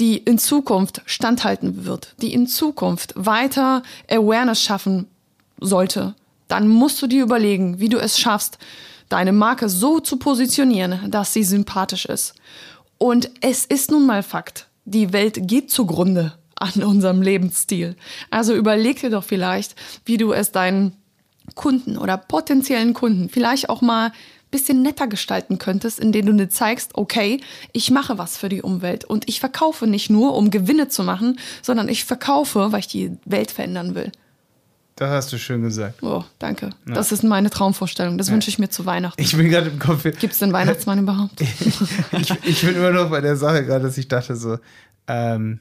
die 0.00 0.16
in 0.16 0.38
Zukunft 0.38 1.02
standhalten 1.06 1.84
wird, 1.84 2.14
die 2.20 2.32
in 2.32 2.46
Zukunft 2.46 3.12
weiter 3.16 3.82
Awareness 4.10 4.62
schaffen 4.62 5.06
sollte, 5.60 6.14
dann 6.48 6.68
musst 6.68 7.00
du 7.00 7.06
dir 7.06 7.22
überlegen, 7.22 7.80
wie 7.80 7.88
du 7.88 7.98
es 7.98 8.18
schaffst, 8.18 8.58
deine 9.08 9.32
Marke 9.32 9.68
so 9.68 10.00
zu 10.00 10.16
positionieren, 10.16 11.10
dass 11.10 11.32
sie 11.32 11.44
sympathisch 11.44 12.06
ist. 12.06 12.34
Und 12.98 13.30
es 13.40 13.64
ist 13.64 13.90
nun 13.90 14.06
mal 14.06 14.22
Fakt, 14.22 14.68
die 14.84 15.12
Welt 15.12 15.48
geht 15.48 15.70
zugrunde 15.70 16.34
an 16.56 16.82
unserem 16.82 17.22
Lebensstil. 17.22 17.96
Also 18.30 18.54
überleg 18.54 19.00
dir 19.00 19.10
doch 19.10 19.24
vielleicht, 19.24 19.74
wie 20.04 20.16
du 20.16 20.32
es 20.32 20.52
deinen 20.52 20.96
Kunden 21.54 21.98
oder 21.98 22.16
potenziellen 22.16 22.94
Kunden 22.94 23.28
vielleicht 23.28 23.68
auch 23.68 23.82
mal 23.82 24.12
bisschen 24.52 24.82
netter 24.82 25.08
gestalten 25.08 25.58
könntest, 25.58 25.98
indem 25.98 26.26
du 26.26 26.32
dir 26.34 26.48
zeigst, 26.48 26.92
okay, 26.94 27.40
ich 27.72 27.90
mache 27.90 28.18
was 28.18 28.36
für 28.36 28.48
die 28.48 28.62
Umwelt 28.62 29.04
und 29.04 29.28
ich 29.28 29.40
verkaufe 29.40 29.88
nicht 29.88 30.10
nur, 30.10 30.36
um 30.36 30.52
Gewinne 30.52 30.86
zu 30.88 31.02
machen, 31.02 31.40
sondern 31.62 31.88
ich 31.88 32.04
verkaufe, 32.04 32.70
weil 32.70 32.80
ich 32.80 32.86
die 32.86 33.16
Welt 33.24 33.50
verändern 33.50 33.96
will. 33.96 34.12
Das 34.94 35.10
hast 35.10 35.32
du 35.32 35.38
schön 35.38 35.62
gesagt. 35.62 36.02
Oh, 36.02 36.22
danke. 36.38 36.70
Ja. 36.86 36.94
Das 36.94 37.10
ist 37.10 37.24
meine 37.24 37.50
Traumvorstellung. 37.50 38.18
Das 38.18 38.28
ja. 38.28 38.34
wünsche 38.34 38.50
ich 38.50 38.58
mir 38.58 38.68
zu 38.68 38.86
Weihnachten. 38.86 39.20
Ich 39.20 39.36
bin 39.36 39.48
gerade 39.48 39.70
im 39.70 39.78
Kopf. 39.78 40.02
Gibt 40.02 40.32
es 40.32 40.38
den 40.38 40.52
Weihnachtsmann 40.52 40.98
überhaupt? 41.00 41.40
ich, 41.40 42.30
ich, 42.44 42.60
bin 42.64 42.76
immer 42.76 42.90
noch 42.90 43.10
bei 43.10 43.20
der 43.20 43.36
Sache 43.36 43.64
gerade, 43.64 43.84
dass 43.86 43.98
ich 43.98 44.06
dachte 44.06 44.36
so, 44.36 44.58
ähm, 45.08 45.60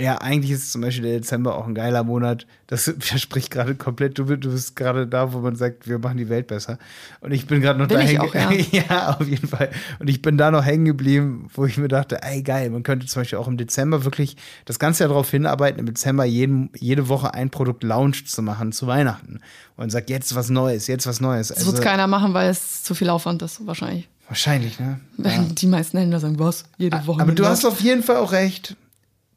ja, 0.00 0.20
eigentlich 0.20 0.50
ist 0.50 0.72
zum 0.72 0.80
Beispiel 0.80 1.04
der 1.04 1.20
Dezember 1.20 1.56
auch 1.56 1.68
ein 1.68 1.74
geiler 1.74 2.02
Monat. 2.02 2.48
Das 2.66 2.92
verspricht 2.98 3.52
gerade 3.52 3.76
komplett. 3.76 4.18
Du, 4.18 4.24
du 4.24 4.50
bist 4.50 4.74
gerade 4.74 5.06
da, 5.06 5.32
wo 5.32 5.38
man 5.38 5.54
sagt, 5.54 5.86
wir 5.86 6.00
machen 6.00 6.16
die 6.16 6.28
Welt 6.28 6.48
besser. 6.48 6.78
Und 7.20 7.30
ich 7.30 7.46
bin 7.46 7.60
gerade 7.60 7.78
noch 7.78 7.86
bin 7.86 7.98
da 7.98 8.02
hängen. 8.02 8.66
Ja. 8.72 8.82
ja, 8.88 9.16
auf 9.16 9.28
jeden 9.28 9.46
Fall. 9.46 9.70
Und 10.00 10.10
ich 10.10 10.20
bin 10.20 10.36
da 10.36 10.50
noch 10.50 10.64
hängen 10.64 10.84
geblieben, 10.84 11.48
wo 11.54 11.64
ich 11.64 11.78
mir 11.78 11.86
dachte, 11.86 12.22
ey, 12.24 12.42
geil, 12.42 12.70
man 12.70 12.82
könnte 12.82 13.06
zum 13.06 13.22
Beispiel 13.22 13.38
auch 13.38 13.46
im 13.46 13.56
Dezember 13.56 14.04
wirklich 14.04 14.36
das 14.64 14.80
ganze 14.80 15.04
Jahr 15.04 15.10
darauf 15.10 15.30
hinarbeiten, 15.30 15.78
im 15.78 15.86
Dezember 15.86 16.24
jeden, 16.24 16.70
jede 16.76 17.08
Woche 17.08 17.32
ein 17.32 17.50
Produkt 17.50 17.84
Launch 17.84 18.26
zu 18.26 18.42
machen 18.42 18.72
zu 18.72 18.88
Weihnachten. 18.88 19.40
Und 19.76 19.90
sagt, 19.90 20.10
jetzt 20.10 20.34
was 20.34 20.50
Neues, 20.50 20.88
jetzt 20.88 21.06
was 21.06 21.20
Neues. 21.20 21.48
Das 21.48 21.58
also, 21.58 21.72
wird 21.72 21.82
keiner 21.82 22.08
machen, 22.08 22.34
weil 22.34 22.50
es 22.50 22.82
zu 22.82 22.96
viel 22.96 23.10
Aufwand 23.10 23.42
ist, 23.42 23.64
wahrscheinlich. 23.64 24.08
Wahrscheinlich, 24.26 24.80
ne? 24.80 25.00
Ja. 25.18 25.44
die 25.50 25.66
meisten 25.66 25.98
Händler 25.98 26.18
sagen, 26.18 26.38
was? 26.38 26.64
Jede 26.78 27.06
Woche. 27.06 27.20
Aber 27.20 27.32
du 27.32 27.44
hast 27.46 27.64
auf 27.64 27.80
jeden 27.80 28.02
Fall 28.02 28.16
auch 28.16 28.32
recht 28.32 28.76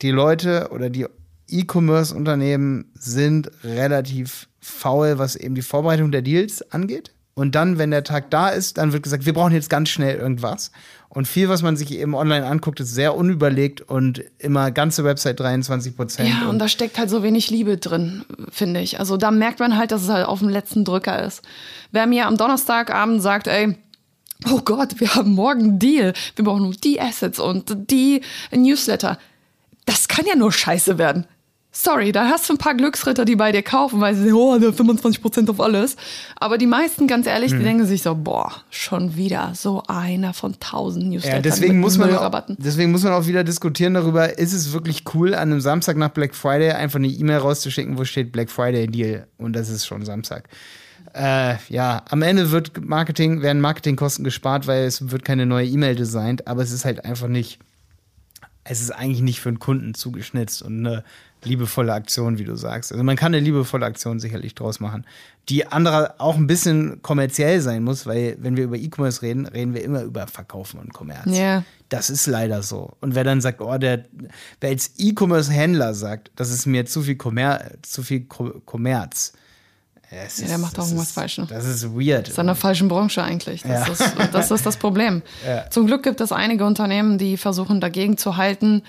die 0.01 0.11
Leute 0.11 0.69
oder 0.71 0.89
die 0.89 1.05
E-Commerce-Unternehmen 1.49 2.91
sind 2.93 3.49
relativ 3.63 4.47
faul, 4.59 5.17
was 5.17 5.35
eben 5.35 5.55
die 5.55 5.61
Vorbereitung 5.61 6.11
der 6.11 6.21
Deals 6.21 6.61
angeht. 6.71 7.11
Und 7.37 7.53
dann, 7.53 7.77
wenn 7.77 7.91
der 7.91 8.03
Tag 8.03 8.31
da 8.31 8.49
ist, 8.49 8.79
dann 8.79 8.93
wird 8.93 9.03
gesagt, 9.03 9.27
wir 9.27 9.33
brauchen 9.33 9.53
jetzt 9.53 9.69
ganz 9.69 9.89
schnell 9.89 10.17
irgendwas. 10.17 10.71
Und 11.07 11.27
viel, 11.27 11.49
was 11.49 11.61
man 11.61 11.77
sich 11.77 11.91
eben 11.91 12.15
online 12.15 12.45
anguckt, 12.45 12.79
ist 12.79 12.95
sehr 12.95 13.15
unüberlegt 13.15 13.81
und 13.81 14.23
immer 14.39 14.71
ganze 14.71 15.03
Website 15.03 15.39
23 15.39 15.95
Prozent. 15.95 16.29
Ja, 16.29 16.41
und, 16.41 16.47
und 16.47 16.59
da 16.59 16.67
steckt 16.67 16.97
halt 16.97 17.11
so 17.11 17.21
wenig 17.21 17.51
Liebe 17.51 17.77
drin, 17.77 18.25
finde 18.49 18.81
ich. 18.81 18.99
Also 18.99 19.17
da 19.17 19.29
merkt 19.29 19.59
man 19.59 19.77
halt, 19.77 19.91
dass 19.91 20.01
es 20.01 20.09
halt 20.09 20.25
auf 20.25 20.39
dem 20.39 20.49
letzten 20.49 20.83
Drücker 20.83 21.23
ist. 21.23 21.43
Wer 21.91 22.07
mir 22.07 22.25
am 22.25 22.37
Donnerstagabend 22.37 23.21
sagt, 23.21 23.45
ey, 23.47 23.77
oh 24.51 24.61
Gott, 24.65 24.99
wir 24.99 25.13
haben 25.13 25.33
morgen 25.33 25.61
einen 25.61 25.79
Deal, 25.79 26.13
wir 26.35 26.43
brauchen 26.43 26.63
nur 26.63 26.73
die 26.73 26.99
Assets 26.99 27.39
und 27.39 27.91
die 27.91 28.21
Newsletter 28.51 29.19
das 29.87 30.07
kann 30.07 30.25
ja 30.27 30.35
nur 30.35 30.51
scheiße 30.51 30.99
werden. 30.99 31.25
Sorry, 31.71 32.11
da 32.11 32.29
hast 32.29 32.49
du 32.49 32.53
ein 32.53 32.57
paar 32.57 32.73
Glücksritter, 32.73 33.23
die 33.23 33.35
bei 33.35 33.51
dir 33.51 33.61
kaufen, 33.61 34.01
weil 34.01 34.15
sie 34.15 34.23
sagen, 34.23 34.33
oh, 34.33 34.55
25% 34.55 35.47
auf 35.49 35.61
alles. 35.61 35.95
Aber 36.35 36.57
die 36.57 36.65
meisten, 36.65 37.07
ganz 37.07 37.27
ehrlich, 37.27 37.51
hm. 37.51 37.59
die 37.59 37.65
denken 37.65 37.85
sich 37.85 38.01
so, 38.01 38.15
boah, 38.15 38.51
schon 38.71 39.15
wieder 39.15 39.51
so 39.53 39.83
einer 39.87 40.33
von 40.33 40.59
tausend 40.59 41.09
Newslettern 41.09 41.37
ja, 41.37 41.41
deswegen 41.41 41.79
muss 41.79 41.99
man 41.99 42.15
auch, 42.15 42.43
Deswegen 42.57 42.91
muss 42.91 43.03
man 43.03 43.13
auch 43.13 43.27
wieder 43.27 43.43
diskutieren 43.43 43.93
darüber, 43.93 44.39
ist 44.39 44.53
es 44.53 44.73
wirklich 44.73 45.03
cool, 45.13 45.35
an 45.35 45.51
einem 45.51 45.61
Samstag 45.61 45.97
nach 45.97 46.09
Black 46.09 46.33
Friday 46.33 46.71
einfach 46.71 46.97
eine 46.97 47.09
E-Mail 47.09 47.37
rauszuschicken, 47.37 47.97
wo 47.97 48.05
steht 48.05 48.31
Black 48.31 48.49
Friday 48.49 48.87
Deal 48.87 49.27
und 49.37 49.53
das 49.53 49.69
ist 49.69 49.85
schon 49.85 50.03
Samstag. 50.03 50.49
Äh, 51.13 51.55
ja, 51.69 52.03
am 52.09 52.23
Ende 52.23 52.49
wird 52.49 52.83
Marketing, 52.83 53.43
werden 53.43 53.61
Marketingkosten 53.61 54.23
gespart, 54.23 54.65
weil 54.65 54.85
es 54.85 55.11
wird 55.11 55.23
keine 55.23 55.45
neue 55.45 55.67
E-Mail 55.67 55.95
designt, 55.95 56.47
aber 56.47 56.63
es 56.63 56.71
ist 56.71 56.85
halt 56.85 57.05
einfach 57.05 57.27
nicht 57.27 57.59
es 58.69 58.81
ist 58.81 58.91
eigentlich 58.91 59.21
nicht 59.21 59.39
für 59.39 59.49
einen 59.49 59.59
Kunden 59.59 59.93
zugeschnitzt 59.93 60.61
und 60.61 60.85
eine 60.85 61.03
liebevolle 61.43 61.93
Aktion, 61.93 62.37
wie 62.37 62.43
du 62.43 62.55
sagst. 62.55 62.91
Also 62.91 63.03
man 63.03 63.15
kann 63.15 63.33
eine 63.33 63.43
liebevolle 63.43 63.85
Aktion 63.85 64.19
sicherlich 64.19 64.55
draus 64.55 64.79
machen, 64.79 65.05
die 65.49 65.67
andere 65.67 66.19
auch 66.19 66.35
ein 66.35 66.47
bisschen 66.47 67.01
kommerziell 67.01 67.61
sein 67.61 67.83
muss, 67.83 68.05
weil 68.05 68.37
wenn 68.39 68.57
wir 68.57 68.65
über 68.65 68.75
E-Commerce 68.75 69.21
reden, 69.21 69.45
reden 69.45 69.73
wir 69.73 69.83
immer 69.83 70.01
über 70.01 70.27
Verkaufen 70.27 70.79
und 70.79 70.93
Kommerz. 70.93 71.37
Ja. 71.37 71.63
Das 71.89 72.09
ist 72.09 72.27
leider 72.27 72.63
so. 72.63 72.97
Und 72.99 73.15
wer 73.15 73.23
dann 73.23 73.39
sagt, 73.39 73.61
oh, 73.61 73.77
der, 73.77 74.05
wer 74.59 74.69
als 74.69 74.91
E-Commerce-Händler 74.97 75.93
sagt, 75.93 76.31
das 76.35 76.51
ist 76.51 76.65
mir 76.65 76.85
zu 76.85 77.01
viel 77.01 77.15
Kommer 77.15 77.61
zu 77.81 78.03
viel 78.03 78.25
Kommerz, 78.25 79.33
es 80.09 80.39
ja, 80.39 80.47
der 80.47 80.57
macht 80.57 80.79
auch 80.79 80.85
irgendwas 80.85 81.11
falsch. 81.11 81.37
Ne? 81.37 81.47
Das 81.49 81.65
ist 81.65 81.83
weird. 81.93 82.27
Das 82.27 82.33
ist 82.33 82.37
in 82.39 82.45
der 82.45 82.55
falschen 82.55 82.87
Branche 82.87 83.23
eigentlich. 83.23 83.63
Das, 83.63 83.87
ja. 83.87 84.05
ist, 84.05 84.33
das 84.33 84.51
ist 84.51 84.65
das 84.65 84.77
Problem. 84.77 85.21
Ja. 85.45 85.69
Zum 85.69 85.87
Glück 85.87 86.03
gibt 86.03 86.19
es 86.19 86.31
einige 86.31 86.65
Unternehmen, 86.65 87.17
die 87.17 87.37
versuchen 87.37 87.79
dagegen 87.79 88.17
zu 88.17 88.37
halten. 88.37 88.83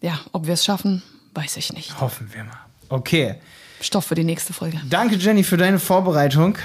Ja, 0.00 0.18
ob 0.32 0.46
wir 0.46 0.54
es 0.54 0.64
schaffen, 0.64 1.02
weiß 1.34 1.56
ich 1.56 1.72
nicht. 1.72 2.00
Hoffen 2.00 2.30
wir 2.32 2.44
mal. 2.44 2.52
Okay. 2.88 3.36
Stoff 3.80 4.06
für 4.06 4.14
die 4.14 4.24
nächste 4.24 4.52
Folge. 4.52 4.80
Danke, 4.88 5.16
Jenny, 5.16 5.42
für 5.42 5.56
deine 5.56 5.78
Vorbereitung. 5.78 6.56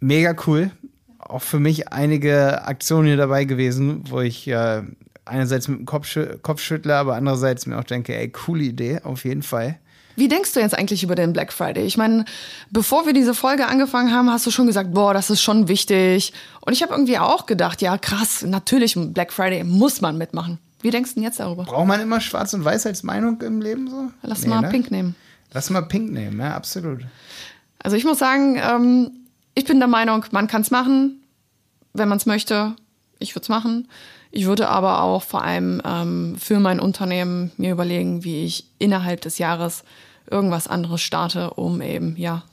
Mega 0.00 0.34
cool. 0.46 0.70
Auch 1.18 1.42
für 1.42 1.58
mich 1.58 1.88
einige 1.88 2.64
Aktionen 2.64 3.06
hier 3.06 3.16
dabei 3.16 3.44
gewesen, 3.44 4.04
wo 4.08 4.20
ich 4.20 4.46
äh, 4.48 4.82
einerseits 5.24 5.68
mit 5.68 5.80
dem 5.80 5.86
Kopf 5.86 6.60
schüttle, 6.60 6.96
aber 6.96 7.14
andererseits 7.14 7.66
mir 7.66 7.78
auch 7.78 7.84
denke, 7.84 8.16
ey, 8.16 8.28
coole 8.28 8.64
Idee, 8.64 9.00
auf 9.02 9.24
jeden 9.24 9.42
Fall. 9.42 9.78
Wie 10.16 10.28
denkst 10.28 10.52
du 10.52 10.60
jetzt 10.60 10.76
eigentlich 10.76 11.02
über 11.02 11.14
den 11.14 11.32
Black 11.32 11.52
Friday? 11.52 11.84
Ich 11.84 11.96
meine, 11.96 12.24
bevor 12.70 13.06
wir 13.06 13.12
diese 13.12 13.34
Folge 13.34 13.66
angefangen 13.66 14.12
haben, 14.12 14.30
hast 14.30 14.46
du 14.46 14.50
schon 14.50 14.66
gesagt, 14.66 14.92
boah, 14.92 15.14
das 15.14 15.30
ist 15.30 15.42
schon 15.42 15.68
wichtig. 15.68 16.32
Und 16.60 16.72
ich 16.72 16.82
habe 16.82 16.92
irgendwie 16.92 17.18
auch 17.18 17.46
gedacht, 17.46 17.80
ja, 17.82 17.96
krass, 17.96 18.42
natürlich, 18.42 18.94
Black 18.96 19.32
Friday 19.32 19.64
muss 19.64 20.00
man 20.00 20.18
mitmachen. 20.18 20.58
Wie 20.82 20.90
denkst 20.90 21.10
du 21.10 21.14
denn 21.16 21.24
jetzt 21.24 21.40
darüber? 21.40 21.64
Braucht 21.64 21.86
man 21.86 22.00
immer 22.00 22.20
Schwarz 22.20 22.54
und 22.54 22.64
Weiß 22.64 22.86
als 22.86 23.02
Meinung 23.02 23.40
im 23.42 23.60
Leben 23.60 23.88
so? 23.88 24.10
Lass 24.22 24.42
nee, 24.42 24.48
mal 24.48 24.62
ne? 24.62 24.68
Pink 24.68 24.90
nehmen. 24.90 25.14
Lass 25.52 25.70
mal 25.70 25.82
Pink 25.82 26.10
nehmen, 26.10 26.40
ja, 26.40 26.54
absolut. 26.54 27.00
Also 27.78 27.96
ich 27.96 28.04
muss 28.04 28.18
sagen, 28.18 28.56
ähm, 28.56 29.10
ich 29.54 29.64
bin 29.64 29.78
der 29.78 29.88
Meinung, 29.88 30.24
man 30.30 30.46
kann 30.46 30.62
es 30.62 30.70
machen, 30.70 31.22
wenn 31.92 32.08
man 32.08 32.18
es 32.18 32.26
möchte. 32.26 32.76
Ich 33.18 33.34
würde 33.34 33.42
es 33.42 33.48
machen. 33.48 33.88
Ich 34.30 34.46
würde 34.46 34.68
aber 34.68 35.02
auch 35.02 35.22
vor 35.22 35.42
allem 35.42 35.82
ähm, 35.84 36.36
für 36.38 36.60
mein 36.60 36.80
Unternehmen 36.80 37.50
mir 37.56 37.72
überlegen, 37.72 38.24
wie 38.24 38.44
ich 38.44 38.66
innerhalb 38.78 39.20
des 39.22 39.38
Jahres 39.38 39.84
irgendwas 40.30 40.68
anderes 40.68 41.00
starte, 41.00 41.50
um 41.54 41.82
eben, 41.82 42.16
ja, 42.16 42.44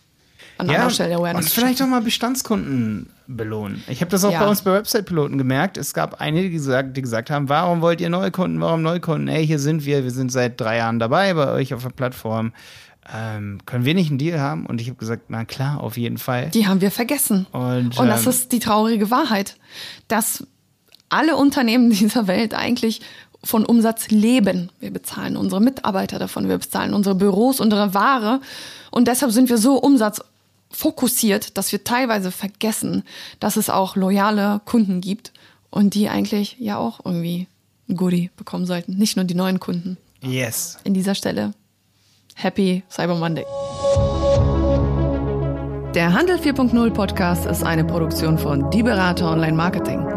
an 0.57 0.67
ja, 0.67 0.75
anderer 0.75 0.89
Stelle 0.89 1.15
Awareness 1.15 1.45
und 1.45 1.51
vielleicht 1.51 1.81
auch 1.81 1.87
mal 1.87 2.01
Bestandskunden 2.01 3.09
belohnen. 3.27 3.83
Ich 3.87 4.01
habe 4.01 4.09
das 4.09 4.23
auch 4.23 4.31
ja. 4.31 4.39
bei 4.39 4.47
uns 4.47 4.61
bei 4.61 4.73
Website-Piloten 4.73 5.37
gemerkt. 5.37 5.77
Es 5.77 5.93
gab 5.93 6.19
einige, 6.19 6.49
die 6.49 6.55
gesagt, 6.55 6.97
die 6.97 7.01
gesagt 7.01 7.29
haben, 7.29 7.49
warum 7.49 7.81
wollt 7.81 8.01
ihr 8.01 8.09
neue 8.09 8.31
Kunden, 8.31 8.59
warum 8.59 8.81
neue 8.81 8.99
Kunden? 8.99 9.27
Hey, 9.27 9.45
hier 9.45 9.59
sind 9.59 9.85
wir, 9.85 10.03
wir 10.03 10.11
sind 10.11 10.31
seit 10.31 10.59
drei 10.59 10.77
Jahren 10.77 10.97
dabei 10.99 11.33
bei 11.33 11.51
euch 11.51 11.73
auf 11.73 11.83
der 11.83 11.89
Plattform. 11.89 12.53
Ähm, 13.13 13.59
können 13.65 13.85
wir 13.85 13.93
nicht 13.93 14.09
einen 14.09 14.17
Deal 14.17 14.39
haben? 14.39 14.65
Und 14.65 14.81
ich 14.81 14.87
habe 14.87 14.97
gesagt, 14.97 15.25
na 15.29 15.45
klar, 15.45 15.81
auf 15.81 15.97
jeden 15.97 16.17
Fall. 16.17 16.49
Die 16.49 16.67
haben 16.67 16.81
wir 16.81 16.91
vergessen. 16.91 17.45
Und, 17.51 17.97
und 17.97 18.07
das 18.07 18.23
ähm, 18.23 18.29
ist 18.29 18.51
die 18.51 18.59
traurige 18.59 19.11
Wahrheit, 19.11 19.57
dass 20.07 20.45
alle 21.09 21.35
Unternehmen 21.35 21.89
dieser 21.91 22.27
Welt 22.27 22.53
eigentlich 22.53 23.01
von 23.43 23.65
Umsatz 23.65 24.09
leben. 24.09 24.71
Wir 24.79 24.91
bezahlen 24.91 25.37
unsere 25.37 25.61
Mitarbeiter 25.61 26.19
davon, 26.19 26.49
wir 26.49 26.57
bezahlen 26.57 26.93
unsere 26.93 27.15
Büros, 27.15 27.59
unsere 27.59 27.93
Ware. 27.93 28.41
Und 28.91 29.07
deshalb 29.07 29.31
sind 29.31 29.49
wir 29.49 29.57
so 29.57 29.77
umsatzfokussiert, 29.77 31.57
dass 31.57 31.71
wir 31.71 31.83
teilweise 31.83 32.31
vergessen, 32.31 33.03
dass 33.39 33.57
es 33.57 33.69
auch 33.69 33.95
loyale 33.95 34.59
Kunden 34.65 35.01
gibt 35.01 35.31
und 35.69 35.93
die 35.93 36.09
eigentlich 36.09 36.57
ja 36.59 36.77
auch 36.77 36.99
irgendwie 37.05 37.47
ein 37.89 37.95
Goodie 37.95 38.31
bekommen 38.35 38.65
sollten. 38.65 38.97
Nicht 38.97 39.15
nur 39.15 39.25
die 39.25 39.35
neuen 39.35 39.59
Kunden. 39.59 39.97
Yes. 40.21 40.77
In 40.83 40.93
dieser 40.93 41.15
Stelle, 41.15 41.53
Happy 42.35 42.83
Cyber 42.89 43.15
Monday. 43.15 43.45
Der 45.93 46.13
Handel 46.13 46.37
4.0 46.37 46.91
Podcast 46.91 47.45
ist 47.45 47.63
eine 47.63 47.83
Produktion 47.85 48.37
von 48.37 48.69
Die 48.71 48.83
Berater 48.83 49.31
Online 49.31 49.55
Marketing. 49.55 50.16